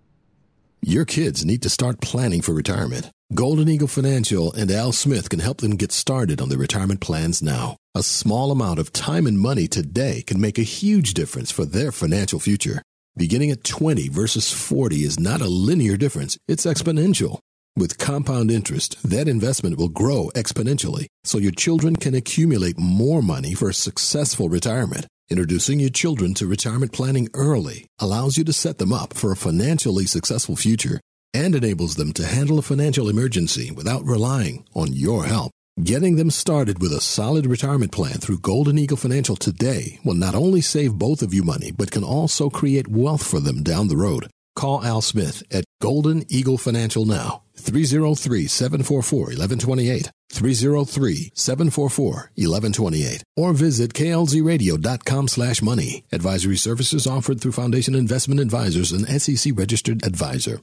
Your 0.86 1.06
kids 1.06 1.46
need 1.46 1.62
to 1.62 1.70
start 1.70 2.02
planning 2.02 2.42
for 2.42 2.54
retirement. 2.54 3.10
Golden 3.34 3.70
Eagle 3.70 3.88
Financial 3.88 4.52
and 4.52 4.70
Al 4.70 4.92
Smith 4.92 5.30
can 5.30 5.40
help 5.40 5.60
them 5.60 5.78
get 5.78 5.94
started 5.94 6.42
on 6.42 6.50
their 6.50 6.58
retirement 6.58 7.00
plans 7.00 7.42
now. 7.42 7.78
A 7.96 8.04
small 8.04 8.52
amount 8.52 8.80
of 8.80 8.92
time 8.92 9.26
and 9.26 9.40
money 9.40 9.70
today 9.70 10.24
can 10.28 10.42
make 10.42 10.58
a 10.58 10.72
huge 10.80 11.14
difference 11.14 11.52
for 11.52 11.64
their 11.64 11.94
financial 11.94 12.38
future. 12.38 12.82
Beginning 13.16 13.50
at 13.50 13.64
20 13.64 14.10
versus 14.10 14.52
40 14.52 14.98
is 15.06 15.18
not 15.18 15.40
a 15.40 15.48
linear 15.48 15.96
difference, 15.96 16.38
it's 16.50 16.66
exponential. 16.66 17.40
With 17.78 17.98
compound 17.98 18.52
interest, 18.52 19.02
that 19.10 19.30
investment 19.30 19.78
will 19.78 19.88
grow 19.88 20.32
exponentially, 20.36 21.06
so 21.24 21.38
your 21.38 21.54
children 21.54 21.96
can 21.96 22.14
accumulate 22.14 22.78
more 22.78 23.22
money 23.22 23.54
for 23.54 23.70
a 23.70 23.74
successful 23.74 24.50
retirement. 24.50 25.08
Introducing 25.30 25.80
your 25.80 25.90
children 25.90 26.34
to 26.34 26.46
retirement 26.46 26.92
planning 26.92 27.30
early 27.34 27.88
allows 27.98 28.38
you 28.38 28.44
to 28.44 28.54
set 28.54 28.78
them 28.78 28.92
up 28.92 29.14
for 29.14 29.32
a 29.32 29.38
financially 29.38 30.06
successful 30.06 30.58
future 30.58 31.00
and 31.34 31.56
enables 31.56 31.96
them 31.96 32.12
to 32.14 32.26
handle 32.26 32.60
a 32.60 32.62
financial 32.62 33.10
emergency 33.10 33.72
without 33.72 34.04
relying 34.06 34.66
on 34.76 34.92
your 34.92 35.26
help. 35.26 35.52
Getting 35.82 36.18
them 36.18 36.30
started 36.30 36.82
with 36.82 36.92
a 36.92 37.02
solid 37.02 37.48
retirement 37.48 37.92
plan 37.92 38.16
through 38.16 38.40
Golden 38.40 38.78
Eagle 38.78 38.98
Financial 38.98 39.36
today 39.36 39.98
will 40.04 40.14
not 40.14 40.36
only 40.36 40.62
save 40.62 40.94
both 40.94 41.22
of 41.22 41.34
you 41.34 41.42
money, 41.42 41.72
but 41.72 41.90
can 41.90 42.04
also 42.04 42.50
create 42.50 42.90
wealth 42.90 43.26
for 43.26 43.40
them 43.40 43.64
down 43.64 43.88
the 43.88 43.98
road. 43.98 44.30
Call 44.56 44.84
Al 44.84 45.02
Smith 45.02 45.42
at 45.50 45.64
Golden 45.82 46.26
Eagle 46.30 46.58
Financial 46.58 47.06
now, 47.06 47.43
303 47.64 48.48
744 48.48 49.20
1128, 49.20 50.12
303 50.32 51.32
744 51.34 52.12
1128, 52.36 53.24
or 53.38 53.54
visit 53.54 53.94
klzradio.com 53.94 55.28
slash 55.28 55.62
money. 55.62 56.04
Advisory 56.12 56.58
services 56.58 57.08
offered 57.08 57.40
through 57.42 57.54
Foundation 57.54 57.96
Investment 57.96 58.40
Advisors, 58.40 58.92
an 58.92 59.06
SEC 59.20 59.54
registered 59.56 60.06
advisor. 60.06 60.60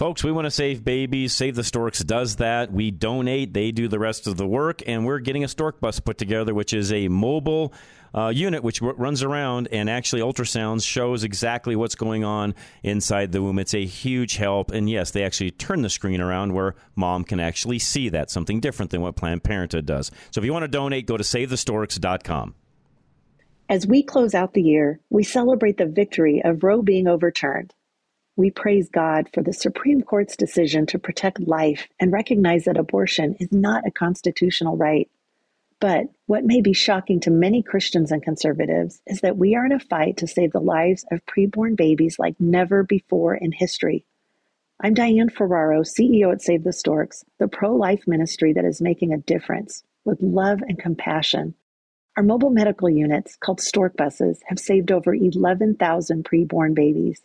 Folks, 0.00 0.24
we 0.24 0.32
want 0.32 0.46
to 0.46 0.50
save 0.50 0.82
babies. 0.82 1.34
Save 1.34 1.56
the 1.56 1.62
Storks 1.62 2.02
does 2.02 2.36
that. 2.36 2.72
We 2.72 2.90
donate, 2.90 3.52
they 3.52 3.70
do 3.70 3.86
the 3.86 3.98
rest 3.98 4.26
of 4.26 4.38
the 4.38 4.46
work, 4.46 4.82
and 4.86 5.04
we're 5.04 5.18
getting 5.18 5.44
a 5.44 5.48
stork 5.48 5.78
bus 5.78 6.00
put 6.00 6.16
together, 6.16 6.54
which 6.54 6.72
is 6.72 6.90
a 6.90 7.08
mobile 7.08 7.74
uh, 8.14 8.28
unit 8.28 8.62
which 8.62 8.80
runs 8.80 9.22
around 9.22 9.68
and 9.70 9.90
actually 9.90 10.22
ultrasounds, 10.22 10.86
shows 10.86 11.22
exactly 11.22 11.76
what's 11.76 11.96
going 11.96 12.24
on 12.24 12.54
inside 12.82 13.32
the 13.32 13.42
womb. 13.42 13.58
It's 13.58 13.74
a 13.74 13.84
huge 13.84 14.38
help. 14.38 14.70
And 14.70 14.88
yes, 14.88 15.10
they 15.10 15.22
actually 15.22 15.50
turn 15.50 15.82
the 15.82 15.90
screen 15.90 16.22
around 16.22 16.54
where 16.54 16.76
mom 16.96 17.22
can 17.22 17.38
actually 17.38 17.78
see 17.78 18.08
that, 18.08 18.30
something 18.30 18.58
different 18.58 18.92
than 18.92 19.02
what 19.02 19.16
Planned 19.16 19.44
Parenthood 19.44 19.84
does. 19.84 20.10
So 20.30 20.40
if 20.40 20.46
you 20.46 20.52
want 20.54 20.62
to 20.62 20.68
donate, 20.68 21.06
go 21.06 21.18
to 21.18 21.24
SaveTheStorks.com. 21.24 22.54
As 23.68 23.86
we 23.86 24.02
close 24.02 24.34
out 24.34 24.54
the 24.54 24.62
year, 24.62 24.98
we 25.10 25.24
celebrate 25.24 25.76
the 25.76 25.84
victory 25.84 26.40
of 26.42 26.62
Roe 26.62 26.80
being 26.80 27.06
overturned. 27.06 27.74
We 28.40 28.50
praise 28.50 28.88
God 28.88 29.28
for 29.34 29.42
the 29.42 29.52
Supreme 29.52 30.00
Court's 30.00 30.34
decision 30.34 30.86
to 30.86 30.98
protect 30.98 31.46
life 31.46 31.86
and 32.00 32.10
recognize 32.10 32.64
that 32.64 32.78
abortion 32.78 33.36
is 33.38 33.52
not 33.52 33.86
a 33.86 33.90
constitutional 33.90 34.78
right. 34.78 35.10
But 35.78 36.06
what 36.24 36.46
may 36.46 36.62
be 36.62 36.72
shocking 36.72 37.20
to 37.20 37.30
many 37.30 37.62
Christians 37.62 38.10
and 38.10 38.22
conservatives 38.22 39.02
is 39.06 39.20
that 39.20 39.36
we 39.36 39.56
are 39.56 39.66
in 39.66 39.72
a 39.72 39.78
fight 39.78 40.16
to 40.16 40.26
save 40.26 40.52
the 40.52 40.58
lives 40.58 41.04
of 41.12 41.20
preborn 41.26 41.76
babies 41.76 42.18
like 42.18 42.40
never 42.40 42.82
before 42.82 43.34
in 43.34 43.52
history. 43.52 44.06
I'm 44.80 44.94
Diane 44.94 45.28
Ferraro, 45.28 45.82
CEO 45.82 46.32
at 46.32 46.40
Save 46.40 46.64
the 46.64 46.72
Storks, 46.72 47.22
the 47.38 47.46
pro 47.46 47.76
life 47.76 48.04
ministry 48.06 48.54
that 48.54 48.64
is 48.64 48.80
making 48.80 49.12
a 49.12 49.18
difference 49.18 49.84
with 50.06 50.22
love 50.22 50.62
and 50.66 50.78
compassion. 50.78 51.52
Our 52.16 52.22
mobile 52.22 52.48
medical 52.48 52.88
units, 52.88 53.36
called 53.36 53.60
Stork 53.60 53.98
buses, 53.98 54.40
have 54.46 54.58
saved 54.58 54.90
over 54.90 55.14
11,000 55.14 56.24
preborn 56.24 56.74
babies. 56.74 57.22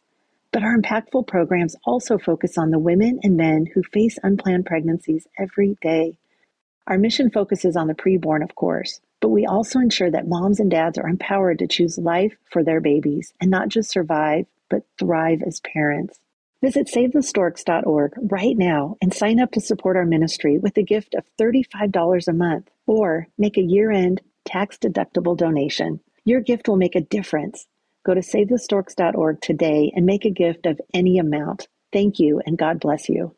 But 0.56 0.64
our 0.64 0.78
impactful 0.78 1.28
programs 1.28 1.76
also 1.84 2.18
focus 2.18 2.58
on 2.58 2.72
the 2.72 2.80
women 2.80 3.20
and 3.24 3.36
men 3.36 3.66
who 3.66 3.84
face 3.84 4.18
unplanned 4.24 4.66
pregnancies 4.66 5.28
every 5.38 5.78
day. 5.82 6.18
Our 6.88 6.98
mission 6.98 7.30
focuses 7.30 7.76
on 7.76 7.88
the 7.88 7.94
preborn, 7.94 8.42
of 8.42 8.56
course, 8.56 9.02
but 9.20 9.32
we 9.32 9.46
also 9.46 9.80
ensure 9.80 10.10
that 10.10 10.30
moms 10.30 10.62
and 10.62 10.72
dads 10.72 10.98
are 10.98 11.10
empowered 11.10 11.60
to 11.60 11.68
choose 11.68 11.98
life 11.98 12.38
for 12.50 12.64
their 12.64 12.80
babies 12.80 13.34
and 13.42 13.52
not 13.52 13.68
just 13.68 13.92
survive, 13.92 14.46
but 14.70 14.86
thrive 14.98 15.44
as 15.46 15.60
parents. 15.60 16.22
Visit 16.62 16.88
SaveTheStorks.org 16.88 18.14
right 18.32 18.58
now 18.58 18.96
and 19.02 19.14
sign 19.14 19.42
up 19.42 19.52
to 19.52 19.60
support 19.60 19.98
our 19.98 20.06
ministry 20.06 20.58
with 20.58 20.78
a 20.78 20.84
gift 20.84 21.16
of 21.16 21.26
$35 21.38 22.30
a 22.30 22.32
month 22.32 22.70
or 22.88 23.28
make 23.38 23.58
a 23.58 23.62
year 23.62 23.92
end 23.92 24.22
tax 24.46 24.78
deductible 24.78 25.36
donation. 25.36 26.00
Your 26.24 26.40
gift 26.40 26.70
will 26.70 26.78
make 26.78 26.96
a 26.96 27.02
difference. 27.02 27.68
Go 28.06 28.14
to 28.14 28.22
SaveTheStorks.org 28.22 29.42
today 29.42 29.92
and 29.96 30.06
make 30.06 30.26
a 30.26 30.30
gift 30.30 30.66
of 30.66 30.80
any 30.94 31.18
amount. 31.18 31.68
Thank 31.92 32.20
you 32.20 32.42
and 32.46 32.58
God 32.58 32.80
bless 32.80 33.10
you. 33.10 33.36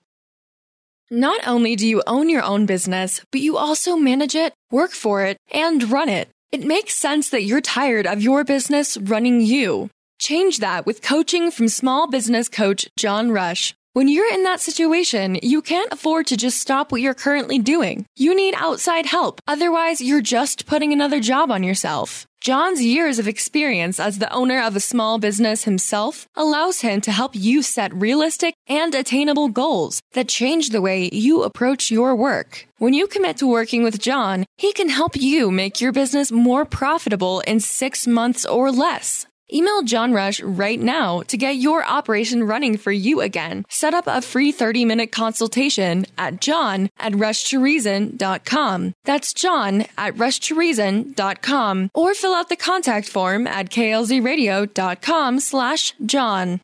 Not 1.09 1.47
only 1.47 1.77
do 1.77 1.87
you 1.87 2.03
own 2.05 2.29
your 2.29 2.43
own 2.43 2.65
business, 2.65 3.21
but 3.31 3.39
you 3.39 3.55
also 3.55 3.95
manage 3.95 4.35
it, 4.35 4.53
work 4.71 4.91
for 4.91 5.23
it, 5.23 5.37
and 5.53 5.89
run 5.89 6.09
it. 6.09 6.27
It 6.51 6.65
makes 6.65 6.95
sense 6.95 7.29
that 7.29 7.43
you're 7.43 7.61
tired 7.61 8.05
of 8.05 8.21
your 8.21 8.43
business 8.43 8.97
running 8.97 9.39
you. 9.39 9.89
Change 10.19 10.57
that 10.57 10.85
with 10.85 11.01
coaching 11.01 11.49
from 11.49 11.69
small 11.69 12.09
business 12.09 12.49
coach 12.49 12.89
John 12.97 13.31
Rush. 13.31 13.73
When 13.97 14.07
you're 14.07 14.31
in 14.31 14.43
that 14.43 14.61
situation, 14.61 15.39
you 15.41 15.63
can't 15.63 15.91
afford 15.91 16.27
to 16.27 16.37
just 16.37 16.59
stop 16.59 16.91
what 16.91 17.01
you're 17.01 17.15
currently 17.15 17.57
doing. 17.57 18.05
You 18.15 18.35
need 18.35 18.53
outside 18.55 19.07
help. 19.07 19.41
Otherwise, 19.47 20.01
you're 20.01 20.21
just 20.21 20.67
putting 20.67 20.93
another 20.93 21.19
job 21.19 21.49
on 21.49 21.63
yourself. 21.63 22.27
John's 22.39 22.85
years 22.85 23.17
of 23.17 23.27
experience 23.27 23.99
as 23.99 24.19
the 24.19 24.31
owner 24.31 24.61
of 24.61 24.75
a 24.75 24.79
small 24.79 25.17
business 25.17 25.63
himself 25.63 26.27
allows 26.35 26.81
him 26.81 27.01
to 27.01 27.11
help 27.11 27.31
you 27.33 27.63
set 27.63 27.91
realistic 27.91 28.53
and 28.67 28.93
attainable 28.93 29.47
goals 29.47 29.99
that 30.13 30.29
change 30.29 30.69
the 30.69 30.85
way 30.87 31.09
you 31.11 31.41
approach 31.41 31.89
your 31.89 32.15
work. 32.15 32.67
When 32.77 32.93
you 32.93 33.07
commit 33.07 33.37
to 33.37 33.47
working 33.47 33.81
with 33.81 33.97
John, 33.99 34.45
he 34.57 34.73
can 34.73 34.89
help 34.89 35.15
you 35.15 35.49
make 35.49 35.81
your 35.81 35.91
business 35.91 36.31
more 36.31 36.65
profitable 36.65 37.39
in 37.47 37.59
six 37.61 38.05
months 38.05 38.45
or 38.45 38.71
less. 38.71 39.25
Email 39.51 39.81
John 39.83 40.11
Rush 40.11 40.41
right 40.41 40.79
now 40.79 41.21
to 41.21 41.37
get 41.37 41.55
your 41.55 41.85
operation 41.85 42.43
running 42.43 42.77
for 42.77 42.91
you 42.91 43.21
again. 43.21 43.65
Set 43.69 43.93
up 43.93 44.05
a 44.07 44.21
free 44.21 44.51
30 44.51 44.83
minute 44.85 45.11
consultation 45.11 46.05
at 46.17 46.41
john 46.41 46.89
at 46.97 47.13
rushtoreason.com. 47.13 48.93
That's 49.05 49.33
john 49.33 49.85
at 49.97 50.15
rushtoreason.com 50.15 51.91
or 51.93 52.13
fill 52.13 52.35
out 52.35 52.49
the 52.49 52.55
contact 52.55 53.07
form 53.07 53.47
at 53.47 53.69
klzradio.com 53.69 55.39
slash 55.39 55.93
john. 56.05 56.61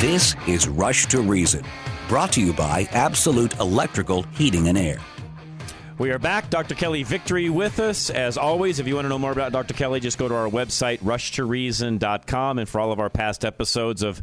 This 0.00 0.34
is 0.48 0.66
Rush 0.66 1.04
to 1.08 1.20
Reason, 1.20 1.62
brought 2.08 2.32
to 2.32 2.40
you 2.40 2.54
by 2.54 2.88
Absolute 2.92 3.58
Electrical 3.58 4.22
Heating 4.32 4.68
and 4.68 4.78
Air. 4.78 4.98
We 6.00 6.12
are 6.12 6.18
back. 6.18 6.48
Dr. 6.48 6.74
Kelly 6.74 7.02
Victory 7.02 7.50
with 7.50 7.78
us. 7.78 8.08
As 8.08 8.38
always, 8.38 8.78
if 8.78 8.88
you 8.88 8.94
want 8.94 9.04
to 9.04 9.10
know 9.10 9.18
more 9.18 9.32
about 9.32 9.52
Dr. 9.52 9.74
Kelly, 9.74 10.00
just 10.00 10.16
go 10.16 10.28
to 10.28 10.34
our 10.34 10.48
website, 10.48 11.00
rushtoreason.com. 11.00 12.58
And 12.58 12.66
for 12.66 12.80
all 12.80 12.90
of 12.90 12.98
our 12.98 13.10
past 13.10 13.44
episodes 13.44 14.02
of 14.02 14.22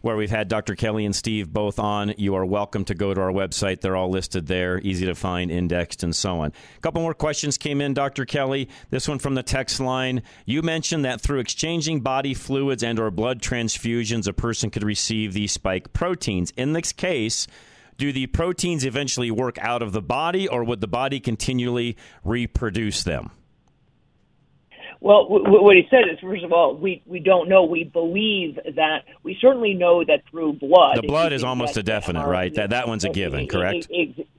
where 0.00 0.16
we've 0.16 0.30
had 0.30 0.48
Dr. 0.48 0.74
Kelly 0.74 1.04
and 1.04 1.14
Steve 1.14 1.52
both 1.52 1.78
on, 1.78 2.14
you 2.16 2.34
are 2.34 2.46
welcome 2.46 2.86
to 2.86 2.94
go 2.94 3.12
to 3.12 3.20
our 3.20 3.30
website. 3.30 3.82
They're 3.82 3.94
all 3.94 4.08
listed 4.08 4.46
there, 4.46 4.80
easy 4.80 5.04
to 5.04 5.14
find, 5.14 5.50
indexed, 5.50 6.02
and 6.02 6.16
so 6.16 6.40
on. 6.40 6.54
A 6.78 6.80
couple 6.80 7.02
more 7.02 7.12
questions 7.12 7.58
came 7.58 7.82
in, 7.82 7.92
Dr. 7.92 8.24
Kelly. 8.24 8.70
This 8.88 9.06
one 9.06 9.18
from 9.18 9.34
the 9.34 9.42
text 9.42 9.80
line. 9.80 10.22
You 10.46 10.62
mentioned 10.62 11.04
that 11.04 11.20
through 11.20 11.40
exchanging 11.40 12.00
body 12.00 12.32
fluids 12.32 12.82
and 12.82 12.98
or 12.98 13.10
blood 13.10 13.42
transfusions, 13.42 14.26
a 14.28 14.32
person 14.32 14.70
could 14.70 14.82
receive 14.82 15.34
these 15.34 15.52
spike 15.52 15.92
proteins. 15.92 16.54
In 16.56 16.72
this 16.72 16.92
case, 16.92 17.46
do 17.98 18.12
the 18.12 18.28
proteins 18.28 18.84
eventually 18.84 19.30
work 19.30 19.58
out 19.58 19.82
of 19.82 19.92
the 19.92 20.00
body, 20.00 20.48
or 20.48 20.64
would 20.64 20.80
the 20.80 20.88
body 20.88 21.20
continually 21.20 21.96
reproduce 22.24 23.02
them? 23.02 23.32
Well, 25.00 25.24
w- 25.24 25.44
w- 25.44 25.62
what 25.62 25.76
he 25.76 25.86
said 25.90 26.02
is, 26.10 26.18
first 26.20 26.44
of 26.44 26.52
all, 26.52 26.76
we, 26.76 27.02
we 27.06 27.20
don't 27.20 27.48
know. 27.48 27.64
We 27.64 27.84
believe 27.84 28.58
that 28.76 29.04
we 29.22 29.36
certainly 29.40 29.74
know 29.74 30.04
that 30.04 30.22
through 30.30 30.54
blood. 30.54 30.96
The 30.96 31.02
blood 31.02 31.32
is 31.32 31.44
almost 31.44 31.76
a 31.76 31.82
definite, 31.82 32.26
right? 32.26 32.54
That 32.54 32.70
that 32.70 32.88
one's 32.88 33.04
a 33.04 33.10
given, 33.10 33.46
correct? 33.46 33.88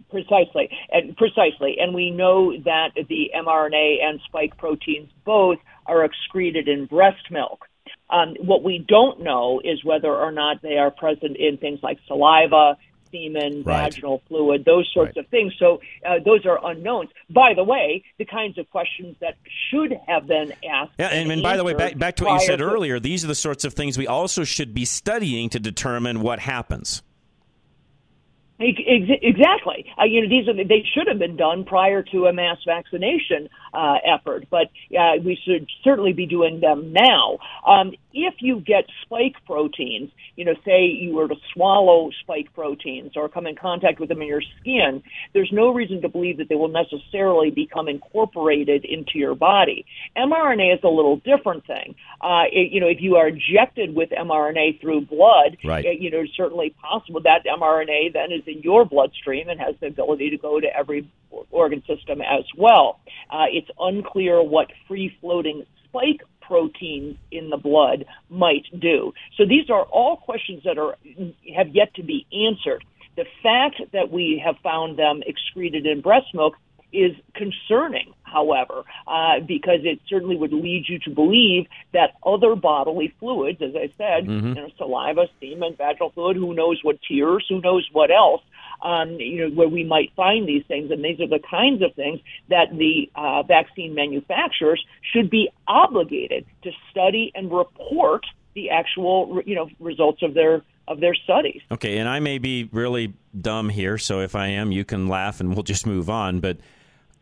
Precisely, 0.09 0.69
and 0.91 1.15
precisely, 1.17 1.77
and 1.79 1.93
we 1.93 2.09
know 2.09 2.57
that 2.63 2.89
the 2.95 3.29
mRNA 3.35 4.03
and 4.03 4.19
spike 4.25 4.57
proteins 4.57 5.07
both 5.23 5.59
are 5.85 6.03
excreted 6.03 6.67
in 6.67 6.87
breast 6.87 7.29
milk. 7.29 7.65
Um, 8.09 8.35
what 8.41 8.63
we 8.63 8.83
don't 8.87 9.21
know 9.21 9.61
is 9.63 9.83
whether 9.83 10.11
or 10.11 10.31
not 10.31 10.63
they 10.63 10.77
are 10.77 10.89
present 10.89 11.37
in 11.37 11.57
things 11.57 11.79
like 11.83 11.99
saliva, 12.07 12.75
semen, 13.11 13.63
Right. 13.63 13.83
vaginal 13.85 14.21
fluid, 14.27 14.65
those 14.65 14.89
sorts 14.93 15.17
of 15.17 15.27
things. 15.27 15.53
So 15.59 15.81
uh, 16.05 16.15
those 16.23 16.45
are 16.45 16.59
unknowns. 16.63 17.09
By 17.29 17.53
the 17.55 17.63
way, 17.63 18.03
the 18.17 18.25
kinds 18.25 18.57
of 18.57 18.69
questions 18.69 19.15
that 19.21 19.35
should 19.69 19.93
have 20.07 20.27
been 20.27 20.53
asked. 20.69 20.91
Yeah, 20.99 21.07
and, 21.07 21.31
and 21.31 21.41
by 21.41 21.57
the 21.57 21.63
way, 21.63 21.73
back, 21.73 21.97
back 21.97 22.15
to 22.17 22.25
what 22.25 22.41
you 22.41 22.45
said 22.47 22.57
to- 22.59 22.65
earlier, 22.65 22.99
these 22.99 23.23
are 23.23 23.27
the 23.27 23.35
sorts 23.35 23.63
of 23.65 23.73
things 23.73 23.97
we 23.97 24.07
also 24.07 24.43
should 24.43 24.73
be 24.73 24.85
studying 24.85 25.49
to 25.49 25.59
determine 25.59 26.21
what 26.21 26.39
happens. 26.39 27.01
Ex- 28.59 28.79
ex- 28.85 29.19
Exactly. 29.21 29.85
Uh, 29.99 30.03
you 30.05 30.21
know, 30.21 30.29
these 30.29 30.47
are 30.47 30.53
they 30.53 30.83
should 30.93 31.07
have 31.07 31.19
been 31.19 31.37
done 31.37 31.63
prior 31.63 32.03
to 32.03 32.25
a 32.25 32.33
mass 32.33 32.57
vaccination 32.65 33.49
uh, 33.73 33.95
effort, 34.05 34.45
but 34.49 34.67
uh, 34.97 35.13
we 35.23 35.37
should 35.45 35.67
certainly 35.83 36.13
be 36.13 36.25
doing 36.25 36.59
them 36.59 36.91
now. 36.91 37.37
Um, 37.65 37.93
if 38.11 38.35
you 38.39 38.59
get 38.59 38.85
spike 39.03 39.35
proteins, 39.45 40.09
you 40.35 40.43
know, 40.43 40.55
say 40.65 40.85
you 40.85 41.13
were 41.15 41.27
to 41.27 41.35
swallow 41.53 42.09
spike 42.21 42.47
proteins 42.55 43.11
or 43.15 43.29
come 43.29 43.45
in 43.45 43.55
contact 43.55 43.99
with 43.99 44.09
them 44.09 44.21
in 44.21 44.27
your 44.27 44.41
skin, 44.59 45.03
there's 45.33 45.51
no 45.53 45.71
reason 45.73 46.01
to 46.01 46.09
believe 46.09 46.37
that 46.37 46.49
they 46.49 46.55
will 46.55 46.69
necessarily 46.69 47.51
become 47.51 47.87
incorporated 47.87 48.83
into 48.83 49.19
your 49.19 49.35
body. 49.35 49.85
mRNA 50.17 50.73
is 50.75 50.79
a 50.83 50.87
little 50.89 51.17
different 51.17 51.65
thing. 51.67 51.95
Uh, 52.19 52.43
it, 52.51 52.71
you 52.71 52.81
know, 52.81 52.87
if 52.87 52.97
you 52.99 53.15
are 53.15 53.27
injected 53.27 53.93
with 53.95 54.09
mRNA 54.09 54.81
through 54.81 55.01
blood, 55.01 55.57
Right. 55.63 55.85
you 55.99 56.09
know, 56.09 56.21
it's 56.21 56.35
certainly 56.35 56.73
possible 56.81 57.21
that 57.21 57.45
mRNA 57.45 58.13
then 58.13 58.31
is 58.31 58.41
in 58.49 58.61
your 58.61 58.85
bloodstream 58.85 59.49
and 59.49 59.59
has 59.59 59.75
the 59.79 59.87
ability 59.87 60.29
to 60.31 60.37
go 60.37 60.59
to 60.59 60.67
every 60.75 61.09
organ 61.51 61.81
system 61.87 62.21
as 62.21 62.43
well. 62.57 62.99
Uh, 63.29 63.45
it's 63.51 63.69
unclear 63.79 64.41
what 64.41 64.67
free 64.87 65.15
floating 65.21 65.65
spike 65.85 66.21
proteins 66.41 67.15
in 67.31 67.49
the 67.49 67.57
blood 67.57 68.05
might 68.29 68.65
do. 68.79 69.13
So 69.37 69.45
these 69.45 69.69
are 69.69 69.83
all 69.83 70.17
questions 70.17 70.63
that 70.65 70.77
are 70.77 70.97
have 71.55 71.69
yet 71.69 71.93
to 71.95 72.03
be 72.03 72.25
answered. 72.49 72.83
The 73.15 73.25
fact 73.43 73.81
that 73.93 74.11
we 74.11 74.41
have 74.43 74.55
found 74.63 74.97
them 74.97 75.21
excreted 75.25 75.85
in 75.85 76.01
breast 76.01 76.27
milk 76.33 76.55
is 76.91 77.15
concerning, 77.35 78.13
however, 78.23 78.83
uh, 79.07 79.39
because 79.41 79.81
it 79.83 79.99
certainly 80.07 80.35
would 80.35 80.53
lead 80.53 80.85
you 80.87 80.99
to 80.99 81.09
believe 81.09 81.67
that 81.93 82.13
other 82.25 82.55
bodily 82.55 83.13
fluids, 83.19 83.61
as 83.61 83.75
I 83.75 83.89
said, 83.97 84.25
Mhm. 84.25 84.49
you 84.49 84.55
know, 84.55 84.69
saliva, 84.77 85.27
semen, 85.39 85.75
vaginal 85.77 86.09
fluid, 86.11 86.37
who 86.37 86.53
knows 86.53 86.83
what 86.83 87.01
tears, 87.01 87.45
who 87.47 87.61
knows 87.61 87.87
what 87.91 88.11
else, 88.11 88.41
um, 88.81 89.19
you 89.19 89.41
know, 89.41 89.55
where 89.55 89.67
we 89.67 89.83
might 89.83 90.11
find 90.15 90.47
these 90.47 90.63
things. 90.67 90.89
And 90.91 91.03
these 91.03 91.19
are 91.19 91.27
the 91.27 91.39
kinds 91.39 91.81
of 91.81 91.93
things 91.93 92.19
that 92.47 92.75
the 92.75 93.09
uh, 93.15 93.43
vaccine 93.43 93.93
manufacturers 93.93 94.83
should 95.01 95.29
be 95.29 95.49
obligated 95.67 96.45
to 96.63 96.71
study 96.89 97.31
and 97.35 97.51
report 97.51 98.25
the 98.55 98.69
actual, 98.71 99.41
you 99.45 99.55
know, 99.55 99.69
results 99.79 100.21
of 100.23 100.33
their 100.33 100.63
of 100.87 101.01
their 101.01 101.13
studies. 101.13 101.61
Okay, 101.71 101.99
and 101.99 102.09
I 102.09 102.19
may 102.19 102.39
be 102.39 102.67
really 102.71 103.13
dumb 103.39 103.69
here, 103.69 103.99
so 103.99 104.21
if 104.21 104.33
I 104.35 104.47
am, 104.47 104.71
you 104.71 104.83
can 104.83 105.07
laugh 105.07 105.39
and 105.39 105.53
we'll 105.53 105.61
just 105.61 105.85
move 105.85 106.09
on. 106.09 106.39
But 106.39 106.57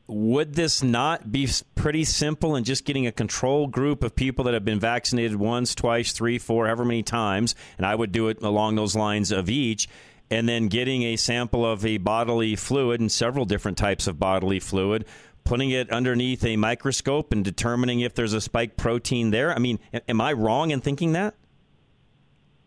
would 0.08 0.53
this 0.55 0.82
not 0.82 1.32
be 1.32 1.49
pretty 1.76 2.05
simple 2.05 2.55
in 2.55 2.64
just 2.64 2.86
getting 2.86 3.05
a 3.05 3.12
control 3.12 3.68
group 3.68 4.03
of 4.03 4.16
people 4.16 4.45
that 4.45 4.53
have 4.53 4.64
been 4.64 4.80
vaccinated 4.80 5.36
once, 5.36 5.76
twice, 5.76 6.14
three, 6.14 6.38
four, 6.38 6.66
however 6.66 6.86
many 6.86 7.03
times, 7.03 7.55
and 7.78 7.86
I 7.86 7.93
would 7.93 8.14
do 8.14 8.30
it 8.30 8.41
along 8.41 8.76
those 8.76 8.95
lines 8.95 9.32
of 9.32 9.49
each, 9.49 9.89
and 10.32 10.47
then 10.47 10.68
getting 10.68 11.03
a 11.03 11.18
sample 11.18 11.66
of 11.66 11.86
a 11.86 11.97
bodily 11.97 12.55
fluid 12.55 13.01
and 13.01 13.12
several 13.12 13.45
different 13.45 13.78
types 13.78 14.08
of 14.08 14.20
bodily 14.20 14.60
fluid, 14.60 15.05
putting 15.43 15.72
it 15.72 15.91
underneath 15.91 16.43
a 16.45 16.55
microscope 16.55 17.32
and 17.34 17.43
determining 17.43 17.99
if 17.99 18.14
there's 18.16 18.34
a 18.34 18.41
spike 18.41 18.78
protein 18.78 19.32
there? 19.32 19.53
I 19.53 19.60
mean, 19.60 19.80
am 20.08 20.22
I 20.22 20.34
wrong 20.34 20.72
in 20.72 20.80
thinking 20.80 21.14
that? 21.14 21.36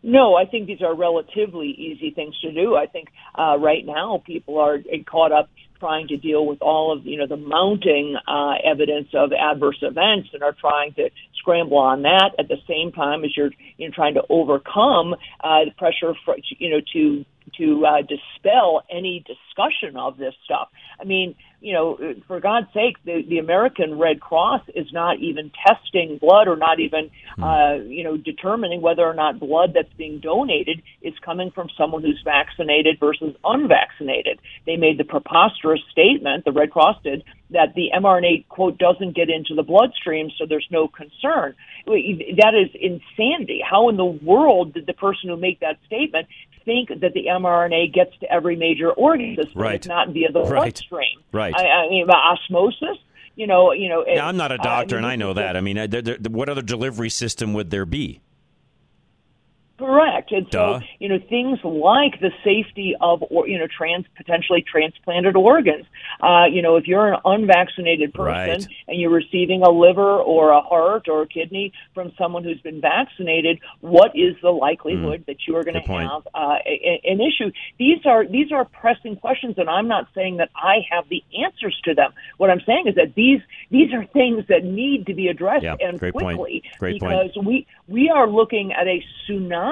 No, 0.03 0.35
I 0.35 0.45
think 0.45 0.65
these 0.65 0.81
are 0.81 0.95
relatively 0.95 1.69
easy 1.69 2.11
things 2.11 2.39
to 2.39 2.51
do. 2.51 2.75
I 2.75 2.87
think 2.87 3.09
uh, 3.37 3.57
right 3.59 3.85
now 3.85 4.21
people 4.25 4.57
are 4.57 4.79
caught 5.05 5.31
up 5.31 5.49
trying 5.81 6.07
to 6.07 6.15
deal 6.15 6.45
with 6.45 6.61
all 6.61 6.95
of 6.95 7.05
you 7.05 7.17
know 7.17 7.27
the 7.27 7.35
mounting 7.35 8.15
uh, 8.27 8.53
evidence 8.63 9.09
of 9.15 9.31
adverse 9.33 9.79
events 9.81 10.29
and 10.31 10.43
are 10.43 10.55
trying 10.61 10.93
to 10.93 11.09
scramble 11.39 11.79
on 11.79 12.03
that 12.03 12.31
at 12.37 12.47
the 12.47 12.57
same 12.69 12.91
time 12.91 13.25
as 13.25 13.35
you're 13.35 13.49
you 13.77 13.87
know 13.87 13.93
trying 13.93 14.13
to 14.13 14.21
overcome 14.29 15.15
uh, 15.43 15.65
the 15.65 15.71
pressure 15.77 16.13
for 16.23 16.37
you 16.59 16.69
know 16.69 16.81
to 16.93 17.25
to 17.57 17.85
uh, 17.85 18.01
dispel 18.01 18.83
any 18.89 19.23
discussion 19.25 19.97
of 19.97 20.17
this 20.17 20.33
stuff. 20.45 20.69
I 20.99 21.03
mean, 21.03 21.35
you 21.61 21.73
know, 21.73 21.97
for 22.27 22.39
God's 22.39 22.67
sake, 22.73 22.97
the, 23.05 23.21
the 23.27 23.37
American 23.37 23.99
Red 23.99 24.19
Cross 24.19 24.63
is 24.73 24.87
not 24.91 25.19
even 25.19 25.51
testing 25.67 26.17
blood 26.17 26.47
or 26.47 26.55
not 26.55 26.79
even, 26.79 27.11
uh, 27.41 27.75
you 27.85 28.03
know, 28.03 28.17
determining 28.17 28.81
whether 28.81 29.03
or 29.03 29.13
not 29.13 29.39
blood 29.39 29.73
that's 29.75 29.93
being 29.95 30.19
donated 30.19 30.81
is 31.03 31.13
coming 31.23 31.51
from 31.51 31.69
someone 31.77 32.01
who's 32.01 32.19
vaccinated 32.25 32.99
versus 32.99 33.35
unvaccinated. 33.43 34.39
They 34.65 34.75
made 34.75 34.97
the 34.97 35.03
preposterous 35.03 35.81
statement, 35.91 36.45
the 36.45 36.51
Red 36.51 36.71
Cross 36.71 37.03
did, 37.03 37.23
that 37.51 37.75
the 37.75 37.89
mRNA, 37.95 38.47
quote, 38.47 38.79
doesn't 38.79 39.15
get 39.15 39.29
into 39.29 39.53
the 39.53 39.63
bloodstream, 39.63 40.31
so 40.37 40.45
there's 40.47 40.67
no 40.71 40.87
concern. 40.87 41.53
That 41.85 42.53
is 42.55 42.69
insanity. 42.73 43.61
How 43.63 43.89
in 43.89 43.97
the 43.97 44.05
world 44.05 44.73
did 44.73 44.87
the 44.87 44.93
person 44.93 45.29
who 45.29 45.37
made 45.37 45.59
that 45.59 45.77
statement 45.85 46.27
think 46.65 46.89
that 46.89 47.13
the 47.13 47.25
mRNA 47.27 47.93
gets 47.93 48.17
to 48.19 48.31
every 48.31 48.55
major 48.55 48.91
organ 48.91 49.35
system, 49.35 49.61
Right. 49.61 49.81
if 49.81 49.87
not 49.87 50.09
via 50.09 50.31
the 50.31 50.41
Right. 50.41 50.49
bloodstream? 50.63 51.19
Right. 51.31 51.53
I, 51.55 51.67
I 51.67 51.89
mean, 51.89 52.07
by 52.07 52.13
osmosis. 52.15 52.97
You 53.37 53.47
know, 53.47 53.71
you 53.71 53.87
know. 53.87 54.03
Yeah, 54.05 54.27
I'm 54.27 54.35
not 54.35 54.51
a 54.51 54.55
uh, 54.55 54.63
doctor, 54.63 54.97
mean, 54.97 55.05
and 55.05 55.11
I 55.13 55.15
know 55.15 55.33
that. 55.33 55.55
I 55.55 55.61
mean, 55.61 55.77
uh, 55.77 55.87
there, 55.87 56.01
there, 56.01 56.17
what 56.29 56.49
other 56.49 56.61
delivery 56.61 57.09
system 57.09 57.53
would 57.53 57.69
there 57.71 57.85
be? 57.85 58.19
Correct. 59.85 60.31
And 60.31 60.47
Duh. 60.49 60.79
so, 60.79 60.85
you 60.99 61.09
know, 61.09 61.17
things 61.27 61.57
like 61.63 62.19
the 62.19 62.29
safety 62.43 62.95
of, 63.01 63.23
or, 63.31 63.47
you 63.47 63.57
know, 63.57 63.65
trans, 63.65 64.05
potentially 64.15 64.61
transplanted 64.61 65.35
organs. 65.35 65.85
Uh, 66.21 66.45
you 66.45 66.61
know, 66.61 66.75
if 66.75 66.85
you're 66.87 67.13
an 67.13 67.19
unvaccinated 67.25 68.13
person 68.13 68.25
Right. 68.31 68.67
and 68.87 68.99
you're 69.01 69.09
receiving 69.09 69.63
a 69.63 69.69
liver 69.71 70.17
or 70.19 70.51
a 70.51 70.61
heart 70.61 71.07
or 71.07 71.23
a 71.23 71.27
kidney 71.27 71.73
from 71.95 72.11
someone 72.17 72.43
who's 72.43 72.61
been 72.61 72.79
vaccinated, 72.79 73.59
what 73.79 74.11
is 74.15 74.35
the 74.43 74.51
likelihood 74.51 75.23
that 75.25 75.37
you 75.47 75.55
are 75.55 75.63
going 75.63 75.81
to 75.81 75.91
have 75.91 76.27
uh, 76.35 76.57
a, 76.65 77.01
a- 77.05 77.11
an 77.11 77.19
issue? 77.21 77.51
These 77.79 78.05
are 78.05 78.25
these 78.27 78.51
are 78.51 78.65
pressing 78.65 79.15
questions, 79.15 79.55
and 79.57 79.67
I'm 79.69 79.87
not 79.87 80.07
saying 80.13 80.37
that 80.37 80.49
I 80.55 80.75
have 80.91 81.09
the 81.09 81.23
answers 81.43 81.79
to 81.85 81.95
them. 81.95 82.11
What 82.37 82.51
I'm 82.51 82.61
saying 82.67 82.85
is 82.87 82.95
that 82.95 83.15
these 83.15 83.39
these 83.71 83.91
are 83.93 84.05
things 84.05 84.45
that 84.47 84.63
need 84.63 85.07
to 85.07 85.15
be 85.15 85.27
addressed 85.27 85.63
Yeah, 85.63 85.75
and 85.79 85.97
quickly 85.99 86.61
Great 86.77 86.99
point. 87.01 87.33
because 87.33 87.43
we 87.43 87.65
we 87.87 88.09
are 88.11 88.27
looking 88.29 88.73
at 88.73 88.85
a 88.87 89.03
tsunami 89.27 89.70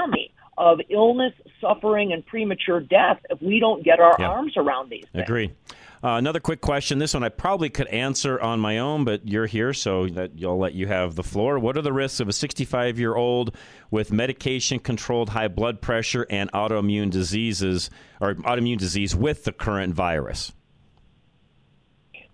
of 0.57 0.79
illness, 0.89 1.33
suffering, 1.61 2.11
and 2.11 2.25
premature 2.25 2.81
death 2.81 3.19
if 3.29 3.41
we 3.41 3.59
don't 3.59 3.83
get 3.83 3.99
our 3.99 4.15
Yeah. 4.19 4.27
arms 4.29 4.53
around 4.57 4.89
these. 4.89 5.05
things. 5.13 5.23
Agree. 5.23 5.51
Uh, 6.01 6.11
another 6.11 6.39
quick 6.39 6.61
question. 6.61 6.97
This 6.99 7.13
one 7.13 7.23
I 7.23 7.29
probably 7.29 7.69
could 7.69 7.87
answer 7.87 8.39
on 8.39 8.59
my 8.61 8.77
own, 8.77 9.03
but 9.03 9.27
you're 9.27 9.45
here, 9.47 9.73
so 9.73 10.07
that 10.07 10.31
I'll 10.41 10.57
let 10.57 10.73
you 10.73 10.87
have 10.87 11.15
the 11.15 11.23
floor. 11.23 11.59
What 11.59 11.77
are 11.77 11.81
the 11.81 11.91
risks 11.93 12.19
of 12.21 12.29
a 12.29 12.33
65 12.33 12.97
year 12.99 13.15
old 13.15 13.53
with 13.91 14.11
medication 14.11 14.79
controlled 14.79 15.29
high 15.29 15.49
blood 15.49 15.81
pressure 15.81 16.25
and 16.29 16.49
autoimmune 16.53 17.09
diseases 17.09 17.89
or 18.21 18.35
autoimmune 18.35 18.77
disease 18.77 19.13
with 19.15 19.43
the 19.43 19.51
current 19.51 19.93
virus? 19.93 20.53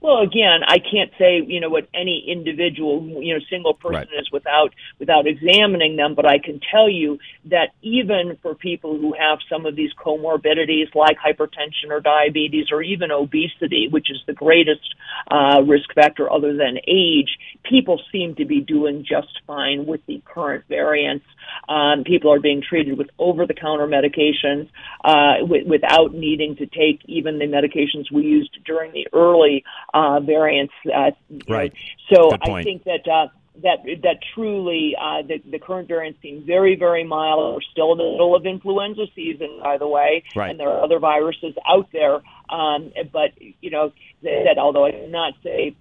Well, 0.01 0.19
again, 0.21 0.61
I 0.67 0.77
can't 0.77 1.11
say 1.17 1.41
you 1.45 1.59
know 1.59 1.69
what 1.69 1.87
any 1.93 2.23
individual 2.27 3.01
you 3.23 3.33
know 3.33 3.39
single 3.49 3.73
person 3.73 3.95
Right. 3.95 4.19
is 4.19 4.29
without 4.31 4.73
without 4.99 5.25
examining 5.25 5.95
them, 5.95 6.13
but 6.15 6.25
I 6.29 6.37
can 6.37 6.59
tell 6.71 6.89
you 6.89 7.17
that 7.45 7.69
even 7.81 8.37
for 8.41 8.53
people 8.55 8.97
who 8.99 9.15
have 9.17 9.39
some 9.49 9.65
of 9.65 9.75
these 9.75 9.91
comorbidities 9.93 10.93
like 10.93 11.17
hypertension 11.17 11.89
or 11.89 12.01
diabetes 12.01 12.67
or 12.71 12.83
even 12.83 13.09
obesity, 13.11 13.87
which 13.89 14.11
is 14.11 14.17
the 14.27 14.33
greatest 14.33 14.93
uh, 15.31 15.61
risk 15.65 15.91
factor 15.95 16.31
other 16.31 16.55
than 16.55 16.77
age, 16.87 17.37
people 17.63 17.99
seem 18.11 18.35
to 18.35 18.45
be 18.45 18.61
doing 18.61 19.05
just 19.07 19.39
fine 19.47 19.85
with 19.85 20.05
the 20.07 20.21
current 20.25 20.65
variants. 20.69 21.25
Um, 21.69 22.03
people 22.03 22.31
are 22.33 22.39
being 22.39 22.61
treated 22.67 22.97
with 22.97 23.09
over-the-counter 23.19 23.87
medications 23.87 24.67
uh, 25.03 25.39
w- 25.41 25.67
without 25.67 26.13
needing 26.13 26.55
to 26.57 26.65
take 26.65 27.01
even 27.05 27.37
the 27.39 27.45
medications 27.45 28.11
we 28.11 28.23
used 28.23 28.57
during 28.65 28.91
the 28.91 29.07
early 29.13 29.63
uh, 29.95 30.19
variants. 30.19 30.73
Uh. 30.93 31.11
Right. 31.49 31.73
So 32.13 32.31
I 32.31 32.63
think 32.63 32.83
that. 32.83 33.07
Uh, 33.07 33.27
that 33.63 33.77
that 34.03 34.17
truly 34.33 34.95
uh, 34.99 35.21
the, 35.25 35.41
the 35.49 35.59
current 35.59 35.87
variants 35.87 36.21
seem 36.21 36.43
very 36.45 36.75
very 36.75 37.05
mild. 37.05 37.55
We're 37.55 37.61
still 37.71 37.93
in 37.93 37.99
the 37.99 38.03
middle 38.11 38.35
of 38.35 38.45
influenza 38.45 39.05
season, 39.15 39.61
by 39.63 39.77
the 39.77 39.87
way, 39.87 40.25
Right. 40.35 40.51
and 40.51 40.59
there 40.59 40.67
are 40.69 40.83
other 40.83 40.99
viruses 40.99 41.53
out 41.65 41.87
there. 41.93 42.15
Um, 42.49 42.91
but 43.13 43.31
you 43.61 43.71
know 43.71 43.93
that 44.23 44.57
although 44.57 44.85
I 44.85 44.91
cannot 44.91 45.35
say 45.41 45.73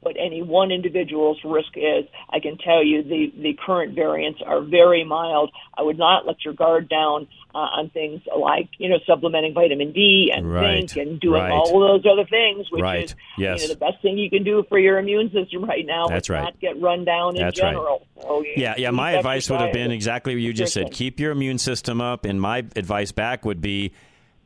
what 0.00 0.16
any 0.18 0.42
one 0.42 0.70
individual's 0.70 1.38
risk 1.44 1.70
is, 1.74 2.04
I 2.30 2.38
can 2.40 2.58
tell 2.58 2.84
you 2.84 3.02
the, 3.02 3.32
the 3.36 3.58
current 3.64 3.94
variants 3.94 4.40
are 4.44 4.60
very 4.60 5.04
mild. 5.04 5.50
I 5.76 5.82
would 5.82 5.98
not 5.98 6.26
let 6.26 6.44
your 6.44 6.54
guard 6.54 6.88
down 6.88 7.26
uh, 7.54 7.58
on 7.58 7.90
things 7.90 8.20
like, 8.38 8.68
you 8.78 8.88
know, 8.88 8.98
supplementing 9.06 9.54
vitamin 9.54 9.92
D 9.92 10.30
and 10.34 10.52
Right, 10.52 10.88
zinc 10.88 10.96
and 11.08 11.18
doing 11.18 11.42
right. 11.42 11.50
all 11.50 11.80
those 11.80 12.04
other 12.10 12.24
things, 12.24 12.70
which 12.70 12.82
Right, 12.82 13.04
is 13.04 13.14
yes. 13.38 13.62
you 13.62 13.68
know, 13.68 13.74
the 13.74 13.80
best 13.80 14.02
thing 14.02 14.18
you 14.18 14.30
can 14.30 14.44
do 14.44 14.64
for 14.68 14.78
your 14.78 14.98
immune 14.98 15.30
system 15.32 15.64
right 15.64 15.84
now. 15.84 16.06
That's 16.08 16.28
right. 16.28 16.42
Not 16.42 16.60
get 16.60 16.80
run 16.80 17.04
down 17.04 17.36
in 17.36 17.42
That's 17.42 17.60
right. 17.60 17.74
So, 17.74 18.44
Yeah, 18.56 18.74
yeah. 18.76 18.90
My 18.90 19.12
advice 19.12 19.50
would 19.50 19.60
have 19.60 19.72
been 19.72 19.90
exactly 19.90 20.34
what 20.34 20.42
you 20.42 20.52
just 20.52 20.72
said. 20.72 20.92
Keep 20.92 21.18
your 21.18 21.32
immune 21.32 21.58
system 21.58 22.00
up. 22.00 22.24
And 22.24 22.40
my 22.40 22.58
advice 22.58 23.12
back 23.12 23.44
would 23.44 23.60
be 23.60 23.92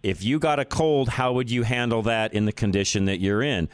if 0.02 0.22
you 0.24 0.38
got 0.38 0.58
a 0.58 0.64
cold, 0.64 1.08
how 1.08 1.32
would 1.34 1.50
you 1.50 1.62
handle 1.62 2.02
that 2.02 2.32
in 2.32 2.46
the 2.46 2.52
condition 2.52 3.04
that 3.06 3.20
you're 3.20 3.42
in? 3.42 3.68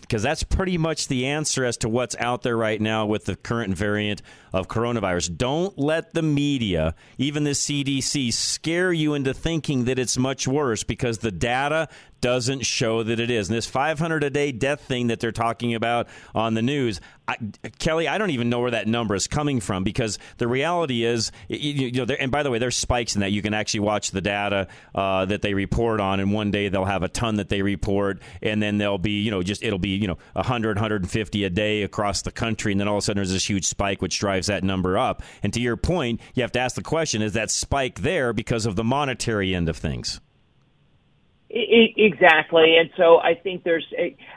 Because 0.00 0.22
that's 0.22 0.42
pretty 0.42 0.78
much 0.78 1.08
the 1.08 1.26
answer 1.26 1.64
as 1.64 1.76
to 1.78 1.88
what's 1.88 2.16
out 2.16 2.42
there 2.42 2.56
right 2.56 2.80
now 2.80 3.06
with 3.06 3.24
the 3.24 3.36
current 3.36 3.76
variant 3.76 4.22
of 4.52 4.68
coronavirus. 4.68 5.36
Don't 5.36 5.78
let 5.78 6.14
the 6.14 6.22
media, 6.22 6.94
even 7.18 7.44
the 7.44 7.50
CDC, 7.50 8.32
scare 8.32 8.92
you 8.92 9.14
into 9.14 9.32
thinking 9.32 9.84
that 9.84 9.98
it's 9.98 10.16
much 10.16 10.48
worse 10.48 10.82
because 10.82 11.18
the 11.18 11.30
data 11.30 11.88
doesn't 12.20 12.66
show 12.66 13.02
that 13.02 13.18
it 13.18 13.30
is. 13.30 13.48
And 13.48 13.56
this 13.56 13.66
500 13.66 14.24
a 14.24 14.30
day 14.30 14.52
death 14.52 14.82
thing 14.82 15.08
that 15.08 15.20
they're 15.20 15.32
talking 15.32 15.74
about 15.74 16.08
on 16.34 16.54
the 16.54 16.62
news, 16.62 17.00
I, 17.26 17.36
Kelly, 17.78 18.08
I 18.08 18.18
don't 18.18 18.30
even 18.30 18.50
know 18.50 18.60
where 18.60 18.72
that 18.72 18.86
number 18.86 19.14
is 19.14 19.26
coming 19.26 19.60
from 19.60 19.84
because 19.84 20.18
the 20.38 20.48
reality 20.48 21.04
is, 21.04 21.32
you, 21.48 21.86
you 21.86 21.92
know, 21.92 22.04
there, 22.04 22.20
and 22.20 22.30
by 22.30 22.42
the 22.42 22.50
way, 22.50 22.58
there's 22.58 22.76
spikes 22.76 23.14
in 23.14 23.20
that. 23.20 23.30
You 23.30 23.40
can 23.40 23.54
actually 23.54 23.80
watch 23.80 24.10
the 24.10 24.20
data 24.20 24.68
uh, 24.94 25.24
that 25.26 25.40
they 25.42 25.54
report 25.54 26.00
on, 26.00 26.20
and 26.20 26.32
one 26.32 26.50
day 26.50 26.68
they'll 26.68 26.84
have 26.84 27.02
a 27.02 27.08
ton 27.08 27.36
that 27.36 27.48
they 27.48 27.62
report, 27.62 28.20
and 28.42 28.62
then 28.62 28.78
they'll 28.78 28.98
be, 28.98 29.22
you 29.22 29.30
know, 29.30 29.42
just 29.42 29.62
it'll 29.70 29.78
be, 29.78 29.90
you 29.90 30.08
know, 30.08 30.18
100, 30.32 30.76
150 30.76 31.44
a 31.44 31.50
day 31.50 31.82
across 31.82 32.22
the 32.22 32.32
country, 32.32 32.72
and 32.72 32.80
then 32.80 32.88
all 32.88 32.96
of 32.96 33.02
a 33.02 33.02
sudden 33.02 33.18
there's 33.18 33.32
this 33.32 33.48
huge 33.48 33.64
spike 33.64 34.02
which 34.02 34.18
drives 34.18 34.48
that 34.48 34.64
number 34.64 34.98
up. 34.98 35.22
And 35.42 35.54
to 35.54 35.60
your 35.60 35.76
point, 35.76 36.20
you 36.34 36.42
have 36.42 36.52
to 36.52 36.60
ask 36.60 36.74
the 36.76 36.82
question: 36.82 37.22
Is 37.22 37.32
that 37.34 37.50
spike 37.50 38.00
there 38.00 38.32
because 38.32 38.66
of 38.66 38.76
the 38.76 38.84
monetary 38.84 39.54
end 39.54 39.68
of 39.68 39.76
things? 39.76 40.20
Exactly, 41.52 42.76
and 42.78 42.90
so 42.96 43.18
I 43.18 43.34
think 43.34 43.64
there's. 43.64 43.86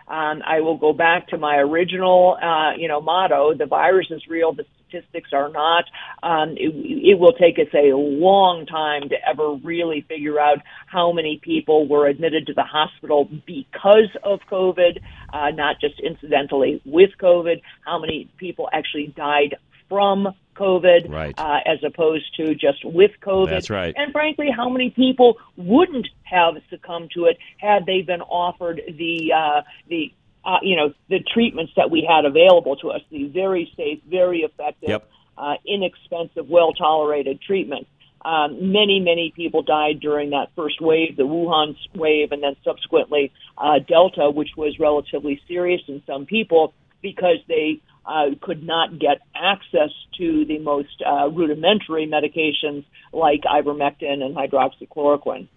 Um, 0.08 0.42
I 0.46 0.62
will 0.62 0.78
go 0.78 0.94
back 0.94 1.28
to 1.28 1.38
my 1.38 1.58
original, 1.58 2.38
uh, 2.42 2.76
you 2.76 2.88
know, 2.88 3.02
motto: 3.02 3.54
the 3.54 3.68
virus 3.68 4.08
is 4.10 4.28
real, 4.28 4.54
the 4.54 4.66
statistics 4.94 5.32
are 5.34 5.50
not. 5.50 5.86
Um, 6.22 6.52
it, 6.52 6.74
it 6.76 7.20
will 7.20 7.34
take 7.34 7.58
us 7.60 7.74
a 7.74 7.96
long 7.96 8.66
time 8.66 9.10
to 9.10 9.16
ever 9.28 9.54
really 9.64 10.02
figure 10.08 10.40
out 10.40 10.60
how 10.88 11.12
many 11.12 11.40
people 11.42 11.88
were 11.88 12.08
admitted 12.08 12.48
to 12.48 12.54
the 12.54 12.64
hospital 12.64 13.30
because 13.46 14.10
of 14.24 14.40
COVID, 14.52 15.00
uh, 15.32 15.50
not 15.52 15.80
just 15.80 16.00
incidentally 16.00 16.82
with 16.86 17.12
COVID. 17.20 17.62
How 17.86 18.00
many 18.00 18.30
people 18.38 18.70
actually 18.72 19.08
died 19.08 19.56
from 19.90 20.30
COVID, 20.56 21.10
Right. 21.10 21.34
uh, 21.38 21.60
as 21.66 21.80
opposed 21.84 22.36
to 22.38 22.54
just 22.54 22.86
with 22.86 23.12
COVID. 23.22 23.50
That's 23.50 23.70
right. 23.70 23.94
And 23.98 24.12
frankly, 24.12 24.50
how 24.56 24.70
many 24.70 24.92
people 24.92 25.38
wouldn't 25.58 26.08
have 26.24 26.56
succumbed 26.70 27.12
to 27.16 27.26
it 27.26 27.38
had 27.58 27.86
they 27.86 28.02
been 28.02 28.22
offered 28.22 28.82
the 28.88 29.34
uh, 29.34 29.62
the 29.90 30.14
uh, 30.46 30.60
you 30.62 30.76
know 30.76 30.94
the 31.10 31.20
treatments 31.20 31.74
that 31.76 31.90
we 31.90 32.08
had 32.08 32.26
available 32.26 32.76
to 32.78 32.92
us, 32.92 33.02
the 33.12 33.28
very 33.28 33.72
safe, 33.78 34.00
very 34.10 34.40
effective, 34.40 34.90
Yep. 34.90 35.10
uh, 35.38 35.56
inexpensive, 35.66 36.50
well 36.50 36.74
tolerated 36.74 37.42
treatments. 37.42 37.90
Um, 38.26 38.72
many, 38.72 39.02
many 39.02 39.34
people 39.36 39.64
died 39.64 40.00
during 40.00 40.30
that 40.30 40.52
first 40.56 40.80
wave, 40.80 41.18
the 41.18 41.24
Wuhan 41.24 41.76
wave, 41.94 42.32
and 42.32 42.42
then 42.42 42.56
subsequently 42.64 43.34
uh, 43.58 43.80
Delta, 43.80 44.30
which 44.30 44.52
was 44.56 44.80
relatively 44.80 45.42
serious 45.48 45.82
in 45.90 46.02
some 46.08 46.26
people 46.26 46.74
because 47.02 47.40
they 47.50 47.82
uh, 48.06 48.28
could 48.42 48.64
not 48.64 48.98
get 48.98 49.20
access 49.36 49.90
to 50.18 50.46
the 50.46 50.60
most 50.60 51.02
uh, 51.06 51.30
rudimentary 51.30 52.08
medications 52.08 52.86
like 53.12 53.42
ivermectin 53.42 54.24
and 54.24 54.36
hydroxychloroquine. 54.36 55.48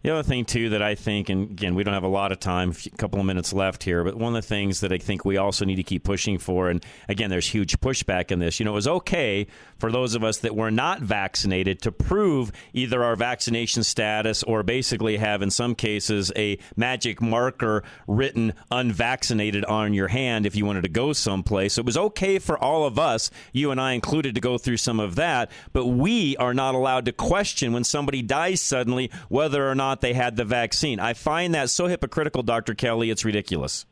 The 0.00 0.10
other 0.12 0.22
thing 0.22 0.44
too 0.44 0.70
that 0.70 0.80
I 0.80 0.94
think, 0.94 1.28
and 1.28 1.50
again, 1.50 1.74
we 1.74 1.82
don't 1.82 1.92
have 1.92 2.04
a 2.04 2.08
lot 2.08 2.30
of 2.30 2.38
time, 2.38 2.70
a 2.70 2.96
couple 2.96 3.18
of 3.18 3.26
minutes 3.26 3.52
left 3.52 3.82
here, 3.82 4.04
but 4.04 4.14
one 4.14 4.36
of 4.36 4.42
the 4.42 4.46
things 4.46 4.78
that 4.80 4.92
I 4.92 4.98
think 4.98 5.24
we 5.24 5.38
also 5.38 5.64
need 5.64 5.74
to 5.76 5.82
keep 5.82 6.04
pushing 6.04 6.38
for, 6.38 6.70
and 6.70 6.86
again, 7.08 7.30
there's 7.30 7.48
huge 7.48 7.80
pushback 7.80 8.30
in 8.30 8.38
this. 8.38 8.60
You 8.60 8.64
know, 8.64 8.70
it 8.70 8.74
was 8.74 8.86
okay 8.86 9.48
for 9.78 9.90
those 9.90 10.14
of 10.14 10.22
us 10.22 10.38
that 10.38 10.54
were 10.54 10.70
not 10.70 11.00
vaccinated 11.00 11.82
to 11.82 11.90
prove 11.90 12.52
either 12.72 13.02
our 13.02 13.16
vaccination 13.16 13.82
status 13.82 14.44
or 14.44 14.62
basically 14.62 15.16
have, 15.16 15.42
in 15.42 15.50
some 15.50 15.74
cases, 15.74 16.30
a 16.36 16.58
magic 16.76 17.20
marker 17.20 17.82
written 18.06 18.54
unvaccinated 18.70 19.64
on 19.64 19.94
your 19.94 20.08
hand 20.08 20.46
if 20.46 20.54
you 20.54 20.64
wanted 20.64 20.82
to 20.82 20.88
go 20.88 21.12
someplace. 21.12 21.74
So 21.74 21.80
it 21.80 21.86
was 21.86 21.96
okay 21.96 22.38
for 22.38 22.56
all 22.56 22.84
of 22.84 23.00
us, 23.00 23.32
you 23.52 23.72
and 23.72 23.80
I 23.80 23.94
included, 23.94 24.36
to 24.36 24.40
go 24.40 24.58
through 24.58 24.76
some 24.76 25.00
of 25.00 25.16
that, 25.16 25.50
but 25.72 25.86
we 25.86 26.36
are 26.36 26.54
not 26.54 26.76
allowed 26.76 27.06
to 27.06 27.12
question 27.12 27.72
when 27.72 27.82
somebody 27.82 28.22
dies 28.22 28.60
suddenly 28.60 29.10
whether 29.28 29.68
or 29.68 29.74
not 29.74 29.87
they 30.00 30.12
had 30.12 30.36
the 30.36 30.44
vaccine. 30.44 31.00
I 31.00 31.14
find 31.14 31.54
that 31.54 31.70
so 31.70 31.86
hypocritical, 31.86 32.42
Dr. 32.42 32.74
Kelly, 32.74 33.10
it's 33.10 33.24
ridiculous. 33.24 33.86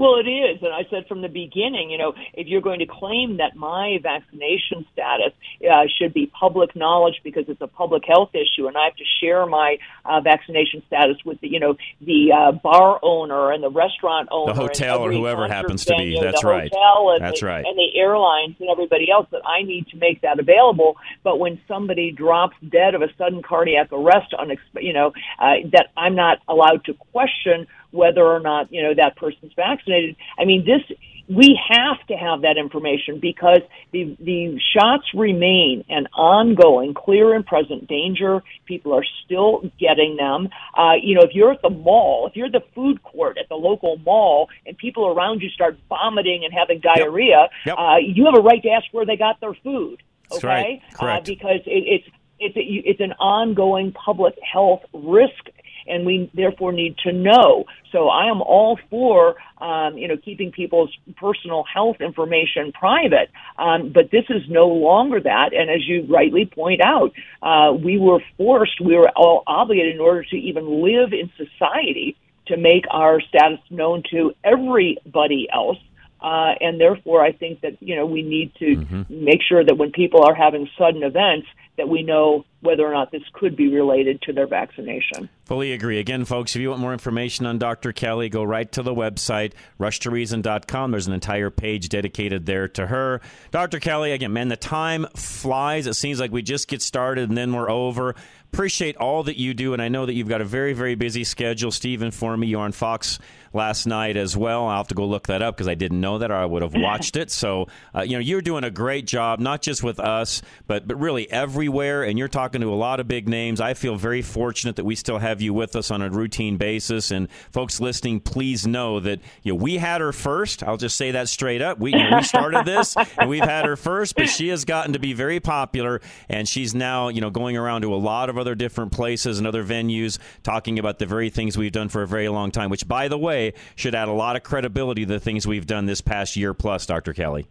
Well, 0.00 0.14
it 0.18 0.30
is, 0.30 0.62
and 0.62 0.72
I 0.72 0.88
said 0.88 1.06
from 1.08 1.20
the 1.20 1.28
beginning, 1.28 1.90
you 1.90 1.98
know, 1.98 2.14
if 2.32 2.46
you're 2.46 2.62
going 2.62 2.78
to 2.78 2.86
claim 2.86 3.36
that 3.36 3.54
my 3.54 3.98
vaccination 4.02 4.86
status 4.94 5.34
uh, 5.60 5.82
should 5.98 6.14
be 6.14 6.24
public 6.24 6.74
knowledge 6.74 7.20
because 7.22 7.44
it's 7.48 7.60
a 7.60 7.66
public 7.66 8.04
health 8.08 8.30
issue, 8.32 8.66
and 8.66 8.78
I 8.78 8.84
have 8.84 8.96
to 8.96 9.04
share 9.20 9.44
my 9.44 9.76
uh, 10.06 10.22
vaccination 10.22 10.82
status 10.86 11.18
with 11.22 11.38
the, 11.42 11.48
you 11.48 11.60
know, 11.60 11.76
the 12.00 12.32
uh, 12.32 12.52
bar 12.52 12.98
owner 13.02 13.52
and 13.52 13.62
the 13.62 13.68
restaurant 13.68 14.30
owner, 14.32 14.54
The 14.54 14.60
hotel 14.60 15.04
or 15.04 15.12
whoever 15.12 15.46
happens 15.46 15.84
to 15.84 15.94
be. 15.98 16.18
That's 16.18 16.44
right. 16.44 16.72
That's 17.20 17.40
the, 17.40 17.46
right. 17.46 17.66
And 17.66 17.76
the 17.76 18.00
airlines 18.00 18.56
and 18.58 18.70
everybody 18.70 19.10
else 19.10 19.26
that 19.32 19.42
I 19.44 19.64
need 19.64 19.88
to 19.88 19.98
make 19.98 20.22
that 20.22 20.40
available. 20.40 20.96
But 21.22 21.38
when 21.38 21.60
somebody 21.68 22.10
drops 22.10 22.56
dead 22.66 22.94
of 22.94 23.02
a 23.02 23.08
sudden 23.18 23.42
cardiac 23.42 23.92
arrest, 23.92 24.32
unex- 24.32 24.82
you 24.82 24.94
know, 24.94 25.12
uh, 25.38 25.56
that 25.72 25.88
I'm 25.94 26.14
not 26.14 26.38
allowed 26.48 26.86
to 26.86 26.94
question 27.12 27.66
whether 27.90 28.24
or 28.24 28.40
not 28.40 28.72
you 28.72 28.82
know 28.82 28.94
that 28.94 29.16
person's 29.16 29.52
vaccinated. 29.54 30.16
I 30.38 30.44
mean, 30.44 30.64
this 30.64 30.96
we 31.30 31.58
have 31.68 32.04
to 32.08 32.14
have 32.14 32.42
that 32.42 32.56
information 32.58 33.20
because 33.20 33.60
the 33.92 34.16
the 34.18 34.58
shots 34.76 35.04
remain 35.14 35.84
an 35.88 36.08
ongoing, 36.08 36.92
clear 36.92 37.34
and 37.34 37.46
present 37.46 37.86
danger. 37.86 38.42
People 38.66 38.92
are 38.94 39.04
still 39.24 39.70
getting 39.78 40.16
them. 40.16 40.48
Uh, 40.76 40.94
you 41.00 41.14
know, 41.14 41.22
if 41.22 41.30
you're 41.32 41.52
at 41.52 41.62
the 41.62 41.70
mall, 41.70 42.26
if 42.26 42.34
you're 42.34 42.46
at 42.46 42.52
the 42.52 42.64
food 42.74 43.02
court 43.04 43.38
at 43.38 43.48
the 43.48 43.54
local 43.54 43.96
mall, 43.98 44.48
and 44.66 44.76
people 44.76 45.06
around 45.06 45.40
you 45.40 45.48
start 45.50 45.78
vomiting 45.88 46.44
and 46.44 46.52
having 46.52 46.80
diarrhea, 46.80 47.48
Yep. 47.64 47.76
Uh, 47.78 47.96
you 48.02 48.24
have 48.24 48.34
a 48.36 48.42
right 48.42 48.62
to 48.62 48.68
ask 48.70 48.86
where 48.92 49.06
they 49.06 49.16
got 49.16 49.40
their 49.40 49.54
food. 49.62 50.02
That's 50.30 50.44
Okay, 50.44 50.82
right. 51.00 51.18
Uh, 51.18 51.20
because 51.24 51.60
it, 51.66 51.84
it's 51.86 52.08
it's 52.40 52.56
a, 52.56 52.60
it's 52.60 53.00
an 53.00 53.12
ongoing 53.12 53.92
public 53.92 54.34
health 54.42 54.82
risk 54.92 55.50
and 55.86 56.06
we 56.06 56.30
therefore 56.34 56.72
need 56.72 56.96
to 56.98 57.12
know. 57.12 57.64
So 57.92 58.08
I 58.08 58.30
am 58.30 58.40
all 58.42 58.78
for, 58.88 59.36
um, 59.58 59.98
you 59.98 60.08
know, 60.08 60.16
keeping 60.16 60.52
people's 60.52 60.90
personal 61.16 61.64
health 61.64 61.96
information 62.00 62.72
private. 62.72 63.30
Um, 63.58 63.92
but 63.92 64.10
this 64.10 64.24
is 64.28 64.42
no 64.48 64.68
longer 64.68 65.20
that. 65.20 65.52
And 65.52 65.70
as 65.70 65.86
you 65.86 66.06
rightly 66.08 66.46
point 66.46 66.80
out, 66.82 67.12
uh, 67.42 67.72
we 67.72 67.98
were 67.98 68.20
forced, 68.36 68.80
we 68.80 68.96
were 68.96 69.10
all 69.16 69.42
obligated 69.46 69.94
in 69.94 70.00
order 70.00 70.24
to 70.24 70.36
even 70.36 70.82
live 70.82 71.12
in 71.12 71.30
society 71.36 72.16
to 72.46 72.56
make 72.56 72.84
our 72.90 73.20
status 73.20 73.60
known 73.70 74.02
to 74.10 74.34
everybody 74.44 75.48
else. 75.52 75.78
Uh, 76.22 76.52
and 76.60 76.80
therefore, 76.80 77.24
I 77.24 77.32
think 77.32 77.62
that 77.62 77.78
you 77.80 77.96
know 77.96 78.06
we 78.06 78.22
need 78.22 78.52
to 78.58 79.04
make 79.08 79.40
sure 79.46 79.64
that 79.64 79.76
when 79.76 79.90
people 79.90 80.22
are 80.22 80.34
having 80.34 80.68
sudden 80.78 81.02
events, 81.02 81.46
that 81.80 81.88
we 81.88 82.02
know 82.02 82.44
whether 82.60 82.86
or 82.86 82.92
not 82.92 83.10
this 83.10 83.22
could 83.32 83.56
be 83.56 83.68
related 83.68 84.20
to 84.20 84.34
their 84.34 84.46
vaccination. 84.46 85.30
Fully 85.46 85.72
agree. 85.72 85.98
Again, 85.98 86.26
folks, 86.26 86.54
if 86.54 86.60
you 86.60 86.68
want 86.68 86.82
more 86.82 86.92
information 86.92 87.46
on 87.46 87.58
Dr. 87.58 87.92
Kelly, 87.92 88.28
go 88.28 88.44
right 88.44 88.70
to 88.72 88.82
the 88.82 88.94
website, 88.94 89.54
rushtoreason.com. 89.80 90.90
There's 90.90 91.06
an 91.06 91.14
entire 91.14 91.48
page 91.48 91.88
dedicated 91.88 92.44
there 92.44 92.68
to 92.68 92.86
her. 92.88 93.22
Dr. 93.50 93.80
Kelly, 93.80 94.12
again, 94.12 94.34
man, 94.34 94.48
the 94.48 94.58
time 94.58 95.06
flies. 95.16 95.86
It 95.86 95.94
seems 95.94 96.20
like 96.20 96.32
we 96.32 96.42
just 96.42 96.68
get 96.68 96.82
started 96.82 97.30
and 97.30 97.38
then 97.38 97.54
we're 97.54 97.70
over 97.70 98.14
appreciate 98.52 98.96
all 98.96 99.22
that 99.22 99.36
you 99.36 99.54
do, 99.54 99.72
and 99.74 99.80
I 99.80 99.88
know 99.88 100.06
that 100.06 100.14
you've 100.14 100.28
got 100.28 100.40
a 100.40 100.44
very, 100.44 100.72
very 100.72 100.96
busy 100.96 101.22
schedule. 101.22 101.70
Steve 101.70 102.02
informed 102.02 102.40
me 102.40 102.48
you're 102.48 102.60
on 102.60 102.72
Fox 102.72 103.20
last 103.52 103.86
night 103.86 104.16
as 104.16 104.36
well. 104.36 104.66
I'll 104.66 104.78
have 104.78 104.88
to 104.88 104.94
go 104.94 105.06
look 105.06 105.26
that 105.26 105.42
up 105.42 105.56
because 105.56 105.68
I 105.68 105.74
didn't 105.74 106.00
know 106.00 106.18
that 106.18 106.30
or 106.30 106.34
I 106.36 106.44
would 106.44 106.62
have 106.62 106.74
watched 106.76 107.16
it. 107.16 107.30
So, 107.30 107.66
uh, 107.94 108.02
you 108.02 108.12
know, 108.12 108.18
you're 108.18 108.40
doing 108.40 108.64
a 108.64 108.70
great 108.70 109.06
job, 109.06 109.40
not 109.40 109.62
just 109.62 109.82
with 109.82 109.98
us, 109.98 110.42
but, 110.66 110.86
but 110.86 110.98
really 111.00 111.30
everywhere. 111.30 112.02
And 112.02 112.18
you're 112.18 112.28
talking 112.28 112.60
to 112.60 112.72
a 112.72 112.76
lot 112.76 113.00
of 113.00 113.08
big 113.08 113.28
names. 113.28 113.60
I 113.60 113.74
feel 113.74 113.96
very 113.96 114.22
fortunate 114.22 114.76
that 114.76 114.84
we 114.84 114.94
still 114.94 115.18
have 115.18 115.40
you 115.40 115.52
with 115.52 115.76
us 115.76 115.90
on 115.90 116.02
a 116.02 116.10
routine 116.10 116.56
basis. 116.56 117.10
And 117.10 117.30
folks 117.50 117.80
listening, 117.80 118.20
please 118.20 118.66
know 118.66 119.00
that 119.00 119.20
you 119.42 119.52
know, 119.52 119.56
we 119.56 119.76
had 119.76 120.00
her 120.00 120.12
first. 120.12 120.62
I'll 120.62 120.76
just 120.76 120.96
say 120.96 121.12
that 121.12 121.28
straight 121.28 121.62
up. 121.62 121.78
We, 121.78 121.92
you 121.92 122.10
know, 122.10 122.18
we 122.18 122.22
started 122.22 122.64
this 122.64 122.96
and 123.18 123.28
we've 123.28 123.44
had 123.44 123.66
her 123.66 123.76
first, 123.76 124.14
but 124.16 124.28
she 124.28 124.48
has 124.48 124.64
gotten 124.64 124.92
to 124.92 124.98
be 124.98 125.12
very 125.12 125.40
popular. 125.40 126.00
And 126.28 126.48
she's 126.48 126.74
now, 126.74 127.08
you 127.08 127.20
know, 127.20 127.30
going 127.30 127.56
around 127.56 127.82
to 127.82 127.94
a 127.94 127.96
lot 127.96 128.30
of 128.30 128.38
other 128.38 128.54
different 128.54 128.92
places 128.92 129.38
and 129.38 129.46
other 129.46 129.64
venues 129.64 130.18
talking 130.42 130.78
about 130.78 130.98
the 130.98 131.06
very 131.06 131.30
things 131.30 131.56
we've 131.58 131.72
done 131.72 131.88
for 131.88 132.02
a 132.02 132.06
very 132.06 132.28
long 132.28 132.50
time, 132.50 132.70
which, 132.70 132.86
by 132.86 133.08
the 133.08 133.18
way, 133.18 133.39
way 133.40 133.54
should 133.76 133.94
add 133.94 134.08
a 134.08 134.12
lot 134.12 134.36
of 134.36 134.42
credibility 134.42 135.06
to 135.06 135.12
the 135.12 135.20
things 135.20 135.46
we've 135.46 135.66
done 135.66 135.86
this 135.86 136.00
past 136.00 136.36
year 136.36 136.54
plus, 136.54 136.86
Dr. 136.86 137.12
Kelly. 137.12 137.46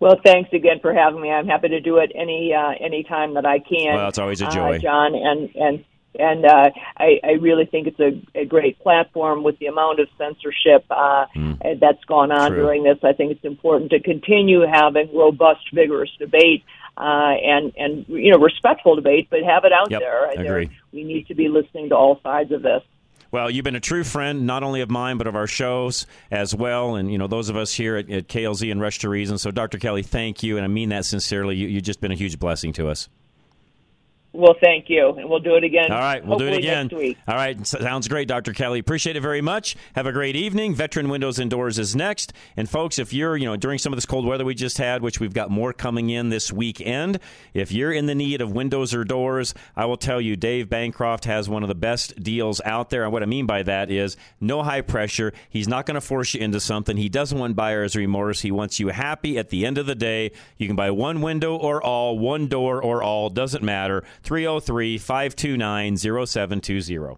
Well, 0.00 0.16
thanks 0.24 0.52
again 0.52 0.80
for 0.80 0.92
having 0.92 1.20
me. 1.20 1.30
I'm 1.30 1.46
happy 1.46 1.68
to 1.68 1.80
do 1.80 1.98
it 1.98 2.10
any 2.14 2.52
uh, 2.52 2.72
any 2.80 3.04
time 3.04 3.34
that 3.34 3.46
I 3.46 3.60
can. 3.60 3.94
Well, 3.94 4.08
it's 4.08 4.18
always 4.18 4.42
a 4.42 4.46
uh, 4.46 4.50
joy, 4.50 4.76
uh, 4.76 4.78
John, 4.78 5.14
and 5.14 5.54
and 5.54 5.84
and 6.18 6.44
uh, 6.44 6.70
I, 6.96 7.20
I 7.22 7.30
really 7.40 7.66
think 7.66 7.86
it's 7.86 8.00
a, 8.00 8.20
a 8.36 8.44
great 8.46 8.80
platform 8.80 9.44
with 9.44 9.58
the 9.58 9.66
amount 9.66 10.00
of 10.00 10.08
censorship 10.18 10.84
uh, 10.90 11.26
mm. 11.36 11.78
that's 11.78 12.02
gone 12.04 12.32
on 12.32 12.50
True. 12.50 12.62
during 12.62 12.82
this. 12.82 12.98
I 13.04 13.12
think 13.12 13.30
it's 13.30 13.44
important 13.44 13.90
to 13.90 14.00
continue 14.00 14.62
having 14.62 15.14
robust, 15.14 15.60
vigorous 15.72 16.10
debate 16.18 16.64
uh, 16.96 17.34
and 17.44 17.72
and 17.76 18.06
you 18.08 18.32
know 18.32 18.38
respectful 18.38 18.96
debate, 18.96 19.28
but 19.30 19.40
have 19.44 19.64
it 19.64 19.72
out 19.72 19.90
yep. 19.90 20.00
there. 20.00 20.26
I 20.26 20.32
Agree. 20.32 20.66
There, 20.66 20.76
we 20.92 21.04
need 21.04 21.28
to 21.28 21.34
be 21.34 21.48
listening 21.48 21.90
to 21.90 21.94
all 21.94 22.20
sides 22.22 22.50
of 22.50 22.62
this. 22.62 22.82
Well, 23.30 23.50
you've 23.50 23.64
been 23.64 23.76
a 23.76 23.80
true 23.80 24.04
friend, 24.04 24.46
not 24.46 24.62
only 24.62 24.80
of 24.80 24.90
mine, 24.90 25.18
but 25.18 25.26
of 25.26 25.36
our 25.36 25.46
shows 25.46 26.06
as 26.30 26.54
well. 26.54 26.94
And, 26.94 27.10
you 27.10 27.18
know, 27.18 27.26
those 27.26 27.48
of 27.48 27.56
us 27.56 27.72
here 27.72 27.96
at, 27.96 28.10
at 28.10 28.28
KLZ 28.28 28.70
and 28.70 28.80
Rush 28.80 28.98
to 29.00 29.08
Reason. 29.08 29.38
So, 29.38 29.50
Dr. 29.50 29.78
Kelly, 29.78 30.02
thank 30.02 30.42
you. 30.42 30.56
And 30.56 30.64
I 30.64 30.68
mean 30.68 30.90
that 30.90 31.04
sincerely. 31.04 31.56
You, 31.56 31.68
you've 31.68 31.84
just 31.84 32.00
been 32.00 32.12
a 32.12 32.16
huge 32.16 32.38
blessing 32.38 32.72
to 32.74 32.88
us. 32.88 33.08
Well, 34.36 34.54
thank 34.60 34.90
you, 34.90 35.14
and 35.16 35.30
we'll 35.30 35.40
do 35.40 35.54
it 35.54 35.64
again. 35.64 35.90
All 35.90 35.98
right, 35.98 36.24
we'll 36.24 36.38
do 36.38 36.46
it 36.46 36.58
again. 36.58 36.88
Next 36.88 36.98
week. 36.98 37.16
All 37.26 37.34
right, 37.34 37.66
sounds 37.66 38.06
great, 38.06 38.28
Dr. 38.28 38.52
Kelly. 38.52 38.78
Appreciate 38.78 39.16
it 39.16 39.22
very 39.22 39.40
much. 39.40 39.76
Have 39.94 40.06
a 40.06 40.12
great 40.12 40.36
evening. 40.36 40.74
Veteran 40.74 41.08
Windows 41.08 41.38
and 41.38 41.50
Doors 41.50 41.78
is 41.78 41.96
next, 41.96 42.34
and 42.56 42.68
folks, 42.68 42.98
if 42.98 43.14
you're 43.14 43.36
you 43.36 43.46
know 43.46 43.56
during 43.56 43.78
some 43.78 43.94
of 43.94 43.96
this 43.96 44.04
cold 44.04 44.26
weather 44.26 44.44
we 44.44 44.54
just 44.54 44.76
had, 44.76 45.00
which 45.00 45.20
we've 45.20 45.32
got 45.32 45.50
more 45.50 45.72
coming 45.72 46.10
in 46.10 46.28
this 46.28 46.52
weekend, 46.52 47.18
if 47.54 47.72
you're 47.72 47.92
in 47.92 48.06
the 48.06 48.14
need 48.14 48.42
of 48.42 48.52
windows 48.52 48.94
or 48.94 49.04
doors, 49.04 49.54
I 49.74 49.86
will 49.86 49.96
tell 49.96 50.20
you, 50.20 50.36
Dave 50.36 50.68
Bancroft 50.68 51.24
has 51.24 51.48
one 51.48 51.62
of 51.62 51.68
the 51.68 51.74
best 51.74 52.22
deals 52.22 52.60
out 52.64 52.90
there. 52.90 53.04
And 53.04 53.12
what 53.12 53.22
I 53.22 53.26
mean 53.26 53.46
by 53.46 53.62
that 53.62 53.90
is 53.90 54.16
no 54.40 54.62
high 54.62 54.82
pressure. 54.82 55.32
He's 55.48 55.68
not 55.68 55.86
going 55.86 55.94
to 55.94 56.00
force 56.00 56.34
you 56.34 56.40
into 56.40 56.60
something. 56.60 56.96
He 56.96 57.08
doesn't 57.08 57.38
want 57.38 57.56
buyer's 57.56 57.96
remorse. 57.96 58.42
He 58.42 58.50
wants 58.50 58.78
you 58.78 58.88
happy 58.88 59.38
at 59.38 59.48
the 59.48 59.64
end 59.64 59.78
of 59.78 59.86
the 59.86 59.94
day. 59.94 60.32
You 60.58 60.66
can 60.66 60.76
buy 60.76 60.90
one 60.90 61.22
window 61.22 61.56
or 61.56 61.82
all, 61.82 62.18
one 62.18 62.48
door 62.48 62.82
or 62.82 63.02
all, 63.02 63.30
doesn't 63.30 63.62
matter. 63.62 64.04
303 64.26 64.98
529 64.98 65.96
0720. 65.96 67.16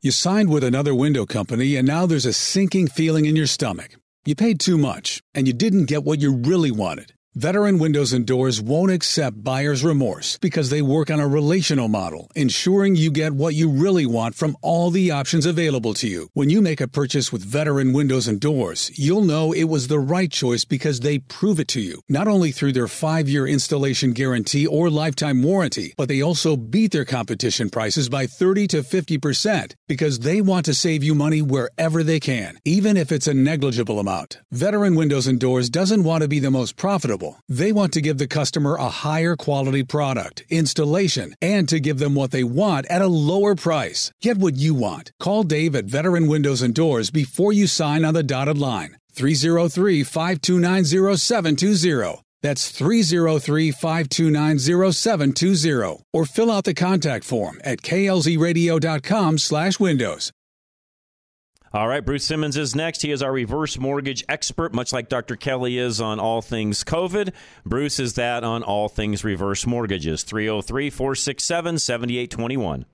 You 0.00 0.10
signed 0.10 0.48
with 0.48 0.64
another 0.64 0.94
window 0.94 1.26
company, 1.26 1.76
and 1.76 1.86
now 1.86 2.06
there's 2.06 2.24
a 2.24 2.32
sinking 2.32 2.88
feeling 2.88 3.26
in 3.26 3.36
your 3.36 3.46
stomach. 3.46 3.96
You 4.24 4.34
paid 4.34 4.58
too 4.58 4.78
much, 4.78 5.20
and 5.34 5.46
you 5.46 5.52
didn't 5.52 5.84
get 5.84 6.04
what 6.04 6.20
you 6.20 6.34
really 6.34 6.70
wanted. 6.70 7.12
Veteran 7.36 7.78
Windows 7.78 8.14
and 8.14 8.24
Doors 8.24 8.62
won't 8.62 8.90
accept 8.90 9.44
buyer's 9.44 9.84
remorse 9.84 10.38
because 10.38 10.70
they 10.70 10.80
work 10.80 11.10
on 11.10 11.20
a 11.20 11.28
relational 11.28 11.86
model, 11.86 12.30
ensuring 12.34 12.96
you 12.96 13.10
get 13.10 13.34
what 13.34 13.54
you 13.54 13.68
really 13.68 14.06
want 14.06 14.34
from 14.34 14.56
all 14.62 14.90
the 14.90 15.10
options 15.10 15.44
available 15.44 15.92
to 15.92 16.08
you. 16.08 16.30
When 16.32 16.48
you 16.48 16.62
make 16.62 16.80
a 16.80 16.88
purchase 16.88 17.30
with 17.30 17.44
Veteran 17.44 17.92
Windows 17.92 18.26
and 18.26 18.40
Doors, 18.40 18.90
you'll 18.94 19.20
know 19.20 19.52
it 19.52 19.64
was 19.64 19.88
the 19.88 19.98
right 19.98 20.32
choice 20.32 20.64
because 20.64 21.00
they 21.00 21.18
prove 21.18 21.60
it 21.60 21.68
to 21.68 21.78
you, 21.78 22.00
not 22.08 22.26
only 22.26 22.52
through 22.52 22.72
their 22.72 22.88
five 22.88 23.28
year 23.28 23.46
installation 23.46 24.14
guarantee 24.14 24.66
or 24.66 24.88
lifetime 24.88 25.42
warranty, 25.42 25.92
but 25.98 26.08
they 26.08 26.22
also 26.22 26.56
beat 26.56 26.92
their 26.92 27.04
competition 27.04 27.68
prices 27.68 28.08
by 28.08 28.26
30 28.26 28.66
to 28.68 28.78
50% 28.78 29.74
because 29.88 30.20
they 30.20 30.40
want 30.40 30.64
to 30.64 30.72
save 30.72 31.04
you 31.04 31.14
money 31.14 31.42
wherever 31.42 32.02
they 32.02 32.18
can, 32.18 32.58
even 32.64 32.96
if 32.96 33.12
it's 33.12 33.28
a 33.28 33.34
negligible 33.34 34.00
amount. 34.00 34.40
Veteran 34.52 34.94
Windows 34.94 35.26
and 35.26 35.38
Doors 35.38 35.68
doesn't 35.68 36.02
want 36.02 36.22
to 36.22 36.28
be 36.28 36.38
the 36.38 36.50
most 36.50 36.78
profitable 36.78 37.25
they 37.48 37.72
want 37.72 37.92
to 37.94 38.00
give 38.00 38.18
the 38.18 38.26
customer 38.26 38.74
a 38.76 38.88
higher 38.88 39.36
quality 39.36 39.82
product, 39.82 40.44
installation, 40.48 41.34
and 41.42 41.68
to 41.68 41.80
give 41.80 41.98
them 41.98 42.14
what 42.14 42.30
they 42.30 42.44
want 42.44 42.86
at 42.86 43.02
a 43.02 43.06
lower 43.06 43.54
price. 43.54 44.10
Get 44.20 44.38
what 44.38 44.56
you 44.56 44.74
want. 44.74 45.12
Call 45.18 45.42
Dave 45.42 45.74
at 45.74 45.86
Veteran 45.96 46.28
Windows 46.28 46.62
and 46.62 46.74
Doors 46.74 47.10
before 47.10 47.52
you 47.52 47.66
sign 47.66 48.04
on 48.04 48.14
the 48.14 48.22
dotted 48.22 48.58
line. 48.58 48.96
303 49.12 50.02
529 50.02 50.84
0720. 51.16 52.22
That's 52.42 52.70
303 52.70 53.72
529 53.72 54.58
0720. 54.92 56.02
Or 56.12 56.24
fill 56.24 56.50
out 56.52 56.64
the 56.64 56.74
contact 56.74 57.24
form 57.24 57.60
at 57.64 57.82
klzradio.com 57.82 59.38
slash 59.38 59.80
windows. 59.80 60.32
All 61.76 61.88
right, 61.88 62.02
Bruce 62.02 62.24
Simmons 62.24 62.56
is 62.56 62.74
next. 62.74 63.02
He 63.02 63.10
is 63.10 63.22
our 63.22 63.30
reverse 63.30 63.78
mortgage 63.78 64.24
expert, 64.30 64.72
much 64.72 64.94
like 64.94 65.10
Dr. 65.10 65.36
Kelly 65.36 65.76
is 65.76 66.00
on 66.00 66.18
all 66.18 66.40
things 66.40 66.82
COVID. 66.82 67.34
Bruce 67.66 68.00
is 68.00 68.14
that 68.14 68.44
on 68.44 68.62
all 68.62 68.88
things 68.88 69.24
reverse 69.24 69.66
mortgages. 69.66 70.22
303 70.22 70.88
467 70.88 71.78
7821. 71.78 72.86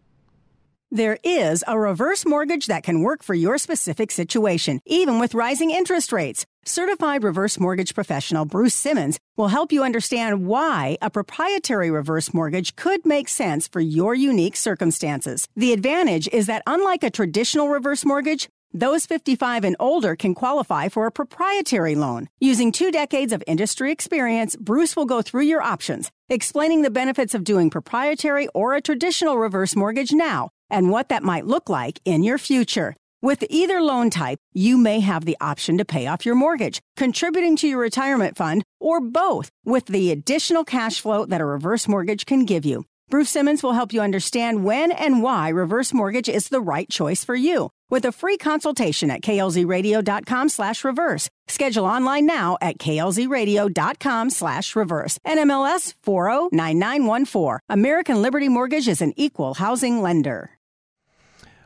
There 0.90 1.16
is 1.22 1.62
a 1.68 1.78
reverse 1.78 2.26
mortgage 2.26 2.66
that 2.66 2.82
can 2.82 3.02
work 3.02 3.22
for 3.22 3.34
your 3.34 3.56
specific 3.56 4.10
situation, 4.10 4.80
even 4.84 5.20
with 5.20 5.32
rising 5.32 5.70
interest 5.70 6.10
rates. 6.10 6.44
Certified 6.64 7.22
reverse 7.22 7.60
mortgage 7.60 7.94
professional 7.94 8.46
Bruce 8.46 8.74
Simmons 8.74 9.16
will 9.36 9.48
help 9.48 9.70
you 9.70 9.84
understand 9.84 10.44
why 10.44 10.98
a 11.00 11.08
proprietary 11.08 11.90
reverse 11.92 12.34
mortgage 12.34 12.74
could 12.74 13.06
make 13.06 13.28
sense 13.28 13.68
for 13.68 13.80
your 13.80 14.12
unique 14.16 14.56
circumstances. 14.56 15.46
The 15.54 15.72
advantage 15.72 16.28
is 16.32 16.46
that 16.46 16.64
unlike 16.66 17.04
a 17.04 17.10
traditional 17.10 17.68
reverse 17.68 18.04
mortgage, 18.04 18.48
those 18.74 19.04
55 19.04 19.64
and 19.64 19.76
older 19.78 20.16
can 20.16 20.34
qualify 20.34 20.88
for 20.88 21.06
a 21.06 21.12
proprietary 21.12 21.94
loan. 21.94 22.30
Using 22.40 22.72
two 22.72 22.90
decades 22.90 23.32
of 23.32 23.44
industry 23.46 23.92
experience, 23.92 24.56
Bruce 24.56 24.96
will 24.96 25.04
go 25.04 25.20
through 25.20 25.42
your 25.42 25.60
options, 25.60 26.10
explaining 26.30 26.80
the 26.80 26.90
benefits 26.90 27.34
of 27.34 27.44
doing 27.44 27.68
proprietary 27.68 28.48
or 28.54 28.74
a 28.74 28.80
traditional 28.80 29.36
reverse 29.36 29.76
mortgage 29.76 30.12
now 30.12 30.48
and 30.70 30.90
what 30.90 31.10
that 31.10 31.22
might 31.22 31.44
look 31.44 31.68
like 31.68 32.00
in 32.06 32.22
your 32.22 32.38
future. 32.38 32.94
With 33.20 33.44
either 33.50 33.82
loan 33.82 34.08
type, 34.08 34.38
you 34.54 34.78
may 34.78 35.00
have 35.00 35.26
the 35.26 35.36
option 35.40 35.76
to 35.78 35.84
pay 35.84 36.06
off 36.06 36.24
your 36.24 36.34
mortgage, 36.34 36.80
contributing 36.96 37.56
to 37.56 37.68
your 37.68 37.78
retirement 37.78 38.36
fund, 38.36 38.64
or 38.80 39.00
both 39.00 39.50
with 39.64 39.84
the 39.86 40.10
additional 40.10 40.64
cash 40.64 40.98
flow 40.98 41.26
that 41.26 41.42
a 41.42 41.44
reverse 41.44 41.86
mortgage 41.86 42.24
can 42.24 42.46
give 42.46 42.64
you. 42.64 42.84
Bruce 43.10 43.28
Simmons 43.28 43.62
will 43.62 43.74
help 43.74 43.92
you 43.92 44.00
understand 44.00 44.64
when 44.64 44.90
and 44.90 45.22
why 45.22 45.50
reverse 45.50 45.92
mortgage 45.92 46.30
is 46.30 46.48
the 46.48 46.62
right 46.62 46.88
choice 46.88 47.22
for 47.22 47.34
you 47.34 47.68
with 47.92 48.04
a 48.06 48.10
free 48.10 48.38
consultation 48.38 49.10
at 49.10 49.20
klzradio.com 49.20 50.48
slash 50.48 50.82
reverse. 50.82 51.28
Schedule 51.46 51.84
online 51.84 52.26
now 52.26 52.56
at 52.62 52.78
klzradio.com 52.78 54.30
slash 54.30 54.74
reverse. 54.74 55.18
NMLS 55.26 55.94
409914. 56.02 57.60
American 57.68 58.22
Liberty 58.22 58.48
Mortgage 58.48 58.88
is 58.88 59.02
an 59.02 59.12
equal 59.16 59.54
housing 59.54 60.00
lender. 60.00 60.50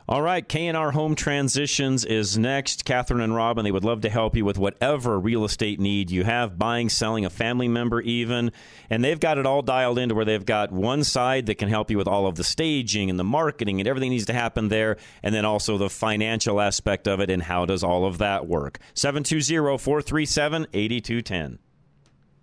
All 0.09 0.23
right, 0.23 0.49
K&R 0.49 0.93
Home 0.93 1.17
Transitions 1.17 2.05
is 2.05 2.39
next. 2.39 2.85
Catherine 2.85 3.21
and 3.21 3.35
Robin, 3.35 3.65
they 3.65 3.73
would 3.73 3.83
love 3.83 4.03
to 4.03 4.09
help 4.09 4.37
you 4.37 4.45
with 4.45 4.57
whatever 4.57 5.19
real 5.19 5.45
estate 5.45 5.81
need 5.81 6.13
you 6.13 6.23
have, 6.23 6.57
buying, 6.57 6.89
selling 6.89 7.25
a 7.25 7.31
family 7.31 7.67
member 7.67 8.01
even. 8.03 8.53
And 8.89 9.03
they've 9.03 9.19
got 9.19 9.37
it 9.37 9.47
all 9.47 9.63
dialed 9.63 9.99
into 9.99 10.15
where 10.15 10.25
they've 10.25 10.47
got 10.47 10.71
one 10.71 11.03
side 11.03 11.47
that 11.47 11.57
can 11.57 11.69
help 11.69 11.91
you 11.91 11.99
with 11.99 12.07
all 12.07 12.29
of 12.29 12.37
the 12.37 12.45
staging 12.45 13.11
and 13.11 13.19
the 13.19 13.25
marketing 13.25 13.81
and 13.81 13.89
everything 13.89 14.11
needs 14.11 14.27
to 14.27 14.33
happen 14.33 14.69
there, 14.69 14.97
and 15.25 15.35
then 15.35 15.45
also 15.45 15.77
the 15.77 15.91
financial 15.91 16.61
aspect 16.61 17.09
of 17.09 17.19
it 17.19 17.29
and 17.29 17.43
how 17.43 17.67
does 17.67 17.83
all 17.83 18.05
of 18.05 18.19
that 18.19 18.47
work. 18.47 18.79
720-437-8210. 18.95 21.59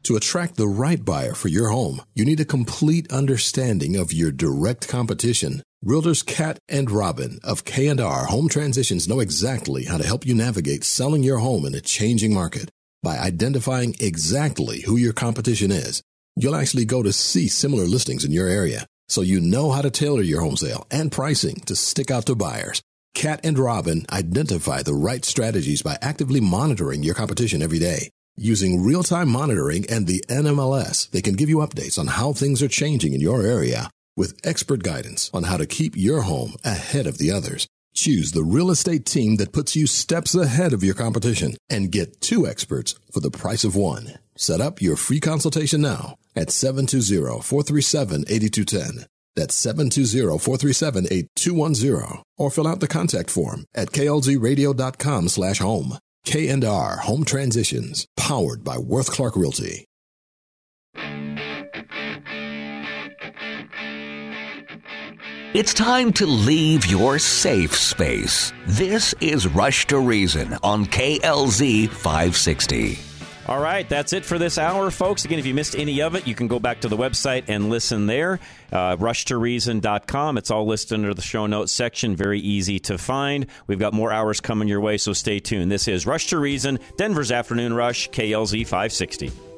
To 0.03 0.18
attract 0.18 0.57
the 0.57 0.68
right 0.68 1.05
buyer 1.05 1.34
for 1.34 1.47
your 1.47 1.70
home, 1.70 2.01
you 2.14 2.26
need 2.26 2.41
a 2.41 2.45
complete 2.45 3.09
understanding 3.09 3.95
of 3.95 4.11
your 4.11 4.34
direct 4.34 4.89
competition. 4.89 5.64
Realtors 5.86 6.25
Kat 6.25 6.59
and 6.69 6.89
Robin 6.89 7.39
of 7.43 7.65
K&R 7.65 8.25
Home 8.25 8.47
Transitions 8.47 9.07
know 9.07 9.19
exactly 9.19 9.84
how 9.86 9.97
to 9.97 10.05
help 10.05 10.25
you 10.25 10.34
navigate 10.34 10.84
selling 10.84 11.23
your 11.23 11.39
home 11.39 11.65
in 11.65 11.75
a 11.75 11.81
changing 11.81 12.34
market 12.34 12.69
by 13.01 13.17
identifying 13.17 13.95
exactly 13.99 14.81
who 14.81 14.95
your 14.95 15.13
competition 15.13 15.71
is 15.71 16.01
You'll 16.36 16.55
actually 16.55 16.86
go 16.86 17.03
to 17.03 17.13
see 17.13 17.47
similar 17.47 17.86
listings 17.86 18.25
in 18.25 18.31
your 18.31 18.47
area, 18.47 18.88
so 19.07 19.21
you 19.21 19.39
know 19.39 19.71
how 19.71 19.81
to 19.84 19.91
tailor 19.91 20.23
your 20.23 20.41
home 20.41 20.57
sale 20.57 20.88
and 20.89 21.11
pricing 21.11 21.55
to 21.67 21.75
stick 21.75 22.09
out 22.09 22.25
to 22.25 22.36
buyers. 22.36 22.81
Cat 23.13 23.41
and 23.43 23.59
Robin 23.59 24.05
identify 24.11 24.81
the 24.81 24.95
right 24.95 25.23
strategies 25.23 25.84
by 25.84 25.97
actively 26.01 26.39
monitoring 26.39 27.03
your 27.03 27.13
competition 27.13 27.61
every 27.61 27.77
day. 27.77 28.09
Using 28.36 28.84
real 28.84 29.03
time 29.03 29.29
monitoring 29.29 29.86
and 29.88 30.07
the 30.07 30.23
NMLS, 30.27 31.11
they 31.11 31.21
can 31.21 31.36
give 31.36 31.49
you 31.49 31.57
updates 31.57 31.99
on 31.99 32.07
how 32.07 32.34
things 32.34 32.63
are 32.63 32.67
changing 32.67 33.13
in 33.13 33.21
your 33.21 33.43
area 33.43 33.91
with 34.16 34.39
expert 34.43 34.84
guidance 34.84 35.32
on 35.34 35.43
how 35.43 35.57
to 35.57 35.66
keep 35.66 35.95
your 35.95 36.22
home 36.22 36.53
ahead 36.64 37.07
of 37.07 37.18
the 37.18 37.32
others. 37.32 37.68
Choose 37.93 38.32
the 38.32 38.43
real 38.43 38.72
estate 38.72 39.05
team 39.05 39.36
that 39.38 39.53
puts 39.53 39.76
you 39.76 39.88
steps 39.88 40.36
ahead 40.36 40.74
of 40.74 40.84
your 40.84 40.95
competition 40.95 41.55
and 41.70 41.91
get 41.91 42.22
two 42.22 42.45
experts 42.47 42.95
for 43.11 43.20
the 43.20 43.32
price 43.32 43.64
of 43.64 43.76
one. 43.76 44.14
Set 44.36 44.61
up 44.61 44.82
your 44.82 44.95
free 44.95 45.20
consultation 45.20 45.82
now 45.82 46.16
at 46.36 46.47
720-437-8210. 46.49 49.05
That's 49.36 49.66
720-437-8210 49.66 52.22
or 52.38 52.51
fill 52.51 52.68
out 52.68 52.80
the 52.80 52.88
contact 52.88 53.30
form 53.30 53.66
at 53.76 53.91
klzradio.com 53.91 55.30
slash 55.30 55.59
home. 55.59 55.97
K&R 56.26 56.97
Home 56.97 57.26
Transitions, 57.26 58.05
powered 58.16 58.64
by 58.64 58.78
Worth 58.78 59.11
Clark 59.11 59.36
Realty. 59.36 59.86
It's 65.54 65.72
time 65.72 66.12
to 66.14 66.26
leave 66.26 66.88
your 66.88 67.20
safe 67.20 67.78
space. 67.78 68.51
This 68.66 69.14
is 69.22 69.47
Rush 69.47 69.86
to 69.86 69.99
Reason 69.99 70.58
on 70.64 70.88
KLZ 70.88 71.89
560. 71.89 72.97
All 73.45 73.62
right, 73.62 73.88
that's 73.88 74.14
it 74.14 74.26
for 74.26 74.39
this 74.39 74.58
hour, 74.58 74.89
folks. 74.89 75.26
Again, 75.26 75.38
if 75.38 75.45
you 75.45 75.54
missed 75.54 75.76
any 75.76 76.01
of 76.01 76.16
it, 76.16 76.26
you 76.26 76.34
can 76.34 76.47
go 76.47 76.60
back 76.60 76.80
to 76.80 76.88
the 76.88 76.97
website 76.97 77.43
and 77.49 77.70
listen 77.70 78.08
there. 78.08 78.39
Uh, 78.72 78.97
rushtoreason.com. 78.97 80.39
It's 80.39 80.49
all 80.49 80.66
listed 80.66 80.95
under 80.95 81.14
the 81.14 81.22
show 81.22 81.45
notes 81.45 81.72
section. 81.72 82.16
Very 82.16 82.39
easy 82.39 82.80
to 82.80 82.97
find. 82.97 83.45
We've 83.68 83.78
got 83.78 83.93
more 83.93 84.12
hours 84.12 84.41
coming 84.41 84.68
your 84.68 84.82
way, 84.82 84.97
so 84.97 85.14
stay 85.14 85.38
tuned. 85.39 85.72
This 85.72 85.88
is 85.88 86.08
Rush 86.08 86.30
to 86.30 86.39
Reason, 86.39 86.80
Denver's 86.97 87.32
Afternoon 87.32 87.76
Rush, 87.76 88.10
KLZ 88.10 88.64
560. 88.64 89.53